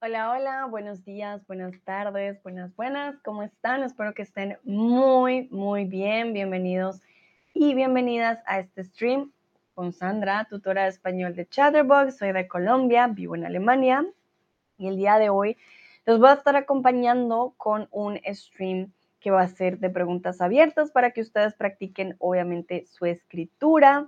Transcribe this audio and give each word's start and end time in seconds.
Hola, 0.00 0.30
hola, 0.30 0.66
buenos 0.66 1.04
días, 1.04 1.44
buenas 1.48 1.74
tardes, 1.82 2.40
buenas, 2.44 2.74
buenas, 2.76 3.18
¿cómo 3.24 3.42
están? 3.42 3.82
Espero 3.82 4.14
que 4.14 4.22
estén 4.22 4.56
muy, 4.62 5.48
muy 5.50 5.86
bien. 5.86 6.32
Bienvenidos 6.32 7.02
y 7.52 7.74
bienvenidas 7.74 8.38
a 8.46 8.60
este 8.60 8.84
stream 8.84 9.32
con 9.74 9.92
Sandra, 9.92 10.46
tutora 10.48 10.84
de 10.84 10.90
español 10.90 11.34
de 11.34 11.48
Chatterbox. 11.48 12.16
Soy 12.16 12.30
de 12.30 12.46
Colombia, 12.46 13.08
vivo 13.08 13.34
en 13.34 13.44
Alemania 13.44 14.06
y 14.76 14.86
el 14.86 14.96
día 14.98 15.18
de 15.18 15.30
hoy 15.30 15.56
los 16.06 16.20
voy 16.20 16.28
a 16.28 16.34
estar 16.34 16.54
acompañando 16.54 17.54
con 17.56 17.88
un 17.90 18.20
stream 18.24 18.92
que 19.18 19.32
va 19.32 19.42
a 19.42 19.48
ser 19.48 19.80
de 19.80 19.90
preguntas 19.90 20.40
abiertas 20.40 20.92
para 20.92 21.10
que 21.10 21.22
ustedes 21.22 21.54
practiquen 21.54 22.14
obviamente 22.20 22.86
su 22.86 23.04
escritura. 23.04 24.06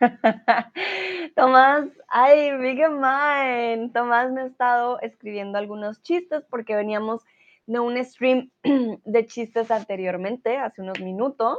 Tomás, 1.36 1.88
ay, 2.08 2.56
big 2.58 2.78
mine. 2.88 3.90
Tomás 3.92 4.30
me 4.32 4.42
ha 4.42 4.46
estado 4.46 5.00
escribiendo 5.00 5.58
algunos 5.58 6.02
chistes 6.02 6.44
porque 6.48 6.74
veníamos 6.74 7.22
de 7.66 7.80
un 7.80 8.02
stream 8.04 8.50
de 9.04 9.26
chistes 9.26 9.70
anteriormente, 9.70 10.56
hace 10.56 10.82
unos 10.82 11.00
minutos. 11.00 11.58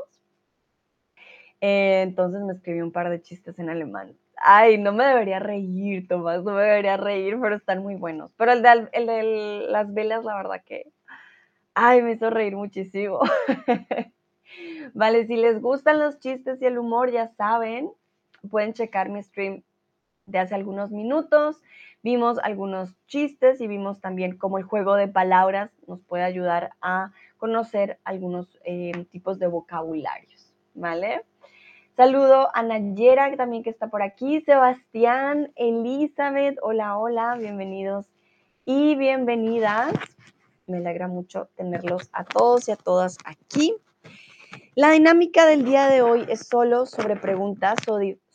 Eh, 1.62 2.02
entonces 2.02 2.42
me 2.42 2.54
escribió 2.54 2.84
un 2.84 2.92
par 2.92 3.10
de 3.10 3.22
chistes 3.22 3.60
en 3.60 3.70
alemán. 3.70 4.18
Ay, 4.44 4.80
no 4.80 4.92
me 4.92 5.06
debería 5.06 5.38
reír, 5.38 6.08
Tomás, 6.08 6.44
no 6.44 6.54
me 6.54 6.64
debería 6.64 6.98
reír, 6.98 7.38
pero 7.40 7.56
están 7.56 7.84
muy 7.84 7.96
buenos. 7.96 8.34
Pero 8.36 8.54
el 8.54 8.64
de 8.64 9.68
las 9.70 9.94
velas, 9.94 10.26
la 10.26 10.36
verdad 10.36 10.64
que, 10.66 10.92
ay, 11.76 12.02
me 12.02 12.14
hizo 12.14 12.32
reír 12.32 12.56
muchísimo. 12.56 13.20
vale, 14.96 15.28
si 15.28 15.36
les 15.38 15.62
gustan 15.62 16.00
los 16.00 16.20
chistes 16.20 16.60
y 16.62 16.66
el 16.66 16.80
humor, 16.80 17.12
ya 17.12 17.28
saben, 17.36 17.92
pueden 18.50 18.74
checar 18.74 19.10
mi 19.10 19.22
stream 19.24 19.64
de 20.26 20.40
hace 20.40 20.56
algunos 20.56 20.92
minutos. 20.92 21.62
Vimos 22.04 22.40
algunos 22.40 22.96
chistes 23.06 23.62
y 23.62 23.68
vimos 23.68 24.02
también 24.02 24.38
cómo 24.38 24.58
el 24.58 24.64
juego 24.64 24.96
de 24.96 25.08
palabras 25.08 25.72
nos 25.88 26.02
puede 26.02 26.24
ayudar 26.24 26.72
a 26.82 27.12
conocer 27.38 28.00
algunos 28.04 28.58
eh, 28.66 29.06
tipos 29.12 29.38
de 29.38 29.48
vocabularios, 29.48 30.52
¿vale? 30.74 31.24
Saludo 31.96 32.50
a 32.56 32.64
Nayera 32.64 33.36
también 33.36 33.64
que 33.64 33.70
está 33.70 33.90
por 33.90 34.02
aquí, 34.02 34.42
Sebastián, 34.42 35.52
Elizabeth, 35.56 36.58
hola, 36.62 36.98
hola, 36.98 37.36
bienvenidos 37.38 38.08
y 38.66 38.96
bienvenidas. 38.96 39.94
Me 40.66 40.78
alegra 40.78 41.08
mucho 41.08 41.50
tenerlos 41.56 42.10
a 42.14 42.24
todos 42.24 42.68
y 42.68 42.72
a 42.72 42.78
todas 42.78 43.18
aquí. 43.26 43.76
La 44.74 44.92
dinámica 44.92 45.46
del 45.46 45.66
día 45.66 45.88
de 45.88 46.02
hoy 46.02 46.26
es 46.30 46.48
solo 46.48 46.86
sobre 46.86 47.18
preguntas 47.18 47.78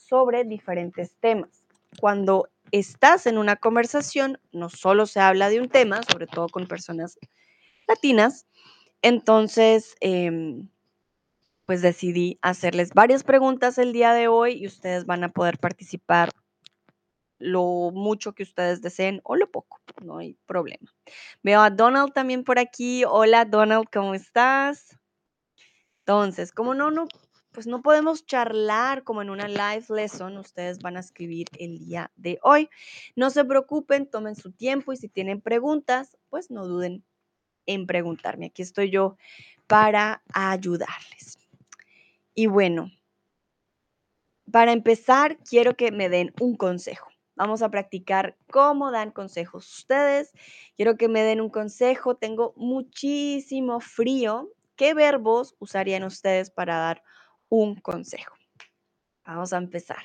sobre 0.09 0.45
diferentes 0.45 1.17
temas. 1.21 1.65
Cuando 2.01 2.49
estás 2.71 3.27
en 3.27 3.39
una 3.39 3.57
conversación, 3.57 4.39
no 4.53 4.69
solo 4.69 5.07
se 5.07 5.21
habla 5.21 5.49
de 5.49 5.61
un 5.61 5.69
tema, 5.69 6.01
sobre 6.03 6.27
todo 6.27 6.49
con 6.49 6.67
personas 6.67 7.19
latinas, 7.89 8.47
entonces, 9.03 9.95
em, 10.01 10.69
pues 11.65 11.83
decidí 11.83 12.39
hacerles 12.43 12.91
varias 12.95 13.25
preguntas 13.25 13.79
el 13.79 13.93
día 13.93 14.12
de 14.12 14.29
hoy 14.29 14.55
y 14.55 14.67
ustedes 14.67 15.07
van 15.07 15.25
a 15.25 15.31
poder 15.31 15.59
participar 15.59 16.31
lo 17.39 17.91
mucho 17.93 18.33
que 18.33 18.45
ustedes 18.45 18.81
deseen 18.81 19.21
o 19.25 19.37
lo 19.37 19.51
poco, 19.51 19.81
no 20.03 20.19
hay 20.19 20.39
problema. 20.47 20.91
Veo 21.43 21.61
a 21.61 21.71
Donald 21.71 22.12
también 22.15 22.45
por 22.45 22.59
aquí. 22.59 23.05
Hola 23.05 23.45
Donald, 23.45 23.87
¿cómo 23.93 24.15
estás? 24.15 24.99
Entonces, 26.01 26.53
como 26.53 26.75
no, 26.75 26.91
no 26.91 27.09
pues 27.57 27.67
no 27.67 27.81
podemos 27.81 28.27
charlar 28.27 29.03
como 29.03 29.23
en 29.23 29.31
una 29.31 29.49
live 29.49 29.87
lesson, 29.89 30.37
ustedes 30.37 30.78
van 30.81 30.99
a 30.99 31.00
escribir 31.00 31.47
el 31.59 31.78
día 31.78 32.12
de 32.15 32.39
hoy. 32.43 32.69
No 33.15 33.31
se 33.31 33.47
preocupen, 33.47 34.05
tomen 34.05 34.37
su 34.37 34.53
tiempo 34.53 34.93
y 34.93 34.99
si 34.99 35.09
tienen 35.09 35.41
preguntas, 35.41 36.19
pues 36.28 36.50
no 36.50 36.66
duden 36.66 37.03
en 37.65 37.87
preguntarme. 37.87 38.49
Aquí 38.49 38.61
estoy 38.61 38.91
yo 38.91 39.16
para 39.66 40.22
ayudarles. 40.34 41.39
Y 42.34 42.45
bueno, 42.45 42.91
para 44.53 44.72
empezar, 44.72 45.39
quiero 45.39 45.78
que 45.78 45.93
me 45.93 46.11
den 46.11 46.34
un 46.39 46.59
consejo. 46.59 47.09
Vamos 47.37 47.62
a 47.62 47.71
practicar 47.71 48.37
cómo 48.50 48.91
dan 48.91 49.12
consejos 49.12 49.78
ustedes. 49.78 50.34
Quiero 50.77 50.99
que 50.99 51.09
me 51.09 51.22
den 51.22 51.41
un 51.41 51.49
consejo. 51.49 52.16
Tengo 52.16 52.53
muchísimo 52.55 53.81
frío. 53.81 54.53
¿Qué 54.77 54.93
verbos 54.93 55.56
usarían 55.59 56.05
ustedes 56.05 56.50
para 56.50 56.77
dar 56.77 57.03
un 57.49 57.77
consejo. 57.77 58.34
Vamos 59.25 59.53
a 59.53 59.59
empezar. 59.59 60.03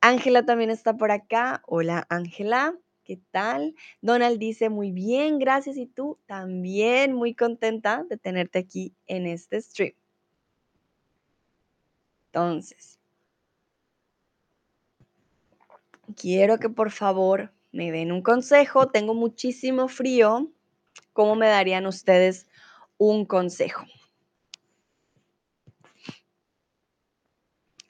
Ángela 0.00 0.44
también 0.44 0.70
está 0.70 0.96
por 0.96 1.10
acá. 1.10 1.62
Hola 1.66 2.06
Ángela, 2.10 2.76
¿qué 3.04 3.20
tal? 3.30 3.74
Donald 4.02 4.38
dice 4.38 4.68
muy 4.68 4.92
bien, 4.92 5.38
gracias. 5.38 5.76
Y 5.76 5.86
tú 5.86 6.18
también 6.26 7.12
muy 7.12 7.34
contenta 7.34 8.04
de 8.04 8.16
tenerte 8.16 8.58
aquí 8.58 8.94
en 9.06 9.26
este 9.26 9.60
stream. 9.60 9.94
Entonces, 12.26 12.98
quiero 16.14 16.58
que 16.58 16.68
por 16.68 16.90
favor 16.90 17.52
me 17.72 17.90
den 17.90 18.12
un 18.12 18.22
consejo. 18.22 18.88
Tengo 18.88 19.14
muchísimo 19.14 19.88
frío. 19.88 20.50
¿Cómo 21.12 21.34
me 21.34 21.46
darían 21.46 21.86
ustedes 21.86 22.46
un 22.98 23.24
consejo? 23.24 23.86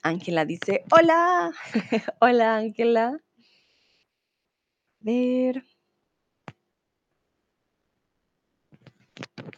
Ángela 0.07 0.45
dice, 0.45 0.85
hola, 0.89 1.51
hola 2.21 2.55
Ángela. 2.55 3.19
Ver. 5.01 5.65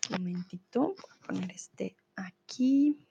Un 0.09 0.23
momentito, 0.23 0.79
voy 0.79 0.95
a 0.95 1.27
poner 1.27 1.51
este 1.51 1.95
aquí. 2.15 3.07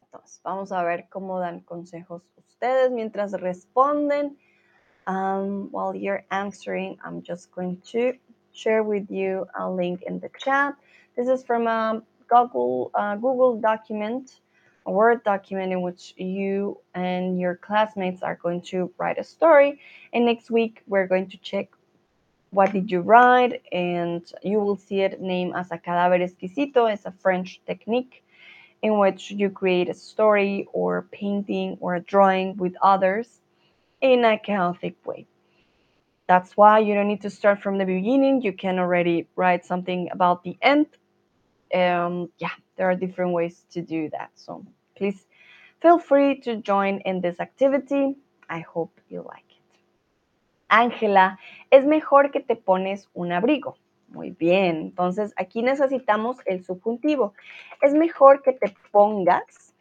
Entonces, 0.00 0.40
vamos 0.42 0.72
a 0.72 0.82
ver 0.82 1.10
cómo 1.10 1.38
dan 1.40 1.60
consejos 1.60 2.22
ustedes 2.36 2.90
mientras 2.90 3.32
responden. 3.32 4.38
Um, 5.06 5.68
while 5.70 5.94
you're 5.94 6.24
answering, 6.30 6.96
I'm 7.04 7.22
just 7.22 7.50
going 7.54 7.82
to 7.92 8.14
share 8.52 8.82
with 8.82 9.10
you 9.10 9.46
a 9.58 9.70
link 9.70 10.02
in 10.06 10.18
the 10.20 10.30
chat. 10.42 10.74
This 11.16 11.28
is 11.28 11.42
from 11.42 11.66
a 11.66 12.02
Google, 12.28 12.90
uh, 12.94 13.14
Google 13.16 13.58
document, 13.58 14.40
a 14.84 14.92
Word 14.92 15.24
document 15.24 15.72
in 15.72 15.80
which 15.80 16.12
you 16.18 16.78
and 16.94 17.40
your 17.40 17.56
classmates 17.56 18.22
are 18.22 18.34
going 18.36 18.60
to 18.72 18.92
write 18.98 19.16
a 19.16 19.24
story. 19.24 19.80
And 20.12 20.26
next 20.26 20.50
week, 20.50 20.82
we're 20.86 21.06
going 21.06 21.30
to 21.30 21.38
check 21.38 21.68
what 22.50 22.70
did 22.70 22.90
you 22.90 23.00
write, 23.00 23.62
and 23.72 24.30
you 24.42 24.60
will 24.60 24.76
see 24.76 25.00
it 25.00 25.18
named 25.18 25.54
as 25.56 25.72
a 25.72 25.78
cadáver 25.78 26.20
exquisito. 26.20 26.92
It's 26.92 27.06
a 27.06 27.12
French 27.12 27.62
technique 27.66 28.22
in 28.82 28.98
which 28.98 29.30
you 29.30 29.48
create 29.48 29.88
a 29.88 29.94
story 29.94 30.68
or 30.74 31.08
painting 31.12 31.78
or 31.80 31.94
a 31.94 32.00
drawing 32.00 32.58
with 32.58 32.74
others 32.82 33.40
in 34.02 34.22
a 34.22 34.38
chaotic 34.38 34.96
way. 35.06 35.26
That's 36.28 36.58
why 36.58 36.80
you 36.80 36.92
don't 36.92 37.08
need 37.08 37.22
to 37.22 37.30
start 37.30 37.62
from 37.62 37.78
the 37.78 37.86
beginning. 37.86 38.42
You 38.42 38.52
can 38.52 38.78
already 38.78 39.28
write 39.34 39.64
something 39.64 40.10
about 40.12 40.44
the 40.44 40.58
end 40.60 40.88
um, 41.74 42.28
yeah, 42.38 42.54
there 42.76 42.88
are 42.88 42.94
different 42.94 43.32
ways 43.32 43.64
to 43.70 43.82
do 43.82 44.08
that. 44.10 44.30
So 44.34 44.64
please 44.96 45.26
feel 45.80 45.98
free 45.98 46.40
to 46.40 46.56
join 46.56 47.00
in 47.04 47.20
this 47.20 47.40
activity. 47.40 48.16
I 48.48 48.60
hope 48.60 49.00
you 49.08 49.22
like 49.22 49.44
it. 49.50 49.56
Ángela, 50.70 51.38
es 51.70 51.84
mejor 51.84 52.30
que 52.30 52.40
te 52.40 52.56
pones 52.56 53.08
un 53.14 53.32
abrigo. 53.32 53.76
Muy 54.08 54.30
bien, 54.30 54.76
entonces 54.76 55.32
aquí 55.36 55.62
necesitamos 55.62 56.38
el 56.46 56.64
subjuntivo. 56.64 57.34
Es 57.82 57.92
mejor 57.92 58.42
que 58.42 58.52
te 58.52 58.74
pongas 58.92 59.74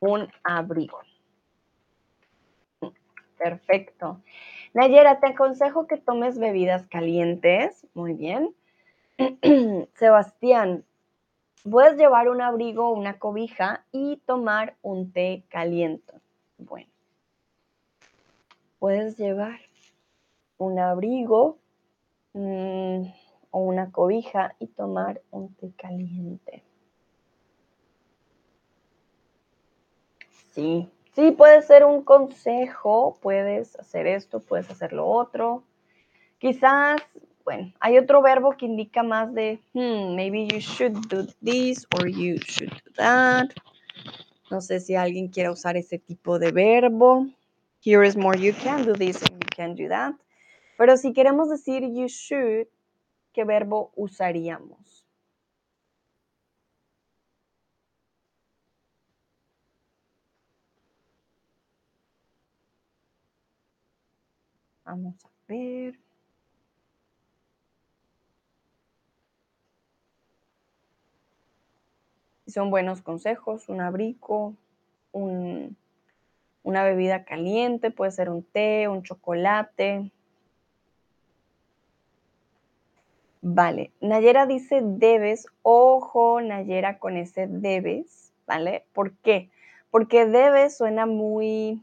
un 0.00 0.28
abrigo. 0.44 1.00
Perfecto. 3.38 4.20
Nayera, 4.74 5.20
te 5.20 5.28
aconsejo 5.28 5.86
que 5.86 5.96
tomes 5.96 6.38
bebidas 6.38 6.86
calientes. 6.86 7.86
Muy 7.94 8.14
bien. 8.14 8.54
Sebastián, 9.94 10.84
Puedes 11.68 11.96
llevar 11.96 12.28
un 12.28 12.40
abrigo, 12.40 12.90
una 12.90 13.18
cobija 13.18 13.84
y 13.92 14.16
tomar 14.24 14.76
un 14.82 15.12
té 15.12 15.44
caliente. 15.50 16.14
Bueno, 16.56 16.90
puedes 18.78 19.18
llevar 19.18 19.60
un 20.56 20.78
abrigo 20.78 21.58
mm, 22.32 23.02
o 23.50 23.58
una 23.60 23.92
cobija 23.92 24.54
y 24.58 24.68
tomar 24.68 25.20
un 25.30 25.54
té 25.54 25.70
caliente. 25.76 26.62
Sí, 30.52 30.88
sí, 31.12 31.30
puede 31.30 31.60
ser 31.62 31.84
un 31.84 32.02
consejo, 32.02 33.18
puedes 33.20 33.78
hacer 33.78 34.06
esto, 34.06 34.40
puedes 34.40 34.70
hacer 34.70 34.92
lo 34.94 35.06
otro. 35.06 35.62
Quizás 36.38 37.02
bueno, 37.44 37.72
hay 37.80 37.98
otro 37.98 38.22
verbo 38.22 38.56
que 38.56 38.66
indica 38.66 39.02
más 39.02 39.32
de, 39.34 39.60
hmm, 39.72 40.14
maybe 40.14 40.46
you 40.46 40.60
should 40.60 40.94
do 41.08 41.26
this 41.42 41.86
or 41.96 42.08
you 42.08 42.38
should 42.46 42.70
do 42.70 42.92
that. 42.96 43.48
No 44.50 44.60
sé 44.60 44.80
si 44.80 44.94
alguien 44.94 45.28
quiere 45.28 45.50
usar 45.50 45.76
ese 45.76 45.98
tipo 45.98 46.38
de 46.38 46.50
verbo. 46.52 47.26
Here 47.82 48.06
is 48.06 48.16
more, 48.16 48.36
you 48.36 48.52
can 48.52 48.84
do 48.84 48.92
this 48.92 49.22
and 49.22 49.32
you 49.32 49.48
can 49.56 49.74
do 49.74 49.88
that. 49.88 50.14
Pero 50.76 50.96
si 50.96 51.12
queremos 51.12 51.48
decir 51.48 51.82
you 51.82 52.08
should, 52.08 52.66
¿qué 53.32 53.44
verbo 53.44 53.92
usaríamos? 53.96 55.04
Vamos 64.84 65.24
a 65.24 65.30
ver. 65.46 66.09
Son 72.50 72.70
buenos 72.70 73.02
consejos, 73.02 73.68
un 73.68 73.80
abrigo, 73.80 74.54
una 75.12 76.84
bebida 76.84 77.24
caliente, 77.24 77.90
puede 77.90 78.10
ser 78.10 78.30
un 78.30 78.42
té, 78.42 78.88
un 78.88 79.02
chocolate. 79.02 80.10
Vale, 83.42 83.92
Nayera 84.00 84.46
dice 84.46 84.82
debes, 84.84 85.46
ojo 85.62 86.40
Nayera 86.40 86.98
con 86.98 87.16
ese 87.16 87.46
debes, 87.46 88.32
¿vale? 88.46 88.84
¿Por 88.92 89.12
qué? 89.18 89.48
Porque 89.90 90.26
debes 90.26 90.76
suena 90.76 91.06
muy, 91.06 91.82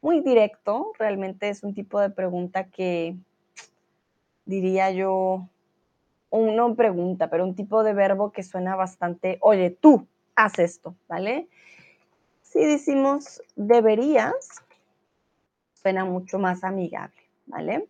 muy 0.00 0.20
directo, 0.20 0.92
realmente 0.98 1.48
es 1.48 1.62
un 1.62 1.74
tipo 1.74 2.00
de 2.00 2.10
pregunta 2.10 2.64
que 2.64 3.16
diría 4.46 4.90
yo, 4.90 5.48
no 6.38 6.74
pregunta, 6.74 7.30
pero 7.30 7.44
un 7.44 7.54
tipo 7.54 7.82
de 7.84 7.94
verbo 7.94 8.32
que 8.32 8.42
suena 8.42 8.76
bastante, 8.76 9.38
oye, 9.40 9.70
tú, 9.70 10.06
haz 10.34 10.58
esto, 10.58 10.94
¿vale? 11.08 11.48
Si 12.42 12.64
decimos 12.64 13.42
deberías, 13.56 14.62
suena 15.74 16.04
mucho 16.04 16.38
más 16.38 16.64
amigable, 16.64 17.22
¿vale? 17.46 17.88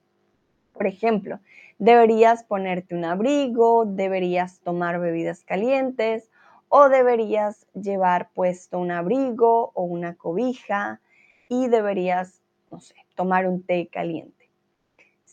Por 0.73 0.87
ejemplo, 0.87 1.38
deberías 1.79 2.44
ponerte 2.44 2.94
un 2.94 3.05
abrigo, 3.05 3.85
deberías 3.87 4.61
tomar 4.61 5.00
bebidas 5.00 5.44
calientes 5.44 6.31
o 6.69 6.88
deberías 6.88 7.67
llevar 7.75 8.31
puesto 8.35 8.79
un 8.79 8.91
abrigo 8.91 9.70
o 9.75 9.85
una 9.85 10.17
cobija 10.17 11.00
y 11.49 11.69
deberías, 11.69 12.43
no 12.70 12.81
sé, 12.81 12.94
tomar 13.14 13.46
un 13.46 13.62
té 13.62 13.88
caliente. 13.93 14.33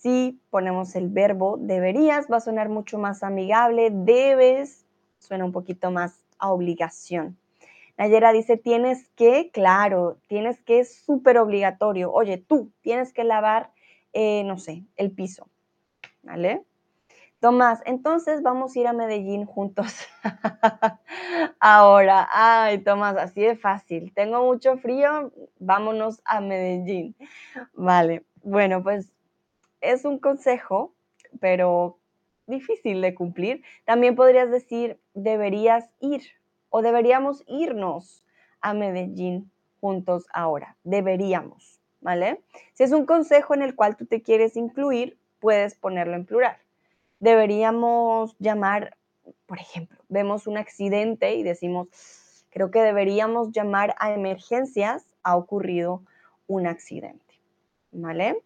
Si 0.01 0.41
ponemos 0.49 0.95
el 0.95 1.09
verbo 1.09 1.57
deberías, 1.59 2.25
va 2.25 2.37
a 2.37 2.41
sonar 2.41 2.69
mucho 2.69 2.97
más 2.97 3.21
amigable. 3.21 3.91
Debes, 3.91 4.87
suena 5.19 5.45
un 5.45 5.51
poquito 5.51 5.91
más 5.91 6.25
a 6.39 6.51
obligación. 6.51 7.37
Nayera 7.97 8.31
dice, 8.31 8.57
tienes 8.57 9.07
que, 9.09 9.51
claro, 9.51 10.17
tienes 10.27 10.59
que, 10.63 10.79
es 10.79 10.95
súper 11.05 11.37
obligatorio. 11.37 12.11
Oye, 12.11 12.39
tú 12.39 12.71
tienes 12.81 13.13
que 13.13 13.23
lavar, 13.23 13.73
eh, 14.11 14.43
no 14.43 14.57
sé, 14.57 14.85
el 14.95 15.11
piso. 15.11 15.47
¿Vale? 16.23 16.63
Tomás, 17.39 17.83
entonces 17.85 18.41
vamos 18.41 18.75
a 18.75 18.79
ir 18.79 18.87
a 18.87 18.93
Medellín 18.93 19.45
juntos. 19.45 20.07
Ahora, 21.59 22.27
ay, 22.31 22.79
Tomás, 22.79 23.17
así 23.17 23.41
de 23.41 23.55
fácil. 23.55 24.11
Tengo 24.15 24.43
mucho 24.43 24.77
frío, 24.77 25.31
vámonos 25.59 26.21
a 26.25 26.41
Medellín. 26.41 27.15
Vale, 27.73 28.25
bueno, 28.43 28.81
pues 28.81 29.11
es 29.81 30.05
un 30.05 30.19
consejo, 30.19 30.93
pero 31.39 31.97
difícil 32.47 33.01
de 33.01 33.15
cumplir. 33.15 33.63
También 33.85 34.15
podrías 34.15 34.49
decir, 34.51 34.99
deberías 35.13 35.89
ir 35.99 36.23
o 36.69 36.81
deberíamos 36.81 37.43
irnos 37.47 38.23
a 38.61 38.73
Medellín 38.73 39.51
juntos 39.79 40.27
ahora. 40.31 40.77
Deberíamos, 40.83 41.81
¿vale? 41.99 42.41
Si 42.73 42.83
es 42.83 42.91
un 42.91 43.05
consejo 43.05 43.53
en 43.53 43.63
el 43.63 43.75
cual 43.75 43.97
tú 43.97 44.05
te 44.05 44.21
quieres 44.21 44.55
incluir, 44.55 45.17
puedes 45.39 45.75
ponerlo 45.75 46.15
en 46.15 46.25
plural. 46.25 46.57
Deberíamos 47.19 48.35
llamar, 48.39 48.97
por 49.45 49.59
ejemplo, 49.59 49.99
vemos 50.07 50.47
un 50.47 50.57
accidente 50.57 51.35
y 51.35 51.43
decimos, 51.43 51.87
creo 52.49 52.71
que 52.71 52.81
deberíamos 52.81 53.51
llamar 53.51 53.95
a 53.99 54.13
emergencias, 54.13 55.05
ha 55.23 55.35
ocurrido 55.35 56.03
un 56.47 56.67
accidente, 56.67 57.35
¿vale? 57.91 58.41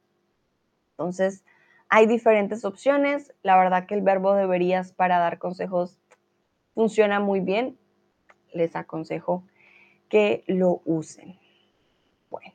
Entonces, 0.98 1.44
hay 1.90 2.08
diferentes 2.08 2.64
opciones. 2.64 3.34
La 3.44 3.58
verdad 3.58 3.86
que 3.86 3.96
el 3.96 4.02
verbo 4.02 4.34
deberías 4.34 4.94
para 4.94 5.20
dar 5.20 5.40
consejos 5.40 6.00
funciona 6.74 7.20
muy 7.20 7.42
bien. 7.42 7.78
Les 8.54 8.76
aconsejo 8.76 9.44
que 10.08 10.44
lo 10.48 10.82
usen. 10.86 11.38
Bueno. 12.30 12.54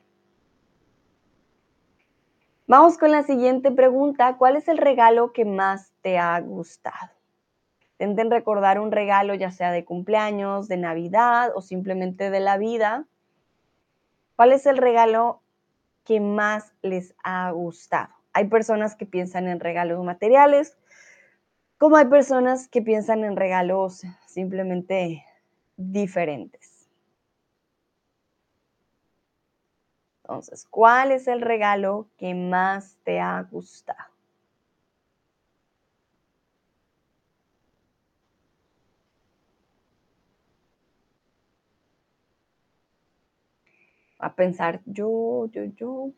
Vamos 2.65 2.97
con 2.97 3.11
la 3.11 3.23
siguiente 3.23 3.71
pregunta. 3.71 4.37
¿Cuál 4.37 4.55
es 4.55 4.67
el 4.67 4.79
regalo 4.79 5.33
que 5.33 5.45
más 5.45 5.93
te 6.01 6.17
ha 6.17 6.39
gustado? 6.39 7.11
Intenten 7.99 8.31
recordar 8.31 8.79
un 8.79 8.91
regalo 8.91 9.35
ya 9.35 9.51
sea 9.51 9.71
de 9.71 9.85
cumpleaños, 9.85 10.67
de 10.67 10.77
Navidad 10.77 11.51
o 11.53 11.61
simplemente 11.61 12.31
de 12.31 12.39
la 12.39 12.57
vida. 12.57 13.05
¿Cuál 14.35 14.53
es 14.53 14.65
el 14.65 14.77
regalo 14.77 15.41
que 16.03 16.19
más 16.19 16.73
les 16.81 17.13
ha 17.23 17.51
gustado? 17.51 18.20
Hay 18.33 18.47
personas 18.47 18.95
que 18.95 19.05
piensan 19.05 19.47
en 19.47 19.59
regalos 19.59 20.03
materiales, 20.03 20.77
como 21.77 21.97
hay 21.97 22.05
personas 22.05 22.69
que 22.69 22.81
piensan 22.81 23.25
en 23.25 23.35
regalos 23.35 24.03
simplemente 24.25 25.25
diferentes. 25.75 26.87
Entonces, 30.23 30.65
¿cuál 30.67 31.11
es 31.11 31.27
el 31.27 31.41
regalo 31.41 32.07
que 32.17 32.33
más 32.33 32.97
te 33.03 33.19
ha 33.19 33.39
gustado? 33.43 34.11
A 44.19 44.29
pensar 44.35 44.79
yo, 44.85 45.47
yo, 45.51 45.65
yo. 45.65 46.13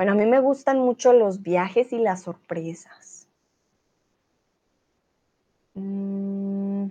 Bueno, 0.00 0.12
a 0.12 0.14
mí 0.14 0.24
me 0.24 0.40
gustan 0.40 0.78
mucho 0.78 1.12
los 1.12 1.42
viajes 1.42 1.92
y 1.92 1.98
las 1.98 2.22
sorpresas. 2.22 3.28
Mm, 5.74 6.86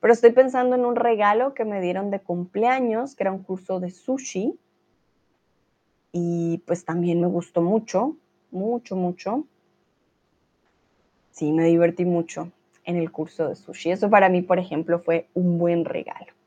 pero 0.00 0.14
estoy 0.14 0.32
pensando 0.32 0.74
en 0.74 0.86
un 0.86 0.96
regalo 0.96 1.52
que 1.52 1.66
me 1.66 1.82
dieron 1.82 2.10
de 2.10 2.20
cumpleaños, 2.20 3.14
que 3.14 3.24
era 3.24 3.32
un 3.32 3.42
curso 3.42 3.78
de 3.78 3.90
sushi. 3.90 4.58
Y 6.10 6.62
pues 6.66 6.86
también 6.86 7.20
me 7.20 7.26
gustó 7.26 7.60
mucho, 7.60 8.16
mucho, 8.52 8.96
mucho. 8.96 9.44
Sí, 11.30 11.52
me 11.52 11.64
divertí 11.64 12.06
mucho 12.06 12.50
en 12.84 12.96
el 12.96 13.12
curso 13.12 13.50
de 13.50 13.54
sushi. 13.54 13.90
Eso 13.90 14.08
para 14.08 14.30
mí, 14.30 14.40
por 14.40 14.58
ejemplo, 14.58 14.98
fue 14.98 15.28
un 15.34 15.58
buen 15.58 15.84
regalo. 15.84 16.37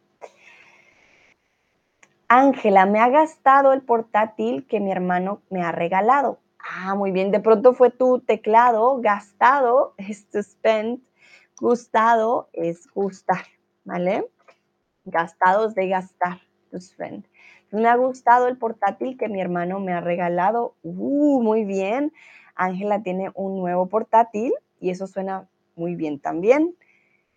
Ángela, 2.33 2.85
me 2.85 3.01
ha 3.01 3.09
gastado 3.09 3.73
el 3.73 3.81
portátil 3.81 4.65
que 4.65 4.79
mi 4.79 4.89
hermano 4.89 5.41
me 5.49 5.63
ha 5.63 5.73
regalado. 5.73 6.39
Ah, 6.59 6.95
muy 6.95 7.11
bien. 7.11 7.29
De 7.29 7.41
pronto 7.41 7.73
fue 7.73 7.89
tu 7.89 8.19
teclado 8.21 9.01
gastado, 9.01 9.95
es 9.97 10.29
to 10.29 10.41
spend. 10.41 11.01
Gustado 11.59 12.47
es 12.53 12.87
gustar, 12.93 13.43
¿vale? 13.83 14.29
Gastado 15.03 15.67
es 15.67 15.75
de 15.75 15.89
gastar, 15.89 16.39
to 16.69 16.79
spend. 16.79 17.25
Me 17.69 17.89
ha 17.89 17.97
gustado 17.97 18.47
el 18.47 18.57
portátil 18.57 19.17
que 19.17 19.27
mi 19.27 19.41
hermano 19.41 19.81
me 19.81 19.91
ha 19.91 19.99
regalado. 19.99 20.75
Uh, 20.83 21.43
muy 21.43 21.65
bien. 21.65 22.13
Ángela 22.55 23.03
tiene 23.03 23.31
un 23.33 23.59
nuevo 23.59 23.89
portátil 23.89 24.53
y 24.79 24.91
eso 24.91 25.05
suena 25.05 25.49
muy 25.75 25.95
bien 25.95 26.17
también. 26.17 26.77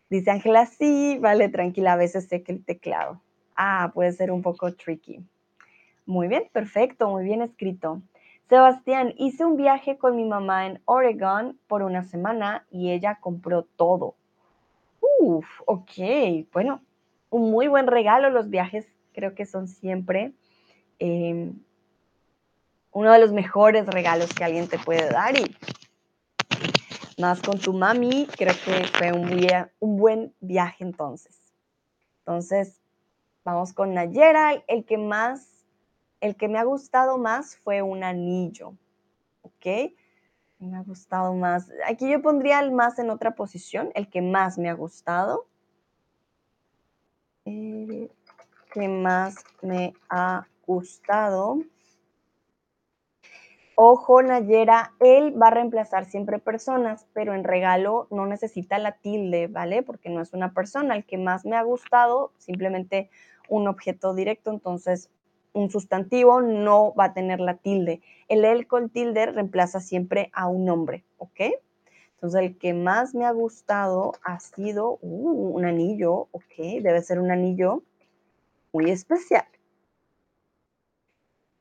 Dice 0.09 0.31
Ángela, 0.31 0.67
sí, 0.67 1.19
vale, 1.21 1.49
tranquila, 1.49 1.95
a 1.95 1.97
veces 1.97 2.29
sé 2.29 2.45
que 2.45 2.53
el 2.53 2.65
teclado. 2.65 3.24
Ah, 3.57 3.91
puede 3.95 4.13
ser 4.13 4.31
un 4.31 4.43
poco 4.43 4.73
tricky. 4.75 5.21
Muy 6.07 6.29
bien, 6.29 6.49
perfecto, 6.53 7.09
muy 7.09 7.25
bien 7.25 7.43
escrito. 7.43 8.03
Sebastián, 8.49 9.15
hice 9.17 9.45
un 9.45 9.57
viaje 9.57 9.97
con 9.97 10.17
mi 10.17 10.25
mamá 10.25 10.67
en 10.67 10.81
Oregon 10.85 11.59
por 11.67 11.83
una 11.83 12.03
semana 12.05 12.67
y 12.71 12.91
ella 12.91 13.19
compró 13.21 13.63
todo. 13.63 14.17
Uf, 15.21 15.47
ok, 15.67 15.91
bueno, 16.53 16.83
un 17.31 17.51
muy 17.51 17.69
buen 17.69 17.87
regalo. 17.87 18.29
Los 18.29 18.51
viajes 18.51 18.87
creo 19.15 19.35
que 19.35 19.47
son 19.47 19.67
siempre 19.67 20.33
em, 20.99 21.55
uno 22.93 23.13
de 23.13 23.19
los 23.19 23.33
mejores 23.33 23.87
regalos 23.87 24.33
que 24.35 24.45
alguien 24.45 24.69
te 24.69 24.79
puede 24.79 25.09
dar 25.09 25.39
y 25.39 25.57
más 27.19 27.41
con 27.41 27.59
tu 27.59 27.73
mami, 27.73 28.27
creo 28.37 28.55
que 28.65 28.85
fue 28.89 29.13
un, 29.13 29.31
un 29.81 29.97
buen 29.97 30.35
viaje 30.41 30.85
entonces. 30.85 31.55
Entonces, 32.19 32.84
Vamos 33.45 33.73
con 33.73 33.95
Nayera. 33.95 34.63
El 34.67 34.85
que 34.85 34.99
más, 34.99 35.67
el 36.21 36.37
que 36.37 36.49
me 36.49 36.59
ha 36.59 36.65
gustado 36.65 37.19
más 37.19 37.57
fue 37.59 37.83
un 37.83 38.03
anillo. 38.03 38.75
¿Ok? 39.43 39.93
me 40.59 40.77
ha 40.79 40.83
gustado 40.83 41.35
más. 41.35 41.71
Aquí 41.87 42.11
yo 42.11 42.23
pondría 42.23 42.61
el 42.61 42.73
más 42.73 42.99
en 42.99 43.11
otra 43.11 43.35
posición, 43.35 43.91
el 43.95 44.09
que 44.09 44.23
más 44.23 44.59
me 44.59 44.71
ha 44.71 44.75
gustado. 44.75 45.47
El 47.45 48.11
que 48.73 48.89
más 48.89 49.45
me 49.63 49.95
ha 50.09 50.47
gustado. 50.67 51.59
Ojo, 53.77 54.23
Nayera, 54.23 54.93
él 55.01 55.41
va 55.41 55.49
a 55.49 55.51
reemplazar 55.51 56.05
siempre 56.05 56.39
personas, 56.39 57.07
pero 57.13 57.35
en 57.35 57.43
regalo 57.43 58.07
no 58.11 58.25
necesita 58.25 58.79
la 58.79 58.93
tilde, 58.93 59.49
¿vale? 59.49 59.83
Porque 59.83 60.11
no 60.11 60.21
es 60.21 60.33
una 60.33 60.55
persona. 60.55 60.95
El 60.95 61.05
que 61.05 61.19
más 61.19 61.45
me 61.45 61.57
ha 61.57 61.63
gustado, 61.63 62.33
simplemente 62.39 63.11
un 63.49 63.69
objeto 63.69 64.15
directo, 64.15 64.51
entonces 64.51 65.11
un 65.53 65.71
sustantivo 65.71 66.41
no 66.43 66.95
va 66.95 67.07
a 67.07 67.15
tener 67.15 67.41
la 67.41 67.57
tilde. 67.57 68.03
El 68.29 68.45
él 68.45 68.67
con 68.67 68.91
tilde 68.91 69.27
reemplaza 69.27 69.81
siempre 69.81 70.31
a 70.35 70.49
un 70.49 70.65
nombre, 70.65 71.05
¿ok? 71.19 71.41
Entonces 72.15 72.41
el 72.41 72.59
que 72.59 72.75
más 72.75 73.15
me 73.15 73.25
ha 73.25 73.31
gustado 73.31 74.13
ha 74.25 74.41
sido 74.41 74.99
uh, 75.01 75.57
un 75.57 75.65
anillo, 75.65 76.29
¿ok? 76.33 76.83
Debe 76.83 77.03
ser 77.03 77.21
un 77.21 77.31
anillo 77.31 77.83
muy 78.73 78.91
especial. 78.91 79.45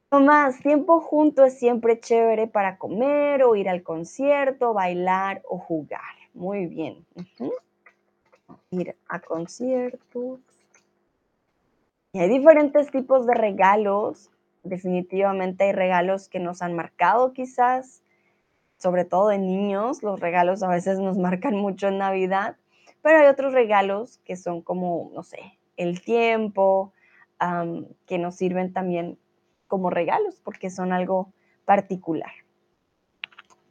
Tomás, 0.10 0.60
tiempo 0.60 1.02
junto 1.02 1.44
es 1.44 1.58
siempre 1.58 2.00
chévere 2.00 2.48
para 2.48 2.78
comer 2.78 3.44
o 3.44 3.56
ir 3.56 3.68
al 3.68 3.82
concierto, 3.84 4.74
bailar 4.74 5.42
o 5.48 5.58
jugar. 5.58 6.02
Muy 6.34 6.68
bien. 6.68 7.06
Ir 8.70 8.96
a 9.08 9.20
conciertos. 9.20 10.40
Y 12.16 12.20
hay 12.20 12.30
diferentes 12.30 12.92
tipos 12.92 13.26
de 13.26 13.34
regalos. 13.34 14.30
Definitivamente 14.62 15.64
hay 15.64 15.72
regalos 15.72 16.30
que 16.30 16.40
nos 16.40 16.62
han 16.62 16.76
marcado 16.76 17.34
quizás, 17.34 18.04
sobre 18.78 19.04
todo 19.04 19.32
en 19.32 19.48
niños. 19.48 20.04
Los 20.04 20.20
regalos 20.20 20.62
a 20.62 20.68
veces 20.70 21.00
nos 21.00 21.18
marcan 21.18 21.56
mucho 21.56 21.88
en 21.88 21.98
Navidad, 21.98 22.56
pero 23.02 23.18
hay 23.18 23.26
otros 23.26 23.52
regalos 23.52 24.20
que 24.26 24.36
son 24.36 24.62
como, 24.62 25.10
no 25.16 25.24
sé, 25.24 25.58
el 25.76 26.02
tiempo, 26.02 26.94
que 28.06 28.18
nos 28.20 28.36
sirven 28.36 28.72
también 28.72 29.18
como 29.68 29.90
regalos 29.90 30.40
porque 30.40 30.70
son 30.70 30.94
algo 30.94 31.34
particular. 31.66 32.32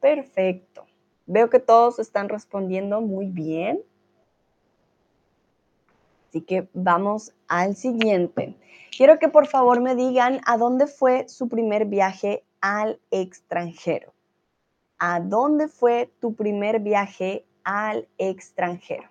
Perfecto. 0.00 0.84
Veo 1.26 1.48
que 1.48 1.60
todos 1.60 2.00
están 2.00 2.28
respondiendo 2.28 3.00
muy 3.00 3.26
bien. 3.26 3.80
Así 6.32 6.40
que 6.40 6.66
vamos 6.72 7.34
al 7.46 7.76
siguiente. 7.76 8.56
Quiero 8.96 9.18
que 9.18 9.28
por 9.28 9.46
favor 9.46 9.82
me 9.82 9.94
digan 9.94 10.40
a 10.46 10.56
dónde 10.56 10.86
fue 10.86 11.28
su 11.28 11.46
primer 11.46 11.84
viaje 11.84 12.42
al 12.62 12.98
extranjero. 13.10 14.14
¿A 14.98 15.20
dónde 15.20 15.68
fue 15.68 16.10
tu 16.20 16.34
primer 16.34 16.80
viaje 16.80 17.44
al 17.64 18.08
extranjero? 18.16 19.10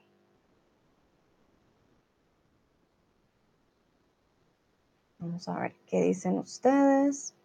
Vamos 5.20 5.48
a 5.48 5.60
ver 5.60 5.75
qué 5.86 6.01
dicen 6.01 6.40
ustedes. 6.40 7.36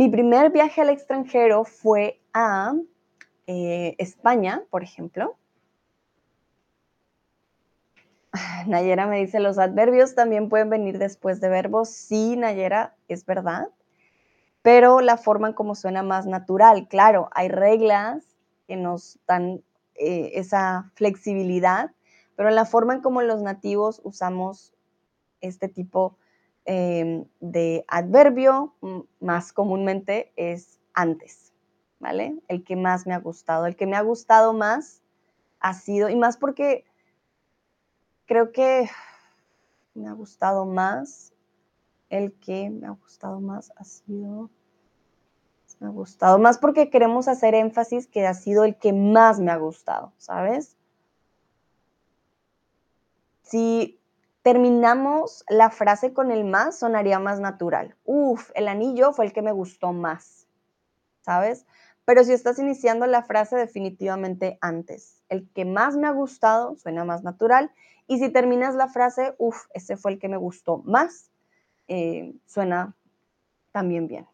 Mi 0.00 0.08
primer 0.08 0.50
viaje 0.50 0.80
al 0.80 0.88
extranjero 0.88 1.64
fue 1.64 2.22
a 2.32 2.72
eh, 3.46 3.96
España, 3.98 4.62
por 4.70 4.82
ejemplo. 4.82 5.36
Nayera 8.66 9.06
me 9.06 9.18
dice, 9.18 9.40
los 9.40 9.58
adverbios 9.58 10.14
también 10.14 10.48
pueden 10.48 10.70
venir 10.70 10.96
después 10.96 11.42
de 11.42 11.50
verbos. 11.50 11.90
Sí, 11.90 12.34
Nayera, 12.38 12.96
es 13.08 13.26
verdad. 13.26 13.68
Pero 14.62 15.02
la 15.02 15.18
forma 15.18 15.48
en 15.48 15.52
cómo 15.52 15.74
suena 15.74 16.02
más 16.02 16.24
natural. 16.24 16.88
Claro, 16.88 17.28
hay 17.32 17.48
reglas 17.48 18.24
que 18.66 18.76
nos 18.76 19.18
dan 19.28 19.62
eh, 19.96 20.30
esa 20.32 20.90
flexibilidad, 20.94 21.90
pero 22.36 22.48
la 22.48 22.64
forma 22.64 22.94
en 22.94 23.02
cómo 23.02 23.20
los 23.20 23.42
nativos 23.42 24.00
usamos 24.02 24.72
este 25.42 25.68
tipo 25.68 26.16
em, 26.64 27.24
de 27.40 27.84
adverbio 27.88 28.74
más 29.20 29.52
comúnmente 29.52 30.32
es 30.36 30.80
antes, 30.94 31.52
¿vale? 31.98 32.38
El 32.48 32.64
que 32.64 32.76
más 32.76 33.06
me 33.06 33.14
ha 33.14 33.18
gustado. 33.18 33.66
El 33.66 33.76
que 33.76 33.86
me 33.86 33.96
ha 33.96 34.02
gustado 34.02 34.52
más 34.52 35.02
ha 35.60 35.74
sido, 35.74 36.08
y 36.08 36.16
más 36.16 36.36
porque 36.36 36.84
creo 38.26 38.52
que 38.52 38.88
me 39.94 40.08
ha 40.08 40.12
gustado 40.12 40.66
más. 40.66 41.32
El 42.08 42.32
que 42.40 42.70
me 42.70 42.86
ha 42.86 42.90
gustado 42.90 43.40
más 43.40 43.72
ha 43.76 43.84
sido. 43.84 44.50
Me 45.78 45.86
ha 45.86 45.90
gustado 45.90 46.38
más 46.38 46.58
porque 46.58 46.90
queremos 46.90 47.28
hacer 47.28 47.54
énfasis 47.54 48.06
que 48.06 48.26
ha 48.26 48.34
sido 48.34 48.64
el 48.64 48.76
que 48.76 48.92
más 48.92 49.40
me 49.40 49.50
ha 49.50 49.56
gustado, 49.56 50.12
¿sabes? 50.18 50.76
Si 53.42 53.99
terminamos 54.42 55.44
la 55.48 55.70
frase 55.70 56.12
con 56.12 56.30
el 56.30 56.44
más, 56.44 56.78
sonaría 56.78 57.18
más 57.18 57.40
natural. 57.40 57.96
Uf, 58.04 58.50
el 58.54 58.68
anillo 58.68 59.12
fue 59.12 59.26
el 59.26 59.32
que 59.32 59.42
me 59.42 59.52
gustó 59.52 59.92
más, 59.92 60.46
¿sabes? 61.20 61.66
Pero 62.04 62.24
si 62.24 62.32
estás 62.32 62.58
iniciando 62.58 63.06
la 63.06 63.22
frase, 63.22 63.56
definitivamente 63.56 64.58
antes. 64.60 65.22
El 65.28 65.48
que 65.50 65.64
más 65.64 65.96
me 65.96 66.06
ha 66.06 66.12
gustado 66.12 66.76
suena 66.76 67.04
más 67.04 67.22
natural 67.22 67.70
y 68.06 68.18
si 68.18 68.30
terminas 68.30 68.74
la 68.74 68.88
frase, 68.88 69.34
uff, 69.38 69.66
ese 69.74 69.96
fue 69.96 70.12
el 70.12 70.18
que 70.18 70.28
me 70.28 70.36
gustó 70.36 70.78
más, 70.78 71.30
eh, 71.86 72.34
suena 72.46 72.96
también 73.72 74.08
bien. 74.08 74.26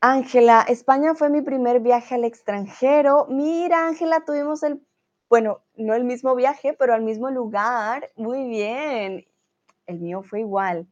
Ángela, 0.00 0.62
España 0.68 1.14
fue 1.14 1.30
mi 1.30 1.42
primer 1.42 1.80
viaje 1.80 2.16
al 2.16 2.24
extranjero. 2.24 3.26
Mira, 3.28 3.86
Ángela, 3.86 4.24
tuvimos 4.24 4.62
el, 4.64 4.84
bueno, 5.32 5.62
no 5.76 5.94
el 5.94 6.04
mismo 6.04 6.34
viaje, 6.34 6.74
pero 6.74 6.92
al 6.92 7.00
mismo 7.00 7.30
lugar. 7.30 8.10
Muy 8.16 8.50
bien. 8.50 9.24
El 9.86 9.98
mío 9.98 10.22
fue 10.22 10.40
igual. 10.40 10.86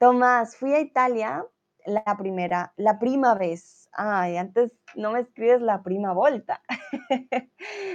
Tomás, 0.00 0.56
fui 0.56 0.74
a 0.74 0.80
Italia 0.80 1.46
la 1.86 2.16
primera, 2.18 2.72
la 2.76 2.98
prima 2.98 3.36
vez 3.36 3.80
ay, 3.92 4.36
antes 4.38 4.72
no 4.96 5.12
me 5.12 5.20
escribes 5.20 5.60
la 5.62 5.84
prima 5.84 6.12
volta. 6.12 6.60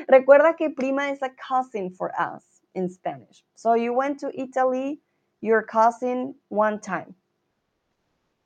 Recuerda 0.08 0.56
que 0.56 0.70
prima 0.70 1.10
es 1.10 1.22
a 1.22 1.34
cousin 1.36 1.92
for 1.92 2.14
us 2.18 2.62
in 2.74 2.90
Spanish. 2.90 3.44
So 3.56 3.76
you 3.76 3.94
went 3.94 4.22
to 4.22 4.32
Italy, 4.34 5.02
your 5.42 5.66
cousin 5.66 6.36
one 6.48 6.80
time. 6.80 7.16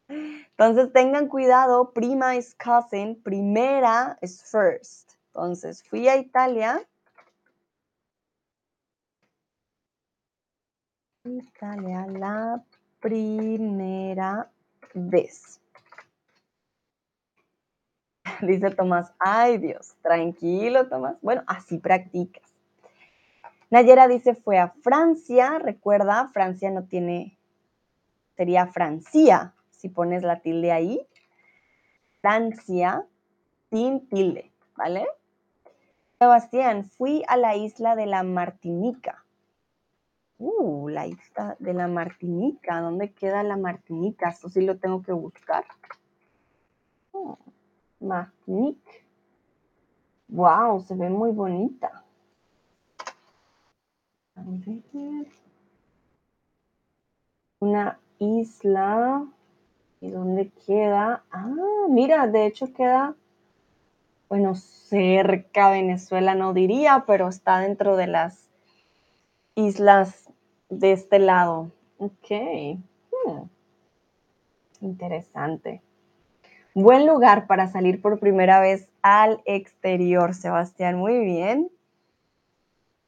Entonces 0.09 0.91
tengan 0.91 1.27
cuidado, 1.27 1.93
prima 1.93 2.35
es 2.35 2.55
cousin, 2.55 3.21
primera 3.21 4.17
es 4.21 4.41
first. 4.41 5.13
Entonces 5.27 5.83
fui 5.83 6.07
a 6.07 6.17
Italia. 6.17 6.81
Italia 11.25 12.05
la 12.07 12.63
primera 13.01 14.49
vez. 14.93 15.59
Dice 18.41 18.71
Tomás, 18.71 19.11
ay 19.19 19.57
Dios, 19.57 19.95
tranquilo 20.01 20.87
Tomás. 20.87 21.17
Bueno, 21.21 21.43
así 21.47 21.77
practicas. 21.77 22.43
Nayera 23.69 24.07
dice, 24.07 24.33
fue 24.33 24.57
a 24.57 24.69
Francia, 24.69 25.59
recuerda, 25.59 26.29
Francia 26.29 26.71
no 26.71 26.85
tiene, 26.85 27.37
sería 28.35 28.65
Francia, 28.65 29.53
si 29.69 29.89
pones 29.89 30.23
la 30.23 30.39
tilde 30.39 30.71
ahí. 30.71 31.05
Francia, 32.21 33.05
sin 33.69 34.07
tilde, 34.09 34.51
¿vale? 34.75 35.05
Sebastián, 36.17 36.83
fui 36.83 37.23
a 37.27 37.37
la 37.37 37.55
isla 37.55 37.95
de 37.95 38.07
la 38.07 38.23
Martinica. 38.23 39.23
Uh, 40.39 40.87
la 40.89 41.05
isla 41.05 41.55
de 41.59 41.73
la 41.73 41.87
Martinica. 41.87 42.81
¿Dónde 42.81 43.11
queda 43.11 43.43
la 43.43 43.57
Martinica? 43.57 44.29
Eso 44.29 44.49
sí 44.49 44.61
lo 44.61 44.77
tengo 44.77 45.03
que 45.03 45.11
buscar. 45.11 45.65
Oh. 47.11 47.37
Martinique. 47.99 49.05
Wow, 50.29 50.81
se 50.81 50.95
ve 50.95 51.09
muy 51.09 51.31
bonita. 51.31 52.05
Una 57.59 57.99
isla. 58.19 59.27
¿Y 60.01 60.11
dónde 60.11 60.49
queda? 60.65 61.25
Ah, 61.29 61.87
mira, 61.89 62.25
de 62.27 62.45
hecho 62.45 62.71
queda, 62.71 63.15
bueno, 64.29 64.55
cerca 64.55 65.71
Venezuela 65.71 66.35
no 66.35 66.53
diría, 66.53 67.03
pero 67.05 67.27
está 67.27 67.59
dentro 67.59 67.97
de 67.97 68.07
las 68.07 68.49
islas 69.55 70.28
de 70.69 70.91
este 70.91 71.19
lado. 71.19 71.71
Ok. 71.97 72.31
Hmm. 73.11 73.49
Interesante. 74.81 75.81
Buen 76.73 77.05
lugar 77.05 77.47
para 77.47 77.67
salir 77.67 78.01
por 78.01 78.19
primera 78.19 78.61
vez 78.61 78.87
al 79.01 79.41
exterior, 79.45 80.33
Sebastián. 80.33 80.97
Muy 80.97 81.19
bien. 81.19 81.69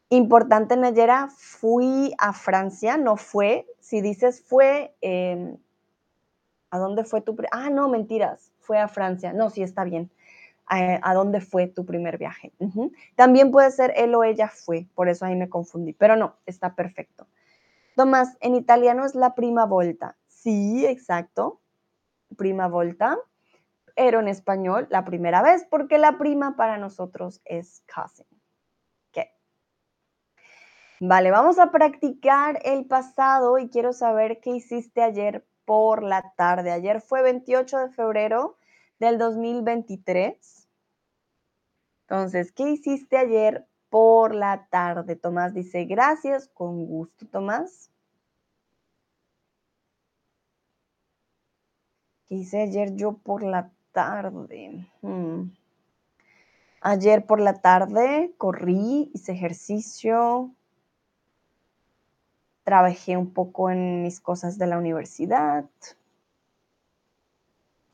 Importante, 0.10 0.75
Nayera, 0.75 1.30
fui 1.30 2.13
a 2.18 2.34
Francia, 2.34 2.98
no 2.98 3.15
fue. 3.15 3.65
Si 3.80 4.01
dices 4.01 4.44
fue, 4.46 4.94
em, 5.00 5.56
¿a 6.70 6.80
dónde 6.80 7.06
fue 7.06 7.22
tu... 7.22 7.38
Ah, 7.51 7.70
no, 7.70 7.88
mentiras, 7.88 8.51
fue 8.60 8.77
a 8.77 8.89
Francia. 8.89 9.32
No, 9.32 9.50
sí, 9.50 9.63
está 9.63 9.86
bien. 9.86 10.12
¿A, 10.65 11.13
dónde 11.13 11.41
fue 11.41 11.68
tu 11.68 11.86
primer 11.86 12.18
viaje? 12.18 12.53
También 13.15 13.51
puede 13.51 13.72
ser 13.72 13.94
él 13.96 14.15
o 14.15 14.24
ella 14.24 14.48
fue, 14.48 14.88
por 14.96 15.10
eso 15.10 15.25
ahí 15.25 15.36
me 15.36 15.50
confundí, 15.50 15.91
pero 15.91 16.15
no, 16.15 16.36
está 16.46 16.75
perfecto. 16.75 17.27
Tomás, 17.95 18.38
en 18.39 18.55
italiano 18.55 19.05
es 19.05 19.15
la 19.15 19.36
prima 19.36 19.65
volta. 19.65 20.17
Sí, 20.27 20.86
exacto, 20.86 21.62
prima 22.38 22.67
volta, 22.67 23.17
pero 23.95 24.19
en 24.19 24.27
español 24.27 24.88
la 24.89 25.05
primera 25.05 25.41
vez, 25.41 25.65
porque 25.69 25.98
la 25.98 26.17
prima 26.17 26.55
para 26.55 26.77
nosotros 26.77 27.41
es 27.45 27.83
cousin. 27.93 28.25
Vale, 31.03 31.31
vamos 31.31 31.57
a 31.57 31.71
practicar 31.71 32.60
el 32.63 32.86
pasado 32.86 33.57
y 33.57 33.69
quiero 33.69 33.91
saber 33.91 34.39
qué 34.39 34.51
hiciste 34.51 35.01
ayer 35.01 35.43
por 35.65 36.03
la 36.03 36.31
tarde. 36.38 36.69
Ayer 36.69 37.01
fue 37.01 37.24
28 37.24 37.79
de 37.79 37.89
febrero 37.89 38.60
del 39.00 39.17
2023. 39.17 40.69
Entonces, 42.07 42.51
¿qué 42.51 42.69
hiciste 42.69 43.17
ayer 43.17 43.67
por 43.91 44.33
la 44.33 44.65
tarde? 44.71 45.15
Tomás 45.15 45.53
dice, 45.53 45.86
gracias, 45.86 46.48
con 46.48 46.86
gusto, 46.88 47.27
Tomás. 47.27 47.91
¿Qué 52.27 52.36
hice 52.36 52.62
ayer 52.62 52.95
yo 52.95 53.17
por 53.17 53.43
la 53.43 53.69
tarde? 53.91 54.88
Hmm. 55.01 55.51
Ayer 56.79 57.25
por 57.25 57.41
la 57.41 57.62
tarde 57.62 58.33
corrí, 58.38 59.12
hice 59.13 59.33
ejercicio, 59.33 60.50
trabajé 62.63 63.17
un 63.17 63.33
poco 63.33 63.69
en 63.69 64.01
mis 64.01 64.21
cosas 64.21 64.57
de 64.57 64.67
la 64.67 64.77
universidad, 64.77 65.69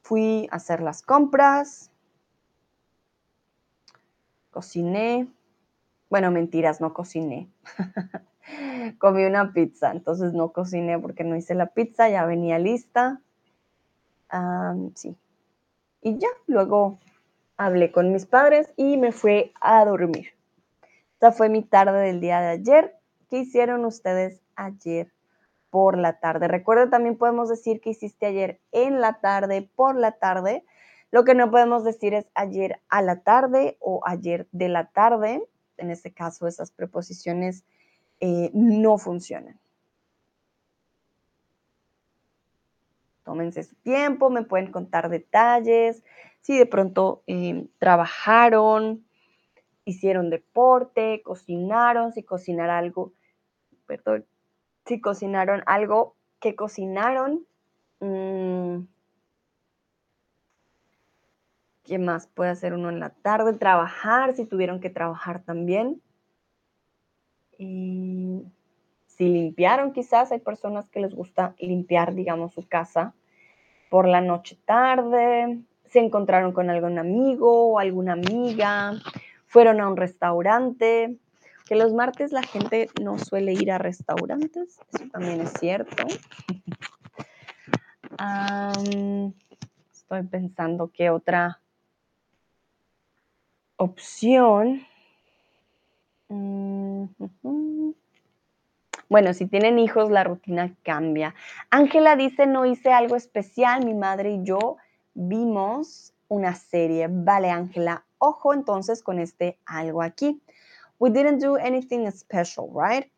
fui 0.03 0.47
a 0.51 0.57
hacer 0.57 0.81
las 0.81 1.01
compras, 1.01 1.91
cociné, 4.51 5.27
bueno, 6.09 6.31
mentiras, 6.31 6.81
no 6.81 6.93
cociné. 6.93 7.49
Comí 8.99 9.25
una 9.25 9.53
pizza, 9.53 9.91
entonces 9.91 10.33
no 10.33 10.51
cociné 10.53 10.99
porque 10.99 11.23
no 11.23 11.35
hice 11.35 11.55
la 11.55 11.67
pizza, 11.67 12.09
ya 12.09 12.25
venía 12.25 12.59
lista. 12.59 13.21
sí. 14.95 15.15
Y 16.01 16.17
ya, 16.17 16.29
luego 16.45 16.99
hablé 17.57 17.91
con 17.91 18.11
mis 18.11 18.25
padres 18.25 18.71
y 18.77 18.97
me 18.97 19.11
fui 19.11 19.51
a 19.59 19.83
dormir. 19.83 20.29
Esta 21.13 21.31
fue 21.31 21.49
mi 21.49 21.63
tarde 21.63 21.99
del 21.99 22.21
día 22.21 22.39
de 22.39 22.47
ayer. 22.49 22.95
¿Qué 23.29 23.39
hicieron 23.39 23.83
ustedes 23.83 24.39
ayer 24.55 25.11
por 25.69 25.97
la 25.97 26.19
tarde. 26.19 26.47
Recuerda, 26.47 26.89
también 26.89 27.17
podemos 27.17 27.49
decir 27.49 27.81
que 27.81 27.91
hiciste 27.91 28.25
ayer 28.25 28.59
en 28.71 29.01
la 29.01 29.19
tarde, 29.19 29.69
por 29.75 29.95
la 29.95 30.13
tarde. 30.13 30.65
Lo 31.11 31.23
que 31.23 31.35
no 31.35 31.51
podemos 31.51 31.83
decir 31.83 32.13
es 32.13 32.25
ayer 32.33 32.81
a 32.89 33.01
la 33.01 33.21
tarde 33.21 33.77
o 33.79 34.01
ayer 34.05 34.47
de 34.51 34.69
la 34.69 34.87
tarde. 34.87 35.43
En 35.77 35.91
este 35.91 36.11
caso, 36.11 36.47
esas 36.47 36.71
preposiciones 36.71 37.63
eh, 38.19 38.49
no 38.53 38.97
funcionan. 38.97 39.59
Tómense 43.23 43.63
su 43.63 43.75
tiempo, 43.75 44.29
me 44.29 44.43
pueden 44.43 44.71
contar 44.71 45.09
detalles, 45.09 46.03
si 46.41 46.57
de 46.57 46.65
pronto 46.65 47.23
eh, 47.27 47.67
trabajaron, 47.77 49.05
hicieron 49.83 50.29
deporte, 50.29 51.21
cocinaron, 51.23 52.13
si 52.13 52.23
cocinar 52.23 52.69
algo, 52.69 53.13
perdón, 53.85 54.25
si 54.85 55.01
cocinaron 55.01 55.61
algo 55.65 56.15
que 56.39 56.55
cocinaron. 56.55 57.45
Mm, 57.99 58.85
¿Qué 61.87 61.99
más 61.99 62.27
puede 62.27 62.49
hacer 62.49 62.73
uno 62.73 62.89
en 62.89 62.99
la 62.99 63.11
tarde? 63.11 63.53
Trabajar, 63.53 64.35
si 64.35 64.45
tuvieron 64.45 64.81
que 64.81 64.89
trabajar 64.89 65.41
también. 65.41 66.01
Y 67.57 68.43
si 69.05 69.29
limpiaron, 69.29 69.93
quizás 69.93 70.33
hay 70.33 70.39
personas 70.39 70.89
que 70.89 70.99
les 70.99 71.15
gusta 71.15 71.55
limpiar, 71.59 72.13
digamos, 72.13 72.53
su 72.53 72.67
casa 72.67 73.13
por 73.89 74.05
la 74.05 74.19
noche 74.19 74.59
tarde. 74.65 75.59
Se 75.85 75.99
encontraron 75.99 76.51
con 76.51 76.69
algún 76.69 76.99
amigo 76.99 77.69
o 77.69 77.79
alguna 77.79 78.13
amiga. 78.13 78.91
Fueron 79.45 79.79
a 79.79 79.87
un 79.87 79.95
restaurante 79.95 81.17
que 81.65 81.75
los 81.75 81.93
martes 81.93 82.33
la 82.33 82.43
gente 82.43 82.89
no 83.01 83.17
suele 83.17 83.53
ir 83.53 83.71
a 83.71 83.77
restaurantes, 83.77 84.79
eso 84.93 85.05
también 85.11 85.41
es 85.41 85.53
cierto. 85.53 86.03
estoy 89.91 90.23
pensando 90.23 90.91
qué 90.93 91.09
otra 91.09 91.59
opción. 93.77 94.85
Bueno, 99.09 99.33
si 99.33 99.45
tienen 99.45 99.79
hijos, 99.79 100.11
la 100.11 100.23
rutina 100.25 100.75
cambia. 100.83 101.33
Ángela 101.69 102.15
dice, 102.15 102.45
no 102.45 102.65
hice 102.65 102.91
algo 102.91 103.15
especial, 103.15 103.85
mi 103.85 103.93
madre 103.93 104.31
y 104.31 104.43
yo 104.43 104.77
vimos 105.13 106.13
una 106.27 106.55
serie. 106.55 107.07
Vale, 107.09 107.49
Ángela, 107.49 108.03
ojo 108.17 108.53
entonces 108.53 109.01
con 109.01 109.19
este 109.19 109.57
algo 109.65 110.01
aquí. 110.01 110.41
We 110.99 111.09
didn't 111.09 111.41
do 111.41 111.55
anything 111.57 112.09
special, 112.11 112.69
right? 112.73 113.09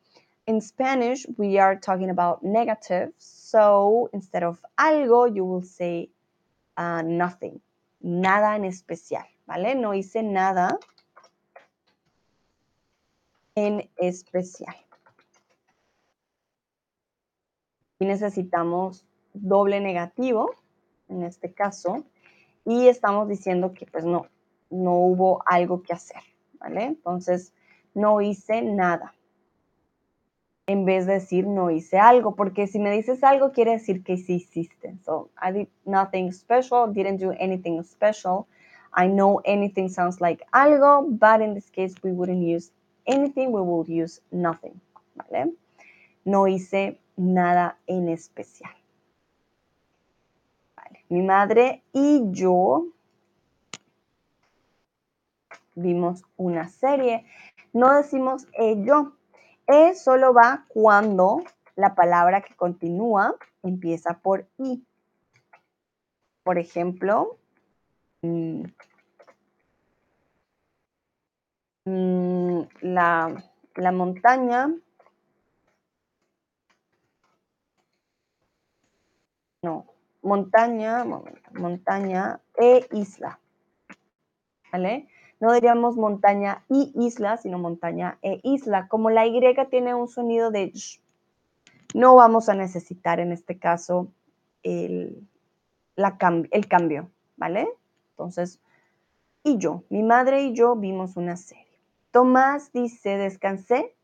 In 0.45 0.61
Spanish, 0.61 1.25
we 1.37 1.59
are 1.59 1.79
talking 1.79 2.09
about 2.09 2.43
negative. 2.43 3.13
So 3.17 4.09
instead 4.13 4.43
of 4.43 4.59
algo, 4.77 5.27
you 5.33 5.45
will 5.45 5.63
say 5.63 6.09
uh, 6.77 7.01
nothing. 7.03 7.61
Nada 8.01 8.55
en 8.55 8.65
especial, 8.65 9.25
¿vale? 9.49 9.73
No 9.73 9.95
hice 9.95 10.21
nada 10.21 10.77
en 13.55 13.89
especial. 13.97 14.75
Y 17.97 18.05
necesitamos 18.05 19.07
doble 19.33 19.81
negativo, 19.81 20.51
en 21.07 21.23
este 21.23 21.51
caso, 21.51 22.05
y 22.63 22.89
estamos 22.89 23.27
diciendo 23.27 23.73
que 23.73 23.87
pues 23.87 24.05
no, 24.05 24.27
no 24.69 24.93
hubo 24.93 25.41
algo 25.47 25.81
que 25.81 25.93
hacer, 25.93 26.21
¿vale? 26.59 26.83
Entonces, 26.83 27.51
no 27.95 28.21
hice 28.21 28.61
nada. 28.61 29.15
En 30.67 30.85
vez 30.85 31.07
de 31.07 31.13
decir 31.13 31.47
no 31.47 31.71
hice 31.71 31.97
algo, 31.97 32.35
porque 32.35 32.67
si 32.67 32.77
me 32.77 32.91
dices 32.91 33.23
algo 33.23 33.51
quiere 33.51 33.71
decir 33.71 34.03
que 34.03 34.17
sí 34.17 34.35
hiciste. 34.35 34.95
So 35.03 35.31
I 35.41 35.51
did 35.51 35.67
nothing 35.85 36.31
special, 36.31 36.93
didn't 36.93 37.19
do 37.19 37.31
anything 37.39 37.81
special. 37.81 38.45
I 38.93 39.07
know 39.07 39.41
anything 39.45 39.89
sounds 39.89 40.19
like 40.21 40.41
algo, 40.53 41.17
but 41.19 41.41
in 41.41 41.53
this 41.53 41.69
case 41.69 41.95
we 42.03 42.11
wouldn't 42.11 42.43
use 42.43 42.71
anything, 43.05 43.51
we 43.51 43.61
will 43.61 43.85
use 43.87 44.21
nothing. 44.31 44.79
¿Vale? 45.15 45.53
No 46.25 46.47
hice 46.47 46.99
nada 47.17 47.77
en 47.87 48.09
especial. 48.09 48.75
Vale. 50.75 51.05
Mi 51.09 51.21
madre 51.21 51.83
y 51.93 52.21
yo 52.31 52.87
vimos 55.75 56.23
una 56.37 56.67
serie 56.67 57.25
no 57.73 57.95
decimos 57.95 58.47
ello. 58.53 59.13
E 59.67 59.93
solo 59.93 60.33
va 60.33 60.65
cuando 60.67 61.43
la 61.75 61.93
palabra 61.93 62.41
que 62.41 62.55
continúa 62.55 63.35
empieza 63.61 64.19
por 64.19 64.47
i. 64.57 64.83
Por 66.43 66.57
ejemplo, 66.57 67.37
la, 72.81 73.43
la 73.75 73.91
montaña 73.91 74.73
no, 79.61 79.85
montaña, 80.21 81.05
montaña 81.53 82.41
e 82.55 82.87
isla. 82.91 83.39
¿Vale? 84.71 85.07
no 85.39 85.53
diríamos 85.53 85.95
montaña 85.95 86.63
y 86.69 86.91
isla, 86.95 87.37
sino 87.37 87.57
montaña 87.57 88.17
e 88.21 88.39
isla. 88.43 88.87
Como 88.87 89.09
la 89.09 89.25
Y 89.25 89.39
tiene 89.69 89.95
un 89.95 90.07
sonido 90.07 90.51
de 90.51 90.73
no 91.93 92.15
vamos 92.15 92.49
a 92.49 92.55
necesitar 92.55 93.19
en 93.19 93.31
este 93.31 93.57
caso 93.57 94.11
el, 94.63 95.27
la 95.95 96.17
el 96.51 96.67
cambio, 96.67 97.09
¿vale? 97.37 97.69
Entonces, 98.19 98.59
y 99.45 99.57
yo, 99.59 99.85
mi 99.89 100.03
madre 100.03 100.43
y 100.43 100.53
yo 100.53 100.75
vimos 100.75 101.15
una 101.15 101.37
serie. 101.37 101.79
Tomás 102.11 102.73
dice, 102.73 103.15
descansé, 103.15 103.95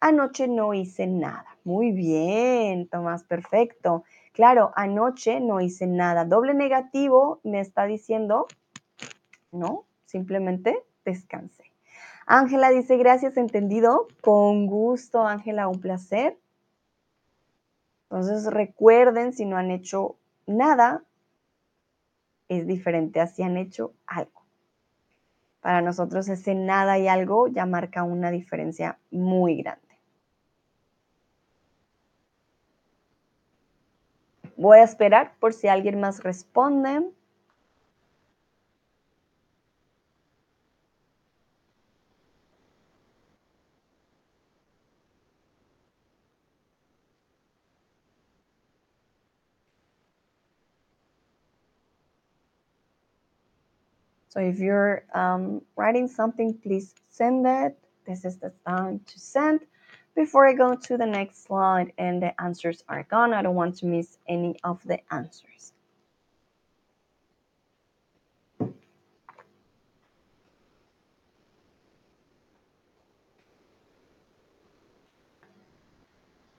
anoche 0.00 0.48
no 0.48 0.72
hice 0.72 1.06
nada. 1.06 1.44
Muy 1.64 1.92
bien, 1.92 2.88
Tomás, 2.88 3.24
perfecto. 3.24 4.04
claro, 4.32 4.72
anoche 4.74 5.40
no 5.40 5.60
hice 5.60 5.86
nada. 5.86 6.24
Doble 6.24 6.54
negativo 6.54 7.40
me 7.44 7.60
está 7.60 7.84
diciendo, 7.84 8.46
no, 9.52 9.84
simplemente 10.06 10.82
descansé. 11.04 11.64
Ángela 12.24 12.70
dice, 12.70 12.96
gracias, 12.96 13.36
entendido. 13.36 14.08
Con 14.22 14.66
gusto, 14.66 15.26
Ángela, 15.26 15.68
un 15.68 15.80
placer. 15.80 16.38
Entonces 18.04 18.50
recuerden, 18.50 19.34
si 19.34 19.44
no 19.44 19.58
han 19.58 19.70
hecho 19.70 20.16
nada, 20.46 21.04
es 22.48 22.66
diferente 22.66 23.20
a 23.20 23.26
si 23.26 23.42
han 23.42 23.56
hecho 23.56 23.94
algo. 24.06 24.42
Para 25.60 25.82
nosotros 25.82 26.28
ese 26.28 26.54
nada 26.54 26.98
y 26.98 27.08
algo 27.08 27.48
ya 27.48 27.66
marca 27.66 28.02
una 28.02 28.30
diferencia 28.30 28.98
muy 29.10 29.62
grande. 29.62 29.88
Voy 34.56 34.78
a 34.78 34.84
esperar 34.84 35.34
por 35.38 35.52
si 35.52 35.68
alguien 35.68 36.00
más 36.00 36.22
responde. 36.22 37.10
So 54.28 54.40
if 54.40 54.58
you're 54.58 55.04
um, 55.14 55.62
writing 55.76 56.06
something, 56.06 56.54
please 56.54 56.94
send 57.08 57.46
it. 57.46 57.78
This 58.06 58.24
is 58.24 58.36
the 58.36 58.52
time 58.66 59.00
to 59.06 59.18
send. 59.18 59.60
Before 60.14 60.48
I 60.48 60.52
go 60.52 60.74
to 60.74 60.96
the 60.96 61.06
next 61.06 61.44
slide 61.44 61.92
and 61.96 62.22
the 62.22 62.38
answers 62.40 62.82
are 62.88 63.04
gone, 63.04 63.32
I 63.32 63.42
don't 63.42 63.54
want 63.54 63.76
to 63.78 63.86
miss 63.86 64.18
any 64.28 64.56
of 64.64 64.82
the 64.84 64.98
answers. 65.12 65.72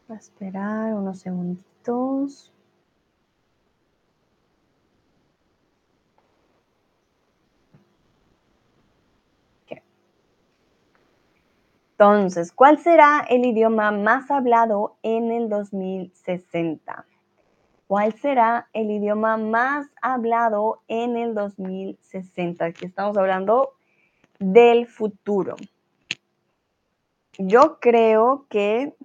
Esperar 0.09 0.95
unos 0.95 1.21
segunditos. 1.21 2.49
Entonces, 11.99 12.53
¿cuál 12.53 12.77
será 12.77 13.25
el 13.29 13.45
idioma 13.45 13.91
más 13.91 14.31
hablado 14.31 14.95
en 15.03 15.33
el 15.33 15.49
2060? 15.49 17.05
¿Cuál 17.87 18.13
será 18.13 18.69
el 18.71 18.89
idioma 18.89 19.35
más 19.35 19.87
hablado 20.01 20.81
en 20.87 21.17
el 21.17 21.35
2060? 21.35 22.63
Aquí 22.63 22.85
estamos 22.85 23.17
hablando 23.17 23.73
del 24.39 24.87
futuro. 24.87 25.57
Yo 27.37 27.81
creo 27.81 28.45
que 28.47 28.95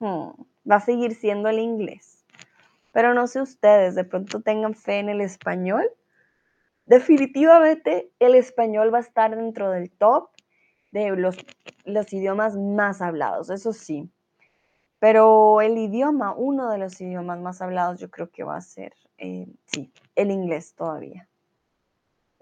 hmm, 0.00 0.30
va 0.68 0.74
a 0.74 0.80
seguir 0.80 1.14
siendo 1.14 1.50
el 1.50 1.60
inglés, 1.60 2.24
pero 2.90 3.14
no 3.14 3.28
sé 3.28 3.42
ustedes, 3.42 3.94
de 3.94 4.02
pronto 4.02 4.40
tengan 4.40 4.74
fe 4.74 4.98
en 4.98 5.08
el 5.08 5.20
español. 5.20 5.88
Definitivamente 6.86 8.10
el 8.18 8.34
español 8.34 8.92
va 8.92 8.98
a 8.98 9.02
estar 9.02 9.36
dentro 9.36 9.70
del 9.70 9.88
top 9.88 10.30
de 10.92 11.10
los, 11.16 11.36
los 11.84 12.12
idiomas 12.12 12.56
más 12.56 13.00
hablados, 13.00 13.50
eso 13.50 13.72
sí. 13.72 14.10
Pero 14.98 15.60
el 15.62 15.78
idioma, 15.78 16.34
uno 16.34 16.70
de 16.70 16.78
los 16.78 17.00
idiomas 17.00 17.40
más 17.40 17.62
hablados, 17.62 17.98
yo 17.98 18.10
creo 18.10 18.30
que 18.30 18.44
va 18.44 18.56
a 18.56 18.60
ser, 18.60 18.94
eh, 19.18 19.46
sí, 19.66 19.92
el 20.14 20.30
inglés 20.30 20.74
todavía. 20.74 21.26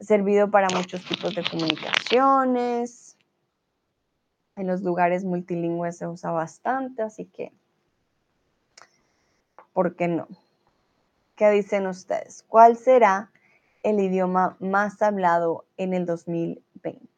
Servido 0.00 0.50
para 0.50 0.68
muchos 0.68 1.04
tipos 1.04 1.34
de 1.34 1.44
comunicaciones. 1.48 3.16
En 4.56 4.66
los 4.66 4.82
lugares 4.82 5.24
multilingües 5.24 5.98
se 5.98 6.08
usa 6.08 6.32
bastante, 6.32 7.02
así 7.02 7.26
que, 7.26 7.52
¿por 9.72 9.94
qué 9.94 10.08
no? 10.08 10.26
¿Qué 11.36 11.50
dicen 11.50 11.86
ustedes? 11.86 12.44
¿Cuál 12.48 12.76
será 12.76 13.30
el 13.84 14.00
idioma 14.00 14.56
más 14.58 15.00
hablado 15.00 15.64
en 15.76 15.94
el 15.94 16.06
2020? 16.06 17.17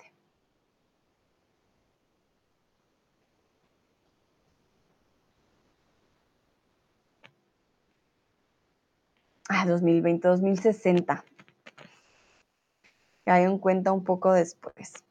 Ah, 9.52 9.66
2020, 9.66 10.28
2060. 10.28 11.24
Hay 13.26 13.42
en 13.42 13.58
cuenta 13.58 13.90
un 13.90 14.04
poco 14.04 14.32
después. 14.32 15.02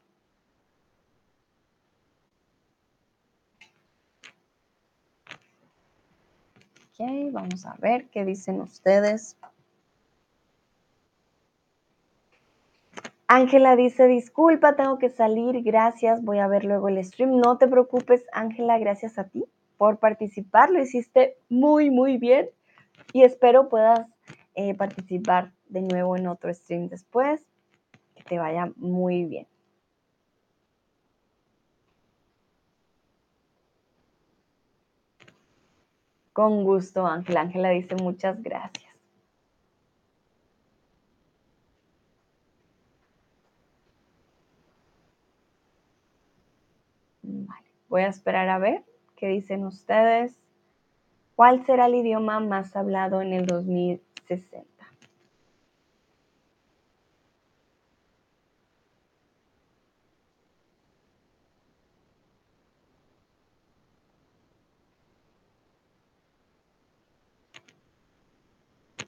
Ok, 6.87 7.33
vamos 7.33 7.65
a 7.65 7.75
ver 7.81 8.07
qué 8.07 8.23
dicen 8.23 8.61
ustedes. 8.61 9.35
Ángela 13.27 13.75
dice, 13.75 14.07
disculpa, 14.07 14.77
tengo 14.77 14.99
que 14.99 15.09
salir, 15.09 15.61
gracias, 15.63 16.23
voy 16.23 16.39
a 16.39 16.47
ver 16.47 16.63
luego 16.63 16.87
el 16.87 17.03
stream. 17.03 17.41
No 17.41 17.57
te 17.57 17.67
preocupes, 17.67 18.23
Ángela, 18.31 18.79
gracias 18.79 19.19
a 19.19 19.25
ti 19.25 19.43
por 19.77 19.99
participar, 19.99 20.69
lo 20.69 20.81
hiciste 20.81 21.35
muy, 21.49 21.89
muy 21.89 22.17
bien 22.17 22.49
y 23.11 23.23
espero 23.23 23.67
puedas 23.67 24.07
eh, 24.59 24.75
participar 24.75 25.53
de 25.69 25.81
nuevo 25.81 26.17
en 26.17 26.27
otro 26.27 26.53
stream 26.53 26.89
después. 26.89 27.41
Que 28.13 28.23
te 28.23 28.37
vaya 28.37 28.73
muy 28.75 29.23
bien. 29.23 29.47
Con 36.33 36.65
gusto, 36.65 37.07
Ángela. 37.07 37.39
Ángela 37.39 37.69
dice 37.69 37.95
muchas 37.95 38.43
gracias. 38.43 38.93
Voy 47.87 48.01
a 48.01 48.07
esperar 48.07 48.49
a 48.49 48.57
ver 48.57 48.83
qué 49.15 49.27
dicen 49.27 49.63
ustedes. 49.65 50.37
¿Cuál 51.39 51.65
será 51.65 51.85
el 51.85 51.95
idioma 51.95 52.41
más 52.41 52.75
hablado 52.75 53.21
en 53.21 53.31
el 53.31 53.45
2000? 53.45 54.01
60. 54.27 54.67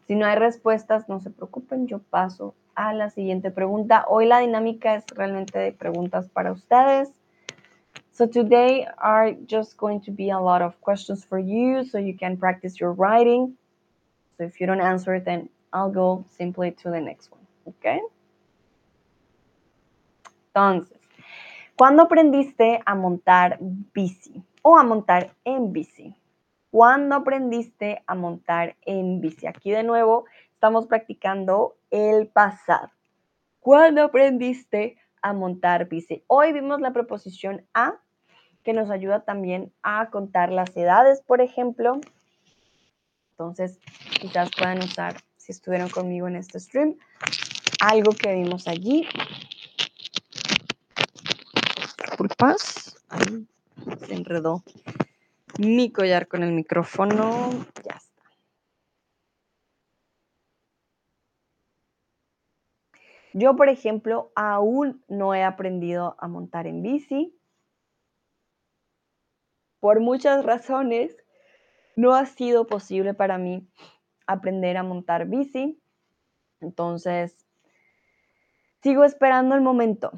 Si 0.07 0.15
no 0.15 0.25
hay 0.25 0.37
respuestas, 0.37 1.09
no 1.09 1.19
se 1.19 1.31
preocupen, 1.31 1.87
yo 1.87 1.99
paso 1.99 2.55
a 2.75 2.93
la 2.93 3.09
siguiente 3.09 3.51
pregunta. 3.51 4.05
Hoy 4.07 4.25
la 4.25 4.39
dinámica 4.39 4.95
es 4.95 5.05
realmente 5.07 5.59
de 5.59 5.73
preguntas 5.73 6.29
para 6.29 6.53
ustedes. 6.53 7.11
So 8.21 8.27
today 8.27 8.85
are 8.99 9.31
just 9.47 9.77
going 9.77 9.99
to 10.01 10.11
be 10.11 10.29
a 10.29 10.39
lot 10.39 10.61
of 10.61 10.79
questions 10.79 11.25
for 11.25 11.39
you 11.39 11.83
so 11.83 11.97
you 11.97 12.15
can 12.15 12.37
practice 12.37 12.79
your 12.79 12.91
writing. 12.91 13.57
So 14.37 14.43
if 14.43 14.61
you 14.61 14.67
don't 14.67 14.79
answer 14.79 15.15
it, 15.15 15.25
then 15.25 15.49
I'll 15.73 15.89
go 15.89 16.23
simply 16.37 16.69
to 16.83 16.91
the 16.91 17.01
next 17.01 17.31
one. 17.31 17.41
¿Ok? 17.65 17.97
Entonces, 20.53 20.99
¿cuándo 21.75 22.03
aprendiste 22.03 22.79
a 22.85 22.93
montar 22.93 23.57
bici 23.59 24.43
o 24.61 24.77
a 24.77 24.83
montar 24.83 25.33
en 25.43 25.73
bici? 25.73 26.15
¿Cuándo 26.69 27.15
aprendiste 27.15 28.03
a 28.05 28.13
montar 28.13 28.75
en 28.85 29.19
bici? 29.19 29.47
Aquí 29.47 29.71
de 29.71 29.81
nuevo 29.81 30.25
estamos 30.53 30.85
practicando 30.85 31.75
el 31.89 32.27
pasado. 32.27 32.91
¿Cuándo 33.61 34.03
aprendiste 34.03 34.99
a 35.23 35.33
montar 35.33 35.89
bici? 35.89 36.23
Hoy 36.27 36.53
vimos 36.53 36.81
la 36.81 36.93
preposición 36.93 37.65
a, 37.73 37.95
que 38.63 38.73
nos 38.73 38.89
ayuda 38.89 39.21
también 39.21 39.71
a 39.83 40.09
contar 40.09 40.51
las 40.51 40.75
edades, 40.75 41.21
por 41.21 41.41
ejemplo. 41.41 41.99
Entonces, 43.31 43.79
quizás 44.19 44.49
puedan 44.57 44.79
usar, 44.79 45.15
si 45.37 45.51
estuvieron 45.51 45.89
conmigo 45.89 46.27
en 46.27 46.35
este 46.35 46.59
stream, 46.59 46.95
algo 47.81 48.11
que 48.11 48.33
vimos 48.33 48.67
allí. 48.67 49.07
Disculpas. 51.97 52.97
Se 54.05 54.13
enredó 54.13 54.63
mi 55.57 55.91
collar 55.91 56.27
con 56.27 56.43
el 56.43 56.51
micrófono. 56.51 57.49
Ya 57.83 57.95
está. 57.95 58.11
Yo, 63.33 63.55
por 63.55 63.69
ejemplo, 63.69 64.31
aún 64.35 65.03
no 65.07 65.33
he 65.33 65.43
aprendido 65.43 66.15
a 66.19 66.27
montar 66.27 66.67
en 66.67 66.83
bici 66.83 67.33
por 69.81 69.99
muchas 69.99 70.45
razones 70.45 71.17
no 71.97 72.15
ha 72.15 72.25
sido 72.25 72.67
posible 72.67 73.13
para 73.13 73.37
mí 73.37 73.67
aprender 74.27 74.77
a 74.77 74.83
montar 74.83 75.25
bici. 75.25 75.81
Entonces, 76.61 77.45
sigo 78.81 79.03
esperando 79.03 79.55
el 79.55 79.61
momento 79.61 80.11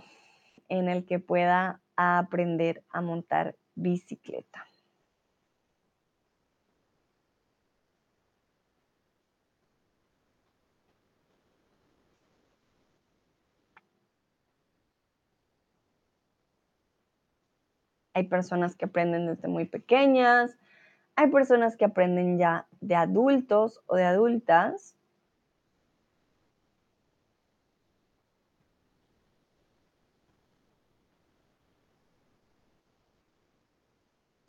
en 0.69 0.89
el 0.89 1.05
que 1.05 1.17
pueda 1.17 1.81
aprender 1.95 2.83
a 2.89 3.01
montar 3.01 3.55
bicicleta. 3.73 4.67
Hay 18.13 18.27
personas 18.27 18.75
que 18.75 18.85
aprenden 18.85 19.27
desde 19.27 19.47
muy 19.47 19.65
pequeñas, 19.65 20.57
hay 21.15 21.29
personas 21.31 21.77
que 21.77 21.85
aprenden 21.85 22.37
ya 22.37 22.67
de 22.81 22.95
adultos 22.95 23.81
o 23.87 23.95
de 23.95 24.05
adultas. 24.05 24.95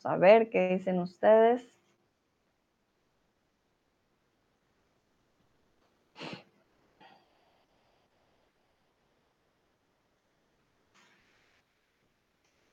a 0.05 0.17
ver 0.17 0.49
qué 0.49 0.69
dicen 0.69 0.99
ustedes. 0.99 1.63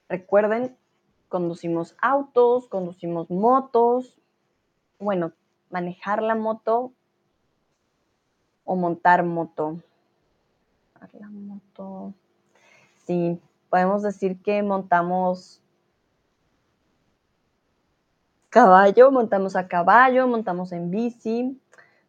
Recuerden, 0.08 0.76
conducimos 1.32 1.96
autos, 1.98 2.68
conducimos 2.68 3.30
motos. 3.30 4.20
Bueno, 4.98 5.32
manejar 5.70 6.22
la 6.22 6.34
moto 6.34 6.92
o 8.66 8.76
montar 8.76 9.24
moto. 9.24 9.80
La 11.14 11.30
moto. 11.30 12.12
Sí, 13.06 13.40
podemos 13.70 14.02
decir 14.02 14.42
que 14.42 14.62
montamos 14.62 15.62
caballo, 18.50 19.10
montamos 19.10 19.56
a 19.56 19.68
caballo, 19.68 20.28
montamos 20.28 20.70
en 20.72 20.90
bici, 20.90 21.58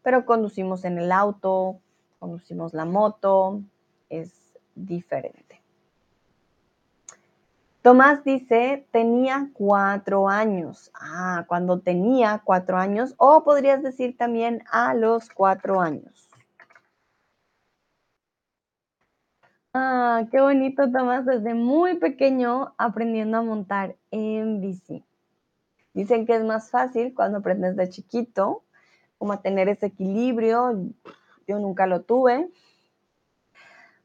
pero 0.02 0.26
conducimos 0.26 0.84
en 0.84 0.98
el 0.98 1.14
auto, 1.14 1.80
conducimos 2.20 2.74
la 2.74 2.84
moto, 2.84 3.62
es 4.10 4.34
diferente. 4.76 5.43
Tomás 7.84 8.24
dice, 8.24 8.88
tenía 8.92 9.50
cuatro 9.52 10.30
años. 10.30 10.90
Ah, 10.94 11.44
cuando 11.50 11.82
tenía 11.82 12.42
cuatro 12.46 12.78
años, 12.78 13.14
o 13.18 13.44
podrías 13.44 13.84
decir 13.84 14.16
también 14.16 14.64
a 14.72 14.94
los 14.94 15.30
cuatro 15.30 15.82
años. 15.82 16.30
Ah, 19.74 20.24
qué 20.32 20.40
bonito, 20.40 20.90
Tomás, 20.90 21.26
desde 21.26 21.54
muy 21.54 21.96
pequeño 21.96 22.74
aprendiendo 22.78 23.40
a 23.40 23.42
montar 23.42 23.98
en 24.12 24.62
bici. 24.62 25.04
Dicen 25.94 26.26
que 26.26 26.36
es 26.36 26.44
más 26.46 26.72
fácil 26.72 27.14
cuando 27.14 27.40
aprendes 27.40 27.76
de 27.76 27.90
chiquito, 27.90 28.64
como 29.18 29.34
a 29.34 29.42
tener 29.42 29.68
ese 29.68 29.88
equilibrio. 29.88 30.86
Yo 31.48 31.60
nunca 31.60 31.86
lo 31.86 32.04
tuve. 32.04 32.50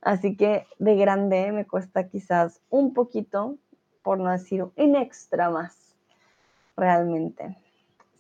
Así 0.01 0.37
que 0.37 0.67
de 0.81 0.97
grande 0.97 1.53
me 1.53 1.65
cuesta 1.65 2.09
quizás 2.09 2.61
un 2.71 2.93
poquito, 2.93 3.57
por 4.09 4.19
no 4.21 4.31
decir 4.31 4.63
un 4.63 4.97
extra 4.97 5.51
más, 5.51 5.95
realmente. 6.79 7.59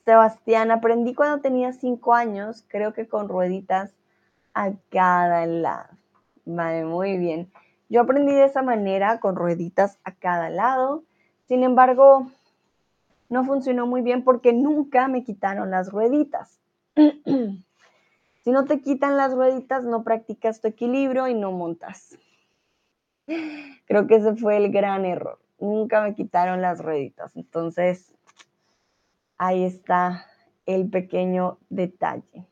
Sebastián, 0.04 0.70
aprendí 0.70 1.14
cuando 1.14 1.40
tenía 1.40 1.72
cinco 1.72 2.12
años, 2.12 2.62
creo 2.68 2.92
que 2.92 3.08
con 3.08 3.26
rueditas 3.26 3.94
a 4.52 4.72
cada 4.90 5.46
lado. 5.46 5.88
Vale, 6.44 6.84
muy 6.84 7.16
bien. 7.16 7.50
Yo 7.88 8.02
aprendí 8.02 8.34
de 8.34 8.44
esa 8.44 8.60
manera, 8.60 9.18
con 9.18 9.34
rueditas 9.34 9.98
a 10.04 10.12
cada 10.12 10.50
lado. 10.50 11.04
Sin 11.46 11.62
embargo, 11.62 12.30
no 13.30 13.44
funcionó 13.46 13.86
muy 13.86 14.02
bien 14.02 14.24
porque 14.24 14.52
nunca 14.52 15.08
me 15.08 15.24
quitaron 15.24 15.70
las 15.70 15.90
rueditas. 15.90 16.60
si 18.44 18.50
no 18.50 18.66
te 18.66 18.82
quitan 18.82 19.16
las 19.16 19.32
rueditas, 19.32 19.84
no 19.84 20.04
practicas 20.04 20.60
tu 20.60 20.68
equilibrio 20.68 21.28
y 21.28 21.34
no 21.34 21.50
montas. 21.50 22.18
Creo 23.86 24.06
que 24.06 24.16
ese 24.16 24.36
fue 24.36 24.58
el 24.58 24.70
gran 24.70 25.06
error. 25.06 25.38
Nunca 25.58 26.02
me 26.02 26.14
quitaron 26.14 26.62
las 26.62 26.80
rueditas. 26.80 27.34
Entonces, 27.36 28.14
ahí 29.36 29.64
está 29.64 30.26
el 30.66 30.88
pequeño 30.88 31.58
detalle. 31.68 32.46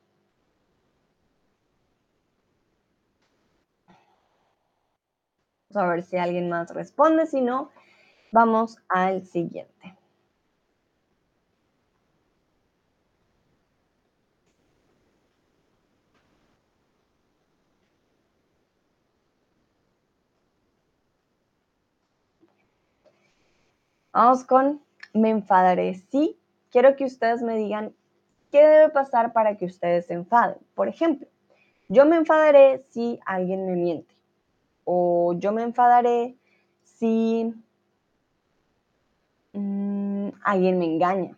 Vamos 5.71 5.91
a 5.91 5.95
ver 5.95 6.03
si 6.03 6.17
alguien 6.17 6.49
más 6.49 6.73
responde. 6.73 7.27
Si 7.27 7.41
no, 7.41 7.71
vamos 8.33 8.79
al 8.89 9.27
siguiente. 9.27 9.96
Vamos 24.17 24.45
con 24.45 24.81
me 25.13 25.29
enfadaré. 25.29 25.93
Sí, 26.11 26.39
quiero 26.71 26.97
que 26.97 27.05
ustedes 27.05 27.43
me 27.43 27.55
digan 27.55 27.95
qué 28.51 28.67
debe 28.67 28.89
pasar 28.89 29.35
para 29.35 29.59
que 29.59 29.67
ustedes 29.67 30.07
se 30.07 30.15
enfaden. 30.15 30.57
Por 30.75 30.89
ejemplo, 30.89 31.29
yo 31.91 32.07
me 32.07 32.17
enfadaré 32.17 32.87
si 32.89 33.21
alguien 33.27 33.67
me 33.67 33.77
miente. 33.77 34.15
O 34.85 35.35
yo 35.37 35.53
me 35.53 35.65
enfadaré 35.65 36.35
si 36.83 37.53
mm, 39.53 40.29
alguien 40.43 40.79
me 40.79 40.87
engaña. 40.87 41.37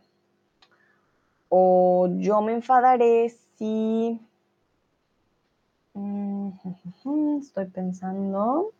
O 1.48 2.08
yo 2.18 2.40
me 2.42 2.52
enfadaré 2.52 3.30
si... 3.56 4.20
Mm, 5.94 6.50
estoy 7.40 7.66
pensando. 7.66 8.72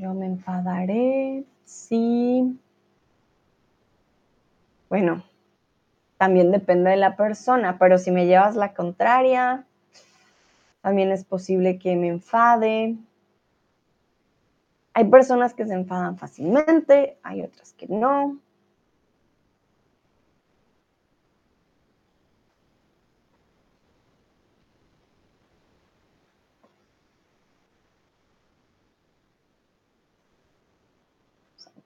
Yo 0.00 0.14
me 0.14 0.24
enfadaré 0.24 1.44
si... 1.66 2.58
Bueno, 4.88 5.22
también 6.16 6.50
depende 6.50 6.88
de 6.88 6.96
la 6.96 7.16
persona, 7.16 7.76
pero 7.78 7.98
si 7.98 8.10
me 8.10 8.24
llevas 8.26 8.56
la 8.56 8.72
contraria, 8.72 9.66
también 10.80 11.12
es 11.12 11.24
posible 11.24 11.78
que 11.78 11.96
me 11.96 12.08
enfade. 12.08 12.96
Hay 14.94 15.04
personas 15.04 15.52
que 15.52 15.66
se 15.66 15.74
enfadan 15.74 16.16
fácilmente, 16.16 17.18
hay 17.22 17.42
otras 17.42 17.74
que 17.74 17.86
no. 17.86 18.38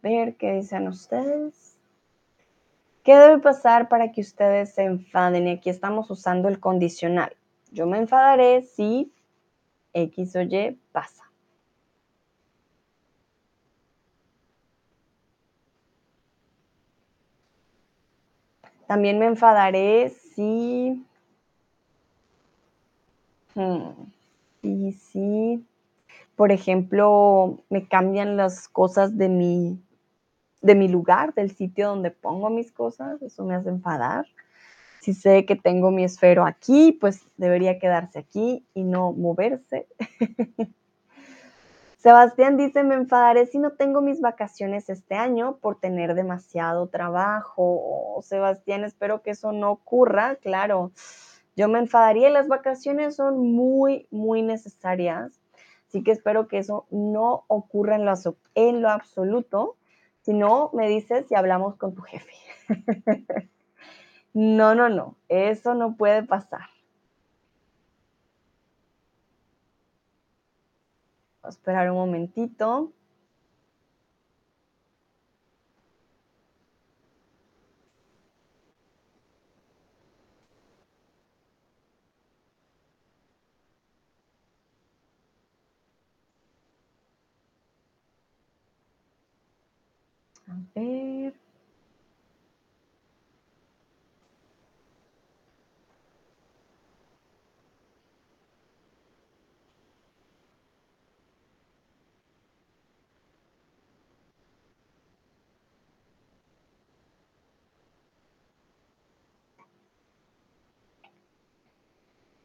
Ver 0.04 0.36
qué 0.36 0.52
dicen 0.52 0.86
ustedes. 0.86 1.78
¿Qué 3.02 3.16
debe 3.16 3.38
pasar 3.38 3.88
para 3.88 4.12
que 4.12 4.20
ustedes 4.20 4.74
se 4.74 4.84
enfaden? 4.84 5.48
Y 5.48 5.52
aquí 5.52 5.70
estamos 5.70 6.10
usando 6.10 6.48
el 6.48 6.60
condicional. 6.60 7.34
Yo 7.72 7.86
me 7.86 7.98
enfadaré 7.98 8.62
si 8.62 9.12
X 9.94 10.36
o 10.36 10.42
Y 10.42 10.78
pasa. 10.92 11.24
También 18.86 19.18
me 19.18 19.26
enfadaré 19.26 20.10
si... 20.10 21.02
Hmm, 23.54 23.90
y 24.62 24.92
si, 24.92 25.64
por 26.36 26.52
ejemplo, 26.52 27.62
me 27.70 27.86
cambian 27.86 28.36
las 28.36 28.68
cosas 28.68 29.16
de 29.16 29.28
mi 29.28 29.78
de 30.64 30.74
mi 30.74 30.88
lugar, 30.88 31.34
del 31.34 31.50
sitio 31.50 31.88
donde 31.88 32.10
pongo 32.10 32.48
mis 32.48 32.72
cosas, 32.72 33.20
eso 33.20 33.44
me 33.44 33.54
hace 33.54 33.68
enfadar. 33.68 34.24
Si 35.02 35.12
sé 35.12 35.44
que 35.44 35.56
tengo 35.56 35.90
mi 35.90 36.04
esfero 36.04 36.46
aquí, 36.46 36.92
pues 36.92 37.26
debería 37.36 37.78
quedarse 37.78 38.18
aquí 38.18 38.64
y 38.72 38.82
no 38.82 39.12
moverse. 39.12 39.86
Sebastián 41.98 42.56
dice, 42.56 42.82
me 42.82 42.94
enfadaré 42.94 43.44
si 43.44 43.58
no 43.58 43.72
tengo 43.72 44.00
mis 44.00 44.22
vacaciones 44.22 44.88
este 44.88 45.16
año 45.16 45.58
por 45.58 45.80
tener 45.80 46.14
demasiado 46.14 46.86
trabajo. 46.86 48.20
Sebastián, 48.22 48.84
espero 48.84 49.20
que 49.20 49.32
eso 49.32 49.52
no 49.52 49.70
ocurra, 49.70 50.36
claro. 50.36 50.92
Yo 51.56 51.68
me 51.68 51.78
enfadaría, 51.78 52.30
las 52.30 52.48
vacaciones 52.48 53.16
son 53.16 53.52
muy, 53.52 54.08
muy 54.10 54.40
necesarias, 54.40 55.38
así 55.88 56.02
que 56.02 56.12
espero 56.12 56.48
que 56.48 56.56
eso 56.56 56.86
no 56.90 57.44
ocurra 57.48 57.96
en 57.96 58.06
lo, 58.06 58.14
en 58.54 58.80
lo 58.80 58.88
absoluto 58.88 59.76
Si 60.24 60.32
no, 60.32 60.70
me 60.72 60.88
dices 60.88 61.26
y 61.30 61.34
hablamos 61.34 61.76
con 61.76 61.94
tu 61.94 62.00
jefe. 62.00 62.32
no, 64.32 64.74
no, 64.74 64.88
no, 64.88 65.16
eso 65.28 65.74
no 65.74 65.96
puede 65.96 66.22
pasar. 66.22 66.62
A 71.42 71.50
esperar 71.50 71.90
un 71.90 71.98
momentito. 71.98 72.90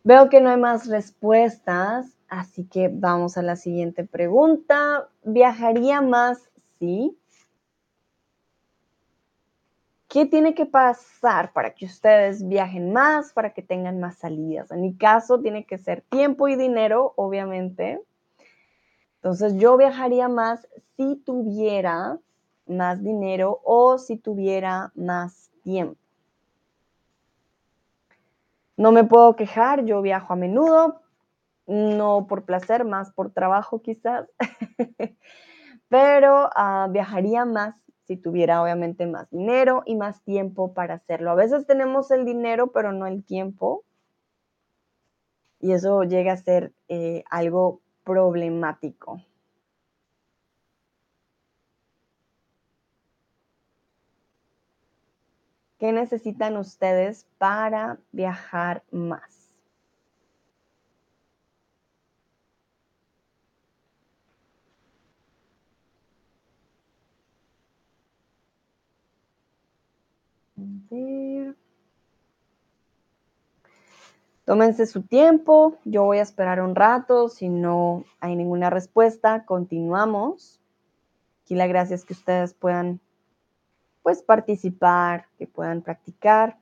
Veo 0.10 0.28
que 0.28 0.42
no 0.42 0.50
hay 0.50 0.58
más 0.58 0.88
respuestas, 0.88 2.18
así 2.30 2.66
que 2.66 2.90
vamos 2.92 3.38
a 3.38 3.44
la 3.44 3.56
siguiente 3.56 4.04
pregunta. 4.04 5.08
¿Viajaría 5.24 6.02
más? 6.02 6.50
Sí. 6.80 7.16
¿Qué 10.08 10.26
tiene 10.26 10.56
que 10.56 10.66
pasar 10.66 11.54
para 11.54 11.76
que 11.76 11.86
ustedes 11.86 12.48
viajen 12.48 12.92
más, 12.92 13.34
para 13.34 13.54
que 13.54 13.62
tengan 13.62 14.00
más 14.00 14.18
salidas? 14.18 14.72
En 14.72 14.82
mi 14.82 14.96
caso, 14.96 15.42
tiene 15.42 15.64
que 15.68 15.78
ser 15.78 16.02
tiempo 16.02 16.48
y 16.48 16.56
dinero, 16.56 17.14
obviamente. 17.16 18.02
Entonces, 19.18 19.58
yo 19.58 19.78
viajaría 19.78 20.28
más 20.28 20.68
si 20.98 21.18
tuviera 21.18 22.18
más 22.66 23.04
dinero 23.04 23.62
o 23.64 24.00
si 24.00 24.18
tuviera 24.18 24.92
más 24.96 25.52
tiempo. 25.62 26.09
No 28.80 28.94
me 28.94 29.04
puedo 29.04 29.36
quejar, 29.36 29.84
yo 29.84 30.02
viajo 30.02 30.32
a 30.32 30.38
menudo, 30.38 31.02
no 31.68 32.28
por 32.28 32.46
placer, 32.46 32.86
más 32.86 33.12
por 33.12 33.34
trabajo 33.34 33.82
quizás, 33.82 34.30
pero 35.90 36.46
uh, 36.46 36.90
viajaría 36.90 37.44
más 37.44 37.76
si 38.06 38.16
tuviera 38.16 38.64
obviamente 38.64 39.06
más 39.06 39.30
dinero 39.32 39.84
y 39.86 39.98
más 39.98 40.24
tiempo 40.24 40.74
para 40.74 40.94
hacerlo. 40.94 41.32
A 41.32 41.36
veces 41.36 41.68
tenemos 41.68 42.10
el 42.12 42.24
dinero, 42.24 42.72
pero 42.72 42.94
no 42.94 43.06
el 43.06 43.26
tiempo. 43.26 43.84
Y 45.60 45.74
eso 45.74 46.04
llega 46.04 46.32
a 46.32 46.38
ser 46.38 46.72
eh, 46.88 47.26
algo 47.30 47.82
problemático. 48.06 49.22
¿Qué 55.80 55.94
necesitan 55.94 56.58
ustedes 56.58 57.26
para 57.38 58.00
viajar 58.12 58.84
más? 58.92 59.56
Tómense 74.44 74.86
su 74.86 75.04
tiempo, 75.04 75.78
yo 75.86 76.04
voy 76.04 76.18
a 76.18 76.24
esperar 76.24 76.60
un 76.60 76.76
rato, 76.76 77.30
si 77.30 77.48
no 77.48 78.04
hay 78.20 78.36
ninguna 78.36 78.70
respuesta, 78.70 79.46
continuamos. 79.46 80.60
Aquí 81.44 81.56
la 81.56 81.68
gracia 81.68 81.96
es 81.96 82.04
que 82.04 82.14
ustedes 82.14 82.54
puedan 82.54 83.00
pues 84.02 84.22
participar, 84.24 85.28
que 85.38 85.48
puedan 85.48 85.82
practicar. 85.82 86.58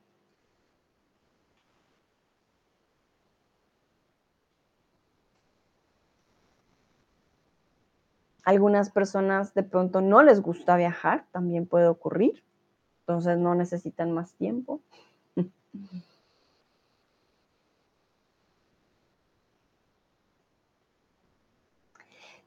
Algunas 8.44 8.90
personas 8.90 9.54
de 9.54 9.62
pronto 9.62 10.00
no 10.00 10.22
les 10.22 10.40
gusta 10.40 10.76
viajar, 10.76 11.26
también 11.32 11.66
puede 11.66 11.86
ocurrir 11.88 12.42
entonces 13.08 13.38
no 13.38 13.54
necesitan 13.54 14.12
más 14.12 14.34
tiempo. 14.34 14.82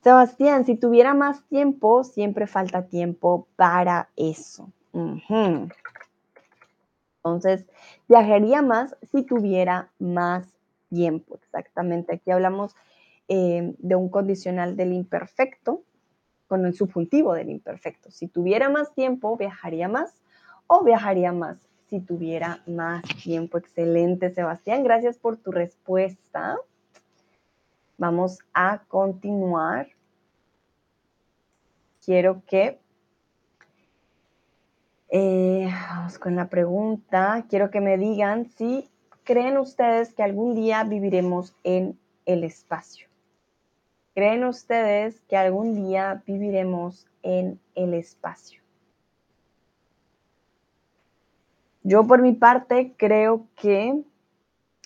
Sebastián, 0.03 0.65
si 0.65 0.75
tuviera 0.75 1.15
más 1.15 1.43
tiempo, 1.47 2.03
siempre 2.03 2.45
falta 2.45 2.87
tiempo 2.87 3.47
para 3.55 4.09
eso. 4.15 4.71
Entonces, 7.23 7.65
viajaría 8.07 8.61
más 8.61 8.95
si 9.11 9.23
tuviera 9.23 9.91
más 9.99 10.47
tiempo. 10.89 11.35
Exactamente. 11.35 12.15
Aquí 12.15 12.31
hablamos 12.31 12.75
eh, 13.27 13.75
de 13.77 13.95
un 13.95 14.09
condicional 14.09 14.75
del 14.75 14.93
imperfecto 14.93 15.83
con 16.47 16.65
el 16.65 16.73
subjuntivo 16.73 17.33
del 17.33 17.49
imperfecto. 17.49 18.11
Si 18.11 18.27
tuviera 18.27 18.69
más 18.69 18.93
tiempo, 18.93 19.37
viajaría 19.37 19.87
más 19.87 20.21
o 20.67 20.83
viajaría 20.83 21.31
más 21.31 21.57
si 21.87 21.99
tuviera 21.99 22.61
más 22.65 23.03
tiempo. 23.23 23.57
Excelente, 23.57 24.33
Sebastián. 24.33 24.83
Gracias 24.83 25.17
por 25.17 25.37
tu 25.37 25.51
respuesta. 25.51 26.57
Vamos 27.97 28.39
a 28.53 28.79
continuar. 28.87 29.87
Quiero 32.03 32.41
que... 32.47 32.79
Eh, 35.13 35.69
vamos 35.89 36.17
con 36.17 36.37
la 36.37 36.47
pregunta. 36.47 37.45
Quiero 37.49 37.69
que 37.69 37.81
me 37.81 37.97
digan 37.97 38.45
si 38.45 38.89
creen 39.25 39.57
ustedes 39.57 40.13
que 40.13 40.23
algún 40.23 40.55
día 40.55 40.85
viviremos 40.85 41.53
en 41.65 41.99
el 42.25 42.45
espacio. 42.45 43.09
¿Creen 44.15 44.45
ustedes 44.45 45.19
que 45.27 45.35
algún 45.35 45.75
día 45.75 46.23
viviremos 46.25 47.07
en 47.23 47.59
el 47.75 47.93
espacio? 47.93 48.61
Yo 51.83 52.07
por 52.07 52.21
mi 52.21 52.31
parte 52.31 52.93
creo 52.95 53.47
que 53.57 54.01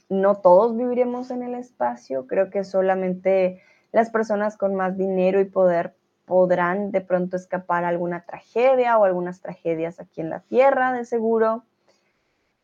no 0.09 0.37
todos 0.37 0.75
viviremos 0.75 1.29
en 1.29 1.43
el 1.43 1.53
espacio, 1.53 2.25
creo 2.25 2.49
que 2.49 2.63
solamente 2.63 3.61
las 3.91 4.09
personas 4.09 4.57
con 4.57 4.73
más 4.73 4.97
dinero 4.97 5.39
y 5.39 5.45
poder 5.45 5.93
podrán 6.25 6.91
de 6.91 7.01
pronto 7.01 7.37
escapar 7.37 7.85
alguna 7.85 8.25
tragedia 8.25 8.97
o 8.97 9.05
algunas 9.05 9.41
tragedias 9.41 9.99
aquí 9.99 10.21
en 10.21 10.29
la 10.29 10.41
Tierra, 10.41 10.91
de 10.91 11.05
seguro. 11.05 11.63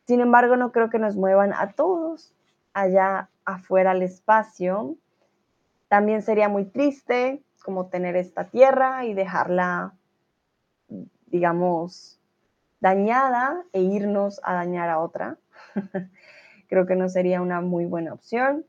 Sin 0.06 0.20
embargo, 0.20 0.56
no 0.56 0.72
creo 0.72 0.90
que 0.90 0.98
nos 0.98 1.16
muevan 1.16 1.52
a 1.52 1.72
todos 1.72 2.34
allá 2.72 3.30
afuera 3.44 3.92
al 3.92 4.02
espacio. 4.02 4.96
También 5.88 6.22
sería 6.22 6.48
muy 6.48 6.64
triste 6.64 7.42
como 7.64 7.86
tener 7.86 8.16
esta 8.16 8.44
Tierra 8.44 9.04
y 9.04 9.14
dejarla, 9.14 9.94
digamos, 11.26 12.20
dañada 12.80 13.62
e 13.72 13.80
irnos 13.80 14.40
a 14.42 14.54
dañar 14.54 14.88
a 14.88 14.98
otra. 14.98 15.38
creo 16.68 16.86
que 16.86 16.96
no 16.96 17.08
sería 17.08 17.40
una 17.40 17.60
muy 17.60 17.84
buena 17.84 18.12
opción. 18.12 18.64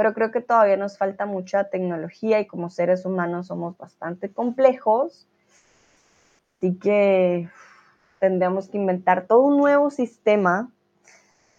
Pero 0.00 0.14
creo 0.14 0.30
que 0.30 0.40
todavía 0.40 0.78
nos 0.78 0.96
falta 0.96 1.26
mucha 1.26 1.64
tecnología 1.64 2.40
y 2.40 2.46
como 2.46 2.70
seres 2.70 3.04
humanos 3.04 3.48
somos 3.48 3.76
bastante 3.76 4.32
complejos. 4.32 5.26
Así 6.56 6.74
que 6.78 7.50
tendríamos 8.18 8.70
que 8.70 8.78
inventar 8.78 9.26
todo 9.26 9.42
un 9.42 9.58
nuevo 9.58 9.90
sistema 9.90 10.70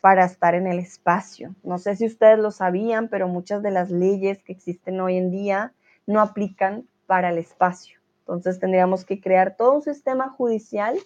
para 0.01 0.25
estar 0.25 0.55
en 0.55 0.65
el 0.65 0.79
espacio. 0.79 1.53
No 1.61 1.77
sé 1.77 1.95
si 1.95 2.07
ustedes 2.07 2.39
lo 2.39 2.49
sabían, 2.49 3.09
pero 3.09 3.27
muchas 3.27 3.61
de 3.61 3.69
las 3.69 3.91
leyes 3.91 4.41
que 4.41 4.53
existen 4.53 4.99
hoy 5.01 5.17
en 5.17 5.29
día 5.29 5.73
no 6.07 6.19
aplican 6.19 6.87
para 7.05 7.29
el 7.29 7.37
espacio. 7.37 7.99
Entonces 8.21 8.59
tendríamos 8.59 9.05
que 9.05 9.21
crear 9.21 9.55
todo 9.55 9.73
un 9.73 9.83
sistema 9.83 10.29
judicial 10.29 10.97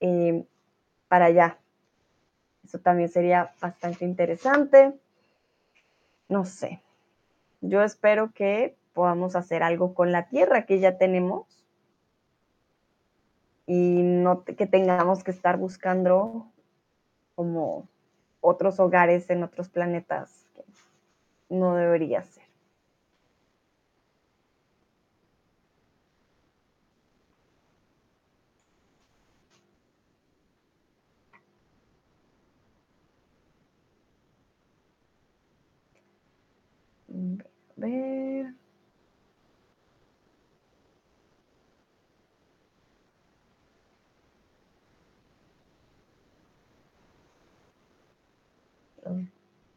eh, 0.00 0.46
para 1.08 1.26
allá. 1.26 1.58
Eso 2.64 2.78
también 2.78 3.10
sería 3.10 3.52
bastante 3.60 4.06
interesante. 4.06 4.94
No 6.28 6.44
sé. 6.44 6.82
Yo 7.60 7.82
espero 7.82 8.32
que 8.32 8.76
podamos 8.92 9.36
hacer 9.36 9.62
algo 9.62 9.94
con 9.94 10.12
la 10.12 10.28
tierra 10.28 10.66
que 10.66 10.80
ya 10.80 10.98
tenemos 10.98 11.64
y 13.66 14.02
no 14.02 14.44
que 14.44 14.66
tengamos 14.66 15.22
que 15.22 15.30
estar 15.30 15.58
buscando 15.58 16.50
como 17.34 17.88
otros 18.40 18.80
hogares 18.80 19.28
en 19.30 19.42
otros 19.42 19.68
planetas. 19.68 20.46
no 21.48 21.74
debería 21.76 22.22
ser. 22.22 22.47
ver. 37.78 38.54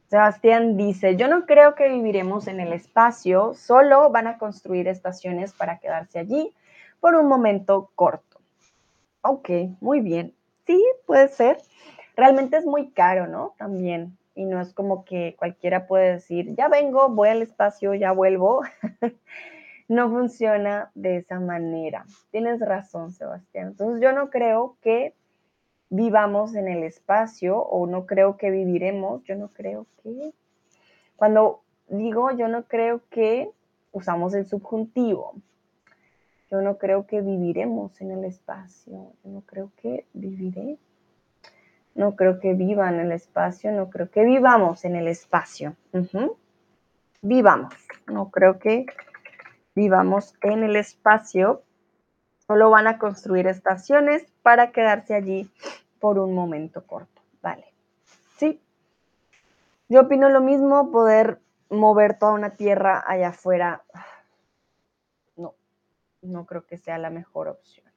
Sebastián 0.08 0.76
dice, 0.76 1.16
yo 1.16 1.30
no 1.30 1.46
creo 1.46 1.74
que 1.74 1.88
viviremos 1.88 2.48
en 2.48 2.60
el 2.60 2.74
espacio, 2.74 3.54
solo 3.54 4.10
van 4.10 4.28
a 4.28 4.38
construir 4.38 4.90
estaciones 4.90 5.54
para 5.54 5.80
quedarse 5.80 6.20
allí 6.20 6.54
por 7.00 7.16
un 7.16 7.30
momento 7.30 7.92
corto. 7.96 8.42
Ok, 9.22 9.50
muy 9.80 10.02
bien. 10.02 10.36
Sí, 10.68 10.84
puede 11.06 11.30
ser. 11.30 11.60
Realmente 12.18 12.58
es 12.58 12.66
muy 12.66 12.92
caro, 12.92 13.28
¿no? 13.28 13.56
También 13.58 14.18
y 14.34 14.46
no 14.46 14.62
es 14.62 14.74
como 14.74 15.04
que 15.04 15.36
cualquiera 15.38 15.88
puede 15.88 16.14
decir, 16.14 16.56
ya 16.56 16.68
vengo, 16.70 17.10
voy 17.10 17.30
al 17.30 17.42
espacio, 17.42 17.94
ya 17.94 18.12
vuelvo. 18.12 18.62
no 19.88 20.10
funciona 20.10 20.90
de 20.96 21.18
esa 21.18 21.40
manera. 21.40 22.06
Tienes 22.32 22.60
razón, 22.62 23.12
Sebastián. 23.12 23.68
Entonces 23.68 24.02
yo 24.02 24.14
no 24.14 24.30
creo 24.30 24.78
que 24.82 25.14
vivamos 25.90 26.56
en 26.56 26.70
el 26.70 26.84
espacio 26.84 27.60
o 27.60 27.86
no 27.88 28.06
creo 28.06 28.38
que 28.38 28.50
viviremos, 28.50 29.24
yo 29.24 29.36
no 29.36 29.50
creo 29.50 29.86
que... 30.02 30.34
Cuando 31.18 31.62
digo 31.90 32.32
yo 32.32 32.48
no 32.48 32.64
creo 32.64 33.02
que 33.10 33.52
usamos 33.92 34.34
el 34.34 34.46
subjuntivo. 34.46 35.36
Yo 36.50 36.62
no 36.62 36.78
creo 36.78 37.06
que 37.06 37.22
viviremos 37.22 38.00
en 38.02 38.12
el 38.12 38.26
espacio. 38.26 39.14
Yo 39.24 39.30
no 39.30 39.42
creo 39.42 39.72
que 39.82 40.06
viviré. 40.14 40.78
No 41.96 42.16
creo 42.16 42.40
que 42.40 42.54
viva 42.54 42.90
en 42.90 43.00
el 43.00 43.12
espacio. 43.12 43.72
No 43.72 43.90
creo 43.90 44.10
que 44.10 44.24
vivamos 44.24 44.86
en 44.86 44.96
el 44.96 45.08
espacio. 45.08 45.76
Vivamos. 47.22 47.74
No 48.08 48.32
creo 48.32 48.60
que 48.60 48.86
vivamos 49.76 50.36
en 50.42 50.64
el 50.64 50.76
espacio. 50.76 51.64
Solo 52.48 52.70
van 52.70 52.88
a 52.88 52.98
construir 52.98 53.48
estaciones 53.48 54.26
para 54.42 54.72
quedarse 54.72 55.14
allí 55.14 55.50
por 56.00 56.18
un 56.18 56.34
momento 56.34 56.86
corto. 56.86 57.22
Vale. 57.42 57.66
Sí. 58.38 58.60
Yo 59.88 60.02
opino 60.02 60.30
lo 60.30 60.42
mismo, 60.42 60.92
poder 60.92 61.40
mover 61.70 62.18
toda 62.18 62.34
una 62.34 62.52
tierra 62.52 63.04
allá 63.06 63.30
afuera. 63.30 63.84
No, 65.36 65.54
no 66.22 66.46
creo 66.46 66.66
que 66.66 66.78
sea 66.78 66.98
la 66.98 67.10
mejor 67.10 67.48
opción. 67.48 67.91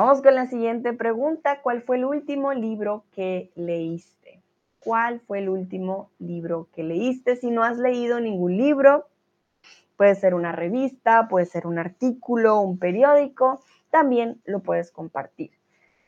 Vamos 0.00 0.22
con 0.22 0.36
la 0.36 0.46
siguiente 0.46 0.92
pregunta. 0.92 1.60
¿Cuál 1.60 1.82
fue 1.82 1.96
el 1.96 2.04
último 2.04 2.54
libro 2.54 3.02
que 3.10 3.50
leíste? 3.56 4.40
¿Cuál 4.78 5.18
fue 5.18 5.40
el 5.40 5.48
último 5.48 6.12
libro 6.20 6.68
que 6.72 6.84
leíste? 6.84 7.34
Si 7.34 7.50
no 7.50 7.64
has 7.64 7.78
leído 7.78 8.20
ningún 8.20 8.56
libro, 8.56 9.08
puede 9.96 10.14
ser 10.14 10.34
una 10.34 10.52
revista, 10.52 11.26
puede 11.26 11.46
ser 11.46 11.66
un 11.66 11.80
artículo, 11.80 12.60
un 12.60 12.78
periódico, 12.78 13.60
también 13.90 14.40
lo 14.44 14.60
puedes 14.60 14.92
compartir. 14.92 15.50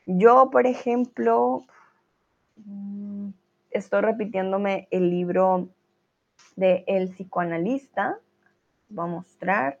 Yo, 0.05 0.49
por 0.51 0.67
ejemplo, 0.67 1.65
mm, 2.63 3.31
estoy 3.71 4.01
repitiéndome 4.03 4.87
el 4.91 5.09
libro 5.09 5.67
de 6.55 6.85
El 6.87 7.09
psicoanalista. 7.09 8.19
Voy 8.87 9.03
a 9.03 9.11
mostrar. 9.11 9.79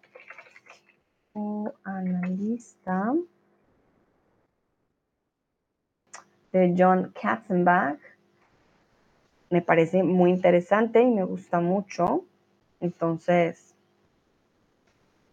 Analista 1.85 3.13
de 6.51 6.75
John 6.77 7.13
Katzenbach. 7.19 7.99
Me 9.49 9.61
parece 9.61 10.03
muy 10.03 10.31
interesante 10.31 11.01
y 11.01 11.11
me 11.11 11.23
gusta 11.23 11.59
mucho. 11.59 12.23
Entonces, 12.79 13.75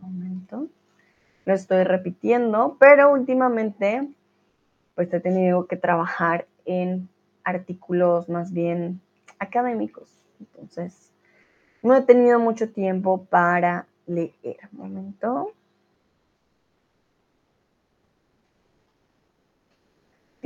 un 0.01 0.15
momento. 0.15 0.67
Lo 1.45 1.55
estoy 1.55 1.85
repitiendo, 1.85 2.77
pero 2.79 3.11
últimamente 3.13 4.09
pues 4.95 5.13
he 5.15 5.21
tenido 5.21 5.67
que 5.67 5.77
trabajar 5.77 6.47
en 6.65 7.09
artículos 7.45 8.29
más 8.29 8.53
bien 8.53 9.01
académicos. 9.39 10.11
Entonces, 10.41 11.13
no 11.83 11.95
he 11.95 12.03
tenido 12.03 12.41
mucho 12.41 12.71
tiempo 12.71 13.25
para 13.31 13.87
leer. 14.07 14.59
Un 14.73 14.79
momento. 14.79 15.53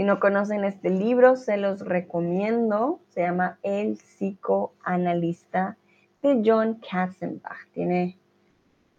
Si 0.02 0.06
no 0.06 0.18
conocen 0.18 0.64
este 0.64 0.90
libro, 0.90 1.36
se 1.36 1.56
los 1.56 1.78
recomiendo. 1.78 3.00
Se 3.10 3.20
llama 3.20 3.60
El 3.62 3.98
psicoanalista 3.98 5.76
de 6.20 6.42
John 6.44 6.80
Katzenbach. 6.80 7.68
Tiene 7.72 8.18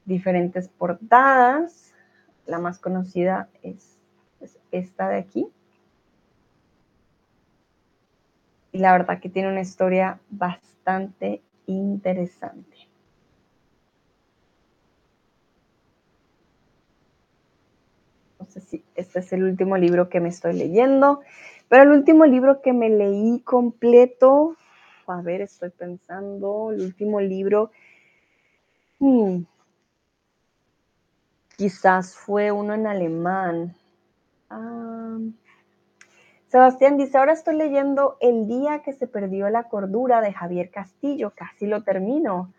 diferentes 0.06 0.70
portadas. 0.70 1.94
La 2.46 2.58
más 2.58 2.80
conocida 2.80 3.50
es 3.64 4.00
esta 4.72 5.10
de 5.10 5.18
aquí. 5.18 5.52
Y 8.72 8.78
la 8.78 8.94
verdad 8.94 9.20
que 9.20 9.28
tiene 9.28 9.50
una 9.50 9.60
historia 9.60 10.22
bastante 10.30 11.42
interesante. 11.66 12.88
No 18.40 18.46
sé 18.46 18.62
si 18.62 18.86
este 19.04 19.20
es 19.20 19.32
el 19.34 19.44
último 19.44 19.78
libro 19.78 20.10
que 20.10 20.20
me 20.20 20.30
estoy 20.30 20.54
leyendo, 20.54 21.22
pero 21.70 21.84
el 21.84 21.92
último 21.92 22.26
libro 22.26 22.62
que 22.62 22.74
me 22.74 22.90
leí 22.90 23.42
completo, 23.42 24.58
a 25.08 25.22
ver, 25.22 25.42
estoy 25.42 25.70
pensando, 25.70 26.72
el 26.72 26.82
último 26.82 27.22
libro, 27.22 27.72
hmm, 29.00 29.44
quizás 31.56 32.16
fue 32.16 32.52
uno 32.52 32.74
en 32.74 32.88
alemán, 32.88 33.76
Ah, 34.56 35.18
Sebastián 36.48 36.98
dice, 36.98 37.18
ahora 37.18 37.34
estoy 37.34 37.56
leyendo 37.56 38.18
El 38.22 38.48
día 38.48 38.84
que 38.84 38.94
se 38.94 39.08
perdió 39.08 39.50
la 39.50 39.64
cordura 39.64 40.22
de 40.22 40.32
Javier 40.32 40.70
Castillo, 40.70 41.34
casi 41.36 41.66
lo 41.66 41.82
termino. 41.82 42.54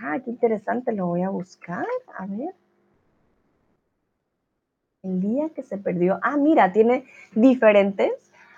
Ah, 0.00 0.20
qué 0.24 0.30
interesante, 0.30 0.92
lo 0.92 1.06
voy 1.06 1.22
a 1.22 1.30
buscar, 1.30 1.86
a 2.16 2.26
ver. 2.26 2.54
El 5.04 5.20
día 5.20 5.50
que 5.50 5.62
se 5.62 5.78
perdió, 5.78 6.18
ah, 6.22 6.36
mira, 6.36 6.72
tiene 6.72 7.04
diferentes. 7.34 8.12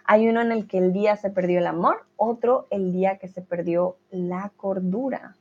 Hay 0.05 0.29
uno 0.29 0.41
en 0.41 0.53
el 0.53 0.67
que 0.67 0.79
el 0.79 0.93
día 0.93 1.17
se 1.17 1.31
perdió 1.31 1.59
el 1.59 1.67
amor, 1.67 2.07
otro 2.17 2.67
el 2.71 2.93
día 2.93 3.19
que 3.19 3.29
se 3.29 3.43
perdió 3.43 3.97
la 4.11 4.53
cordura. 4.57 5.37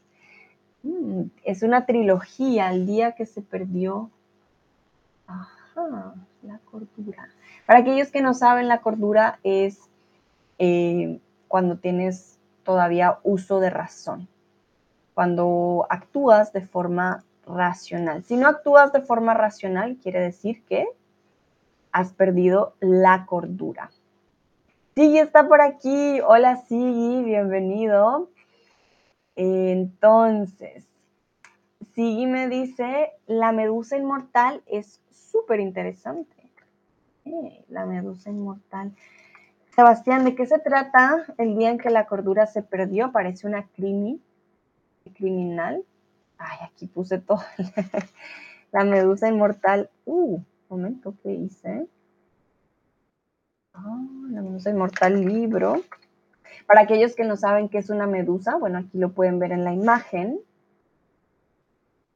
Mm, 0.83 1.25
es 1.43 1.63
una 1.63 1.85
trilogía, 1.85 2.71
el 2.71 2.85
día 2.85 3.13
que 3.13 3.25
se 3.25 3.41
perdió. 3.41 4.09
Ajá 5.27 5.55
la 6.41 6.59
cordura. 6.59 7.29
Para 7.65 7.79
aquellos 7.79 8.09
que 8.09 8.21
no 8.21 8.33
saben, 8.33 8.67
la 8.67 8.81
cordura 8.81 9.39
es 9.43 9.79
eh, 10.59 11.19
cuando 11.47 11.77
tienes 11.77 12.39
todavía 12.63 13.19
uso 13.23 13.59
de 13.59 13.69
razón, 13.69 14.27
cuando 15.13 15.85
actúas 15.89 16.53
de 16.53 16.61
forma 16.61 17.23
racional. 17.45 18.23
Si 18.23 18.35
no 18.37 18.47
actúas 18.47 18.91
de 18.93 19.01
forma 19.01 19.33
racional, 19.33 19.97
quiere 20.01 20.19
decir 20.19 20.63
que 20.65 20.87
has 21.91 22.13
perdido 22.13 22.75
la 22.79 23.25
cordura. 23.25 23.91
Sigui 24.95 25.19
está 25.19 25.47
por 25.47 25.61
aquí. 25.61 26.19
Hola 26.21 26.57
Sigui, 26.57 27.23
bienvenido. 27.23 28.29
Entonces, 29.35 30.85
Sigui 31.93 32.27
me 32.27 32.47
dice, 32.47 33.11
la 33.27 33.51
medusa 33.51 33.97
inmortal 33.97 34.61
es 34.65 35.01
súper 35.11 35.59
interesante 35.59 36.35
la 37.69 37.85
medusa 37.85 38.29
inmortal. 38.29 38.93
Sebastián, 39.75 40.23
¿de 40.23 40.35
qué 40.35 40.45
se 40.45 40.59
trata 40.59 41.25
el 41.37 41.57
día 41.57 41.69
en 41.69 41.77
que 41.77 41.89
la 41.89 42.05
cordura 42.05 42.45
se 42.47 42.61
perdió? 42.61 43.11
Parece 43.11 43.47
una 43.47 43.67
crimi, 43.67 44.21
criminal. 45.15 45.83
Ay, 46.37 46.57
aquí 46.65 46.87
puse 46.87 47.19
todo. 47.19 47.39
la 48.71 48.83
medusa 48.83 49.27
inmortal. 49.29 49.89
Uh, 50.05 50.39
momento, 50.69 51.13
¿qué 51.23 51.33
hice? 51.33 51.87
Ah, 53.73 54.05
la 54.29 54.41
medusa 54.41 54.69
inmortal 54.69 55.23
libro. 55.23 55.83
Para 56.67 56.81
aquellos 56.81 57.15
que 57.15 57.25
no 57.25 57.37
saben 57.37 57.69
qué 57.69 57.77
es 57.77 57.89
una 57.89 58.07
medusa, 58.07 58.57
bueno, 58.57 58.79
aquí 58.79 58.97
lo 58.97 59.11
pueden 59.11 59.39
ver 59.39 59.51
en 59.51 59.63
la 59.63 59.73
imagen. 59.73 60.39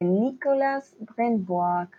Nicolas 0.00 0.96
Brenbock 0.98 1.94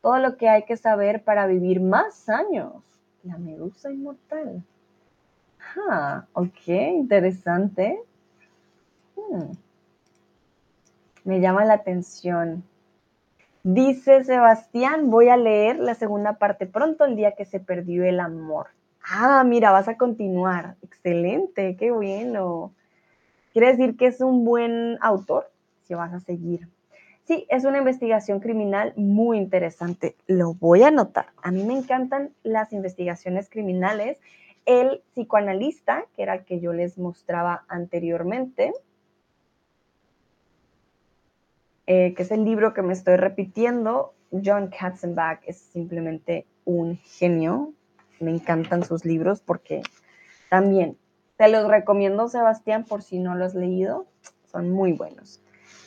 todo 0.00 0.18
lo 0.18 0.36
que 0.36 0.48
hay 0.48 0.64
que 0.64 0.76
saber 0.76 1.22
para 1.22 1.46
vivir 1.46 1.80
más 1.80 2.28
años. 2.28 2.82
La 3.24 3.36
medusa 3.38 3.90
inmortal. 3.90 4.62
Ah, 5.90 6.24
ok, 6.32 6.68
interesante. 6.68 8.00
Hmm. 9.16 9.52
Me 11.28 11.40
llama 11.40 11.66
la 11.66 11.74
atención. 11.74 12.64
Dice 13.62 14.24
Sebastián, 14.24 15.10
voy 15.10 15.28
a 15.28 15.36
leer 15.36 15.78
la 15.78 15.94
segunda 15.94 16.38
parte 16.38 16.64
pronto, 16.64 17.04
el 17.04 17.16
día 17.16 17.32
que 17.32 17.44
se 17.44 17.60
perdió 17.60 18.06
el 18.06 18.18
amor. 18.18 18.68
Ah, 19.06 19.44
mira, 19.44 19.70
vas 19.70 19.88
a 19.88 19.98
continuar. 19.98 20.76
Excelente, 20.82 21.76
qué 21.76 21.90
bueno. 21.90 22.72
Quiere 23.52 23.72
decir 23.72 23.98
que 23.98 24.06
es 24.06 24.22
un 24.22 24.46
buen 24.46 24.96
autor 25.02 25.50
si 25.82 25.92
vas 25.92 26.14
a 26.14 26.20
seguir. 26.20 26.66
Sí, 27.24 27.44
es 27.50 27.66
una 27.66 27.76
investigación 27.76 28.40
criminal 28.40 28.94
muy 28.96 29.36
interesante. 29.36 30.16
Lo 30.26 30.54
voy 30.54 30.82
a 30.82 30.88
anotar. 30.88 31.26
A 31.42 31.50
mí 31.50 31.62
me 31.62 31.76
encantan 31.76 32.30
las 32.42 32.72
investigaciones 32.72 33.50
criminales 33.50 34.18
El 34.64 35.02
psicoanalista, 35.12 36.06
que 36.16 36.22
era 36.22 36.36
el 36.36 36.46
que 36.46 36.58
yo 36.58 36.72
les 36.72 36.96
mostraba 36.96 37.66
anteriormente, 37.68 38.72
eh, 41.90 42.12
que 42.12 42.22
es 42.22 42.30
el 42.30 42.44
libro 42.44 42.74
que 42.74 42.82
me 42.82 42.92
estoy 42.92 43.16
repitiendo. 43.16 44.12
John 44.30 44.68
Katzenbach 44.68 45.40
es 45.46 45.56
simplemente 45.56 46.46
un 46.66 46.98
genio. 46.98 47.72
Me 48.20 48.30
encantan 48.30 48.84
sus 48.84 49.06
libros 49.06 49.40
porque 49.40 49.80
también 50.50 50.98
te 51.38 51.48
los 51.48 51.66
recomiendo, 51.66 52.28
Sebastián, 52.28 52.84
por 52.84 53.02
si 53.02 53.18
no 53.18 53.34
lo 53.36 53.46
has 53.46 53.54
leído. 53.54 54.06
Son 54.52 54.68
muy 54.68 54.92
buenos. 54.92 55.40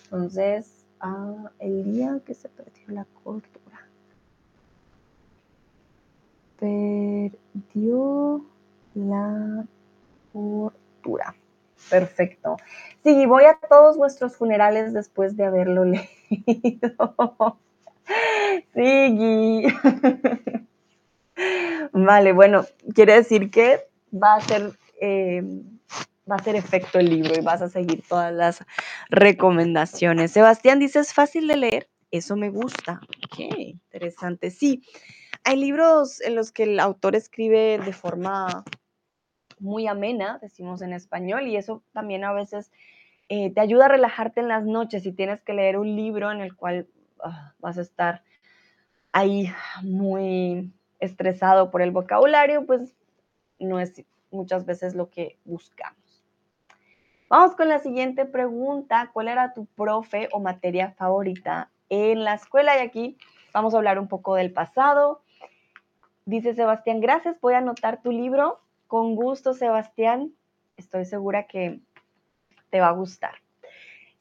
Entonces, 0.06 0.88
ah, 1.02 1.52
el 1.60 1.84
día 1.94 2.20
que 2.26 2.34
se 2.34 2.50
perdió 2.50 2.84
la 2.88 3.06
cordura. 3.24 3.88
Perdió 6.60 8.44
la 8.96 9.66
cordura. 10.34 11.36
Perfecto. 11.90 12.58
Sí, 13.04 13.26
voy 13.26 13.44
a 13.46 13.58
todos 13.70 13.98
vuestros 13.98 14.36
funerales 14.36 14.94
después 14.94 15.36
de 15.36 15.46
haberlo 15.46 15.86
leído. 16.30 17.58
Sí, 18.74 19.66
Vale, 21.94 22.34
bueno, 22.34 22.66
quiere 22.94 23.16
decir 23.16 23.50
que 23.50 23.88
va 24.14 24.36
a 24.36 24.42
ser, 24.42 24.72
eh, 25.00 25.42
va 26.30 26.36
a 26.36 26.44
ser 26.44 26.56
efecto 26.56 27.00
el 27.00 27.10
libro 27.10 27.34
y 27.36 27.42
vas 27.42 27.62
a 27.62 27.70
seguir 27.70 28.04
todas 28.08 28.34
las 28.34 28.64
recomendaciones. 29.10 30.32
Sebastián 30.32 30.80
dice, 30.80 31.00
es 31.00 31.14
fácil 31.14 31.48
de 31.48 31.58
leer. 31.58 31.90
Eso 32.12 32.36
me 32.36 32.50
gusta. 32.50 33.00
Qué 33.36 33.48
interesante. 33.58 34.52
Sí, 34.52 34.84
hay 35.44 35.56
libros 35.56 36.20
en 36.22 36.36
los 36.36 36.52
que 36.52 36.64
el 36.64 36.80
autor 36.80 37.16
escribe 37.16 37.80
de 37.84 37.94
forma 37.94 38.64
muy 39.62 39.88
amena, 39.88 40.40
decimos 40.42 40.82
en 40.82 40.94
español, 40.94 41.48
y 41.48 41.56
eso 41.56 41.84
también 41.94 42.24
a 42.24 42.34
veces 42.34 42.72
eh, 43.30 43.54
te 43.54 43.62
ayuda 43.62 43.86
a 43.86 43.90
relajarte 43.90 44.42
en 44.42 44.48
las 44.48 44.66
noches 44.66 45.04
si 45.04 45.14
tienes 45.14 45.42
que 45.42 45.54
leer 45.54 45.78
un 45.78 45.96
libro 45.96 46.32
en 46.32 46.42
el 46.42 46.56
cual 46.56 46.88
ah, 47.24 47.54
vas 47.60 47.78
a 47.78 47.82
estar 47.82 48.24
ahí 49.14 49.52
muy 49.84 50.72
estresado 51.00 51.72
por 51.72 51.82
el 51.82 51.92
vocabulario, 51.92 52.66
pues 52.66 52.94
no 53.60 53.80
es 53.80 54.04
muchas 54.32 54.66
veces 54.66 54.96
lo 54.96 55.10
que 55.10 55.38
buscamos. 55.46 56.24
Vamos 57.30 57.56
con 57.56 57.70
la 57.70 57.80
siguiente 57.80 58.26
pregunta. 58.26 59.10
¿Cuál 59.14 59.30
era 59.30 59.54
tu 59.54 59.66
profe 59.66 60.28
o 60.34 60.42
materia 60.42 60.92
favorita 60.92 61.70
en 61.88 62.26
la 62.26 62.34
escuela? 62.34 62.78
Y 62.78 62.82
aquí 62.82 63.18
vamos 63.54 63.74
a 63.74 63.78
hablar 63.78 64.00
un 64.00 64.08
poco 64.08 64.36
del 64.36 64.52
pasado. 64.52 65.22
Dice 66.26 66.54
Sebastián, 66.54 67.00
gracias, 67.00 67.40
voy 67.40 67.54
a 67.54 67.60
anotar 67.60 68.02
tu 68.02 68.12
libro 68.12 68.60
con 68.92 69.16
gusto, 69.16 69.54
Sebastián. 69.54 70.34
Estoy 70.76 71.06
segura 71.06 71.48
que 71.48 71.80
te 72.72 72.82
va 72.82 72.90
a 72.90 72.92
gustar. 72.92 73.36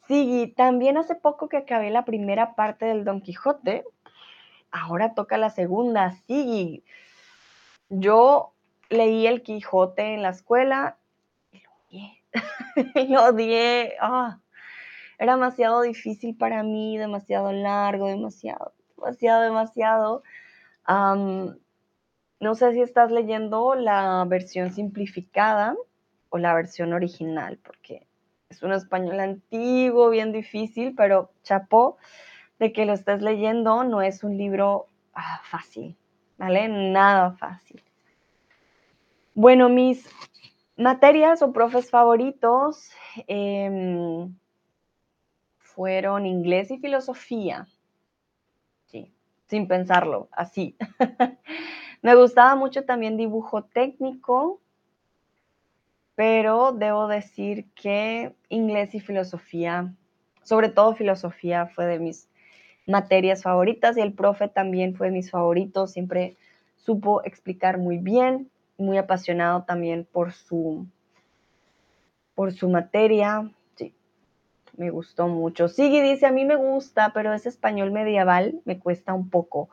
Sí, 0.06 0.54
también 0.56 0.96
hace 0.96 1.16
poco 1.16 1.48
que 1.48 1.56
acabé 1.56 1.90
la 1.90 2.04
primera 2.04 2.54
parte 2.54 2.86
del 2.86 3.04
Don 3.04 3.20
Quijote. 3.20 3.82
Ahora 4.70 5.12
toca 5.14 5.38
la 5.38 5.50
segunda. 5.50 6.12
Sí, 6.28 6.84
yo 7.88 8.52
leí 8.90 9.26
el 9.26 9.42
Quijote 9.42 10.14
en 10.14 10.22
la 10.22 10.28
escuela 10.28 10.98
y 11.50 11.58
lo 11.58 11.70
odié. 11.88 12.22
lo 13.08 13.24
odié. 13.24 13.96
Ah, 14.00 14.38
era 15.18 15.32
demasiado 15.32 15.82
difícil 15.82 16.36
para 16.36 16.62
mí, 16.62 16.96
demasiado 16.96 17.50
largo, 17.50 18.06
demasiado, 18.06 18.72
demasiado, 18.96 19.42
demasiado. 19.42 20.22
No 22.40 22.54
sé 22.54 22.72
si 22.72 22.80
estás 22.80 23.10
leyendo 23.10 23.74
la 23.74 24.24
versión 24.26 24.72
simplificada 24.72 25.76
o 26.30 26.38
la 26.38 26.54
versión 26.54 26.94
original, 26.94 27.58
porque 27.62 28.06
es 28.48 28.62
un 28.62 28.72
español 28.72 29.20
antiguo, 29.20 30.08
bien 30.08 30.32
difícil, 30.32 30.94
pero 30.96 31.30
chapó 31.42 31.98
de 32.58 32.72
que 32.72 32.86
lo 32.86 32.94
estés 32.94 33.20
leyendo, 33.20 33.84
no 33.84 34.00
es 34.00 34.24
un 34.24 34.38
libro 34.38 34.86
ah, 35.14 35.42
fácil, 35.44 35.94
¿vale? 36.38 36.66
Nada 36.68 37.32
fácil. 37.32 37.82
Bueno, 39.34 39.68
mis 39.68 40.08
materias 40.76 41.42
o 41.42 41.52
profes 41.52 41.90
favoritos 41.90 42.90
em, 43.26 44.34
fueron 45.58 46.24
inglés 46.24 46.70
y 46.70 46.78
filosofía. 46.78 47.68
Sí, 48.86 49.12
sin 49.46 49.68
pensarlo, 49.68 50.28
así. 50.32 50.76
Me 52.02 52.14
gustaba 52.14 52.56
mucho 52.56 52.84
también 52.84 53.16
dibujo 53.16 53.64
técnico, 53.64 54.60
pero 56.14 56.72
debo 56.72 57.08
decir 57.08 57.66
que 57.74 58.34
inglés 58.48 58.94
y 58.94 59.00
filosofía, 59.00 59.94
sobre 60.42 60.70
todo 60.70 60.94
filosofía, 60.94 61.66
fue 61.66 61.86
de 61.86 61.98
mis 61.98 62.28
materias 62.86 63.42
favoritas 63.42 63.96
y 63.96 64.00
el 64.00 64.14
profe 64.14 64.48
también 64.48 64.94
fue 64.94 65.08
de 65.08 65.12
mis 65.12 65.30
favoritos, 65.30 65.92
siempre 65.92 66.36
supo 66.76 67.22
explicar 67.24 67.78
muy 67.78 67.98
bien, 67.98 68.50
muy 68.78 68.96
apasionado 68.96 69.64
también 69.64 70.06
por 70.10 70.32
su, 70.32 70.86
por 72.34 72.52
su 72.52 72.68
materia. 72.68 73.50
Sí, 73.76 73.94
me 74.76 74.90
gustó 74.90 75.28
mucho. 75.28 75.68
Sigui 75.68 76.00
dice, 76.00 76.26
a 76.26 76.32
mí 76.32 76.44
me 76.44 76.56
gusta, 76.56 77.12
pero 77.12 77.32
es 77.34 77.46
español 77.46 77.92
medieval, 77.92 78.60
me 78.64 78.78
cuesta 78.78 79.12
un 79.12 79.28
poco. 79.28 79.68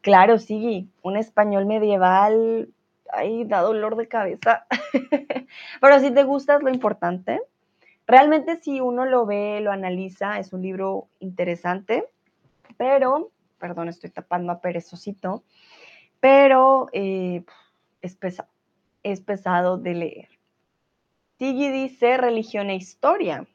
Claro, 0.00 0.38
sí, 0.38 0.88
un 1.02 1.16
español 1.16 1.66
medieval, 1.66 2.72
ahí 3.12 3.44
da 3.44 3.60
dolor 3.60 3.96
de 3.96 4.08
cabeza. 4.08 4.66
Pero 5.80 6.00
si 6.00 6.10
te 6.10 6.24
gusta 6.24 6.56
es 6.56 6.62
lo 6.62 6.70
importante. 6.70 7.40
Realmente 8.06 8.56
si 8.56 8.80
uno 8.80 9.04
lo 9.04 9.26
ve, 9.26 9.60
lo 9.60 9.70
analiza, 9.70 10.38
es 10.38 10.52
un 10.52 10.62
libro 10.62 11.08
interesante, 11.20 12.08
pero, 12.76 13.30
perdón, 13.58 13.88
estoy 13.88 14.10
tapando 14.10 14.50
a 14.50 14.60
perezosito, 14.60 15.44
pero 16.18 16.88
eh, 16.92 17.44
es, 18.02 18.16
pesado, 18.16 18.48
es 19.04 19.20
pesado 19.20 19.78
de 19.78 19.94
leer. 19.94 20.28
Tiggy 21.36 21.70
dice 21.70 22.16
religión 22.16 22.70
e 22.70 22.74
historia. 22.74 23.46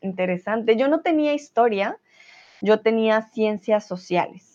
interesante. 0.00 0.76
Yo 0.76 0.88
no 0.88 1.00
tenía 1.00 1.34
historia, 1.34 1.98
yo 2.60 2.80
tenía 2.80 3.22
ciencias 3.30 3.86
sociales. 3.86 4.47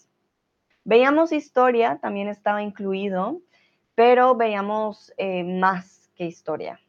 Veíamos 0.86 1.32
historia, 1.32 1.98
también 2.02 2.28
estaba 2.28 2.62
incluido, 2.62 3.40
pero 3.96 4.36
veíamos 4.36 5.14
eh, 5.18 5.44
más 5.44 6.12
que 6.16 6.26
historia. 6.26 6.80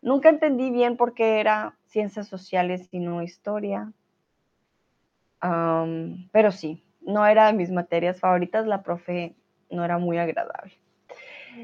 Nunca 0.00 0.28
entendí 0.28 0.70
bien 0.70 0.96
por 0.96 1.14
qué 1.14 1.40
era 1.40 1.76
ciencias 1.86 2.28
sociales 2.28 2.88
y 2.90 3.00
no 3.00 3.22
historia. 3.22 3.92
pero 6.32 6.52
sí, 6.52 6.82
no 7.00 7.26
era 7.26 7.46
de 7.46 7.52
mis 7.52 7.70
materias 7.70 8.20
favoritas, 8.20 8.66
la 8.66 8.82
profe 8.82 9.34
no 9.70 9.84
era 9.84 9.98
muy 9.98 10.18
agradable. 10.18 10.72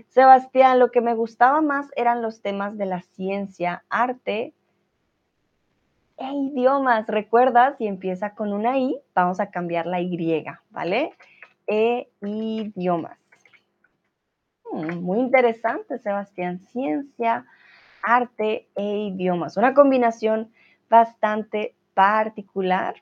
Sebastián, 0.08 0.78
lo 0.78 0.90
que 0.90 1.00
me 1.00 1.14
gustaba 1.14 1.60
más 1.62 1.90
eran 1.96 2.22
los 2.22 2.42
temas 2.42 2.76
de 2.76 2.86
la 2.86 3.00
ciencia, 3.00 3.84
arte 3.88 4.54
e 6.20 6.32
idiomas. 6.32 7.06
¿Recuerdas? 7.06 7.78
Si 7.78 7.86
empieza 7.86 8.34
con 8.34 8.52
una 8.52 8.78
I, 8.78 9.00
vamos 9.14 9.40
a 9.40 9.50
cambiar 9.50 9.86
la 9.86 10.00
Y, 10.00 10.44
¿vale? 10.68 11.12
E 11.66 12.10
idiomas. 12.20 13.18
Hmm, 14.70 15.00
muy 15.00 15.18
interesante, 15.18 15.98
Sebastián. 15.98 16.60
Ciencia, 16.60 17.46
arte 18.02 18.68
e 18.76 18.98
idiomas. 19.08 19.56
Una 19.56 19.72
combinación 19.72 20.52
bastante 20.90 21.74
particular. 21.94 22.96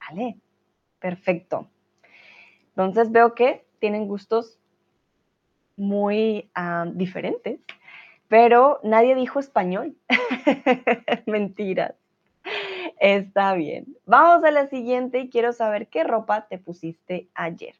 Vale, 0.00 0.36
perfecto. 0.98 1.68
Entonces 2.70 3.12
veo 3.12 3.34
que 3.34 3.64
tienen 3.78 4.08
gustos 4.08 4.58
muy 5.76 6.50
ah, 6.56 6.86
diferentes, 6.92 7.60
pero 8.26 8.80
nadie 8.82 9.14
dijo 9.14 9.38
español. 9.38 9.96
Mentiras. 11.26 11.94
Está 13.00 13.54
bien. 13.54 13.96
Vamos 14.06 14.44
a 14.44 14.50
la 14.50 14.66
siguiente 14.66 15.20
y 15.20 15.30
quiero 15.30 15.52
saber 15.52 15.88
qué 15.88 16.02
ropa 16.02 16.48
te 16.48 16.58
pusiste 16.58 17.28
ayer. 17.34 17.74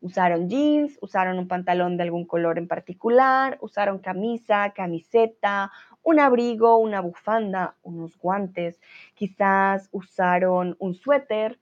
¿Usaron 0.00 0.48
jeans? 0.48 0.98
¿Usaron 1.02 1.38
un 1.38 1.48
pantalón 1.48 1.96
de 1.96 2.04
algún 2.04 2.26
color 2.26 2.58
en 2.58 2.68
particular? 2.68 3.58
¿Usaron 3.60 3.98
camisa, 3.98 4.72
camiseta, 4.74 5.72
un 6.02 6.20
abrigo, 6.20 6.76
una 6.78 7.00
bufanda, 7.00 7.76
unos 7.82 8.16
guantes? 8.18 8.80
Quizás 9.14 9.88
usaron 9.92 10.76
un 10.78 10.94
suéter, 10.94 11.58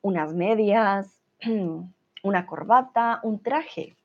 unas 0.00 0.34
medias, 0.34 1.20
una 2.22 2.46
corbata, 2.46 3.20
un 3.22 3.40
traje. 3.40 3.96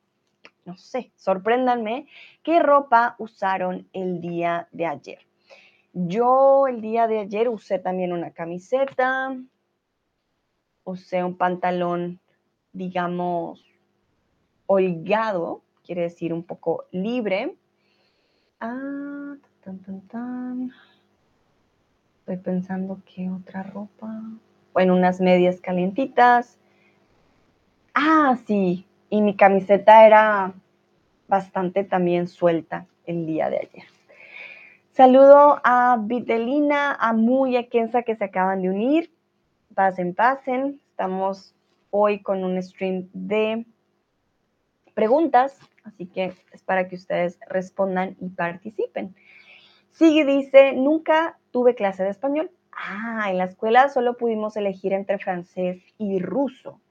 No 0.66 0.78
sé, 0.78 1.12
sorpréndanme 1.16 2.08
qué 2.44 2.60
ropa 2.60 3.16
usaron 3.18 3.88
el 3.94 4.22
día 4.22 4.68
de 4.72 4.86
ayer. 4.86 5.27
Yo 6.06 6.68
el 6.68 6.80
día 6.80 7.08
de 7.08 7.18
ayer 7.18 7.50
usé 7.50 7.80
también 7.80 8.14
una 8.14 8.30
camiseta, 8.30 9.36
usé 10.84 11.24
un 11.24 11.36
pantalón, 11.36 12.20
digamos, 12.72 13.66
holgado, 14.68 15.64
quiere 15.84 16.04
decir 16.04 16.34
un 16.34 16.44
poco 16.44 16.86
libre. 16.92 17.56
Ah, 18.60 19.38
tan, 19.64 19.80
tan, 19.80 20.02
tan. 20.02 20.72
Estoy 22.20 22.38
pensando 22.38 23.02
qué 23.04 23.32
otra 23.32 23.64
ropa. 23.64 24.22
Bueno, 24.74 24.96
unas 24.96 25.20
medias 25.20 25.60
calientitas. 25.62 26.60
Ah, 27.96 28.38
sí. 28.46 28.86
Y 29.10 29.22
mi 29.24 29.36
camiseta 29.36 30.06
era 30.06 30.54
bastante 31.28 31.84
también 31.84 32.28
suelta 32.28 32.86
el 33.08 33.26
día 33.26 33.50
de 33.50 33.58
ayer. 33.58 33.97
Saludo 34.98 35.62
a 35.64 36.00
Vitelina, 36.02 36.92
a 36.92 37.14
Muy, 37.14 37.56
a 37.56 37.70
Kenza 37.70 38.02
que 38.02 38.16
se 38.16 38.24
acaban 38.24 38.64
de 38.64 38.72
unir. 38.72 39.14
Pasen, 39.76 40.16
pasen. 40.16 40.82
Estamos 40.90 41.54
hoy 41.92 42.24
con 42.24 42.44
un 42.44 42.60
stream 42.64 43.08
de 43.14 43.68
preguntas, 44.96 45.60
así 45.84 46.08
que 46.08 46.34
es 46.52 46.64
para 46.64 46.88
que 46.88 46.96
ustedes 46.96 47.38
respondan 47.48 48.18
y 48.20 48.30
participen. 48.30 49.16
Sigue 49.92 50.26
dice, 50.26 50.74
nunca 50.74 51.38
tuve 51.52 51.76
clase 51.76 52.04
de 52.04 52.10
español. 52.10 52.50
Ah, 52.72 53.28
en 53.30 53.38
la 53.38 53.44
escuela 53.44 53.90
solo 53.90 54.18
pudimos 54.18 54.58
elegir 54.58 54.94
entre 54.94 55.20
francés 55.20 55.80
y 56.00 56.18
ruso. 56.18 56.82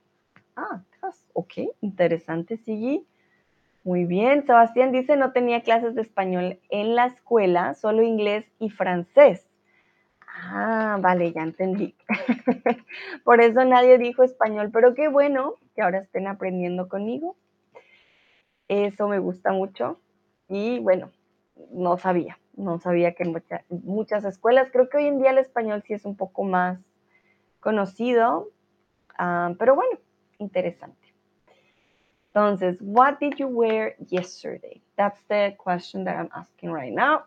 Ah, 0.55 0.81
ok, 1.33 1.55
interesante, 1.81 2.57
Sigui. 2.57 3.05
Muy 3.87 4.05
bien, 4.05 4.45
Sebastián 4.45 4.91
dice, 4.91 5.17
no 5.17 5.31
tenía 5.31 5.63
clases 5.63 5.95
de 5.95 6.03
español 6.03 6.59
en 6.71 6.97
la 6.97 7.07
escuela, 7.07 7.73
solo 7.75 8.03
inglés 8.03 8.45
y 8.59 8.69
francés. 8.69 9.49
Ah, 10.27 10.99
vale, 11.01 11.33
ya 11.33 11.43
entendí. 11.43 11.95
Por 13.25 13.41
eso 13.41 13.65
nadie 13.65 13.97
dijo 13.99 14.25
español, 14.25 14.71
pero 14.73 14.97
qué 14.97 15.07
bueno 15.07 15.55
que 15.77 15.83
ahora 15.83 16.01
estén 16.01 16.27
aprendiendo 16.27 16.89
conmigo. 16.89 17.37
Eso 18.67 19.07
me 19.07 19.21
gusta 19.21 19.53
mucho. 19.53 20.01
Y 20.49 20.81
bueno, 20.81 21.13
no 21.71 21.97
sabía, 21.97 22.41
no 22.57 22.81
sabía 22.81 23.15
que 23.15 23.23
en 23.23 23.41
muchas 23.85 24.25
escuelas, 24.25 24.69
creo 24.73 24.89
que 24.89 24.97
hoy 24.97 25.07
en 25.07 25.21
día 25.21 25.31
el 25.31 25.39
español 25.39 25.85
sí 25.87 25.95
es 25.95 26.05
un 26.05 26.17
poco 26.17 26.43
más 26.43 26.81
conocido, 27.61 28.51
ah, 29.17 29.55
pero 29.61 29.77
bueno, 29.77 29.97
interesante. 30.41 31.06
Entonces, 32.37 32.77
what 32.83 33.19
did 33.19 33.39
you 33.39 33.49
wear 33.49 33.97
yesterday? 34.11 34.83
That's 34.99 35.19
the 35.31 35.55
question 35.57 36.05
that 36.05 36.17
I'm 36.17 36.29
asking 36.35 36.71
right 36.71 36.93
now. 36.93 37.25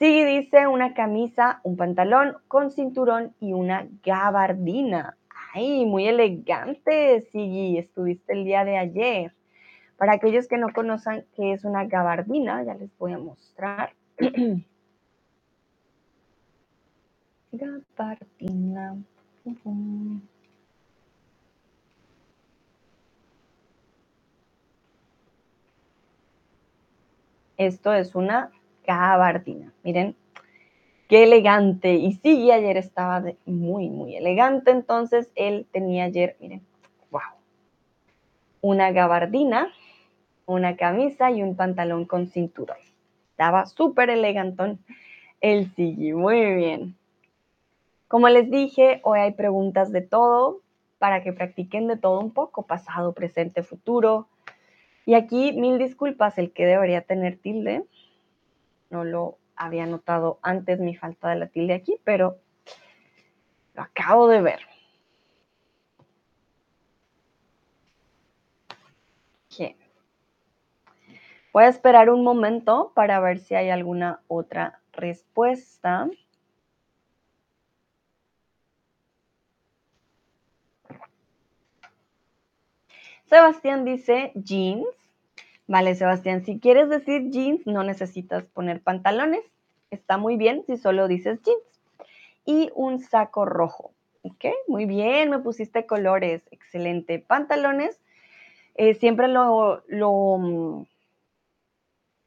Sí, 0.00 0.24
dice 0.24 0.66
una 0.66 0.94
camisa, 0.94 1.60
un 1.64 1.76
pantalón 1.76 2.38
con 2.48 2.70
cinturón 2.70 3.34
y 3.40 3.52
una 3.52 3.86
gabardina. 4.02 5.18
Ay, 5.52 5.84
muy 5.84 6.08
elegante, 6.08 7.20
sí, 7.30 7.76
estuviste 7.76 8.32
el 8.32 8.44
día 8.44 8.64
de 8.64 8.78
ayer. 8.78 9.34
Para 9.98 10.14
aquellos 10.14 10.48
que 10.48 10.56
no 10.56 10.72
conozcan 10.72 11.26
qué 11.36 11.52
es 11.52 11.64
una 11.64 11.84
gabardina, 11.84 12.64
ya 12.64 12.72
les 12.72 12.96
voy 12.96 13.12
a 13.12 13.18
mostrar. 13.18 13.92
gabardina. 17.52 18.96
Esto 27.56 27.92
es 27.92 28.14
una 28.14 28.50
gabardina. 28.86 29.72
Miren, 29.82 30.16
qué 31.08 31.24
elegante. 31.24 31.94
Y 31.94 32.12
sí, 32.14 32.50
ayer 32.50 32.76
estaba 32.76 33.22
muy, 33.46 33.88
muy 33.88 34.16
elegante. 34.16 34.70
Entonces, 34.70 35.30
él 35.34 35.66
tenía 35.72 36.04
ayer, 36.04 36.36
miren, 36.40 36.62
wow, 37.10 37.20
una 38.60 38.92
gabardina 38.92 39.68
una 40.46 40.76
camisa 40.76 41.30
y 41.30 41.42
un 41.42 41.56
pantalón 41.56 42.04
con 42.04 42.26
cinturón. 42.26 42.76
Estaba 43.30 43.66
súper 43.66 44.10
elegantón 44.10 44.78
el 45.40 45.70
Sigi, 45.74 46.12
muy 46.12 46.54
bien. 46.54 46.96
Como 48.08 48.28
les 48.28 48.50
dije, 48.50 49.00
hoy 49.04 49.20
hay 49.20 49.32
preguntas 49.32 49.90
de 49.90 50.02
todo 50.02 50.60
para 50.98 51.22
que 51.22 51.32
practiquen 51.32 51.88
de 51.88 51.96
todo 51.96 52.20
un 52.20 52.30
poco, 52.30 52.66
pasado, 52.66 53.12
presente, 53.12 53.62
futuro. 53.62 54.28
Y 55.04 55.14
aquí, 55.14 55.52
mil 55.52 55.78
disculpas, 55.78 56.38
el 56.38 56.52
que 56.52 56.66
debería 56.66 57.02
tener 57.02 57.36
tilde. 57.38 57.84
No 58.90 59.04
lo 59.04 59.38
había 59.56 59.86
notado 59.86 60.38
antes 60.42 60.80
mi 60.80 60.94
falta 60.94 61.30
de 61.30 61.36
la 61.36 61.46
tilde 61.48 61.74
aquí, 61.74 61.96
pero 62.04 62.38
lo 63.74 63.82
acabo 63.82 64.28
de 64.28 64.42
ver. 64.42 64.60
Voy 71.52 71.64
a 71.64 71.68
esperar 71.68 72.08
un 72.08 72.24
momento 72.24 72.92
para 72.94 73.20
ver 73.20 73.38
si 73.38 73.54
hay 73.54 73.68
alguna 73.68 74.22
otra 74.26 74.80
respuesta. 74.92 76.08
Sebastián 83.32 83.86
dice 83.86 84.30
jeans. 84.34 84.86
Vale, 85.66 85.94
Sebastián, 85.94 86.44
si 86.44 86.60
quieres 86.60 86.90
decir 86.90 87.30
jeans, 87.30 87.66
no 87.66 87.82
necesitas 87.82 88.44
poner 88.44 88.82
pantalones. 88.82 89.40
Está 89.90 90.18
muy 90.18 90.36
bien 90.36 90.64
si 90.66 90.76
solo 90.76 91.08
dices 91.08 91.40
jeans. 91.42 91.80
Y 92.44 92.70
un 92.74 92.98
saco 92.98 93.46
rojo. 93.46 93.94
Ok, 94.20 94.44
muy 94.68 94.84
bien, 94.84 95.30
me 95.30 95.38
pusiste 95.38 95.86
colores. 95.86 96.42
Excelente. 96.50 97.20
Pantalones. 97.20 97.98
Eh, 98.74 98.92
siempre 98.96 99.28
lo, 99.28 99.82
lo 99.86 100.36
mm, 100.38 100.84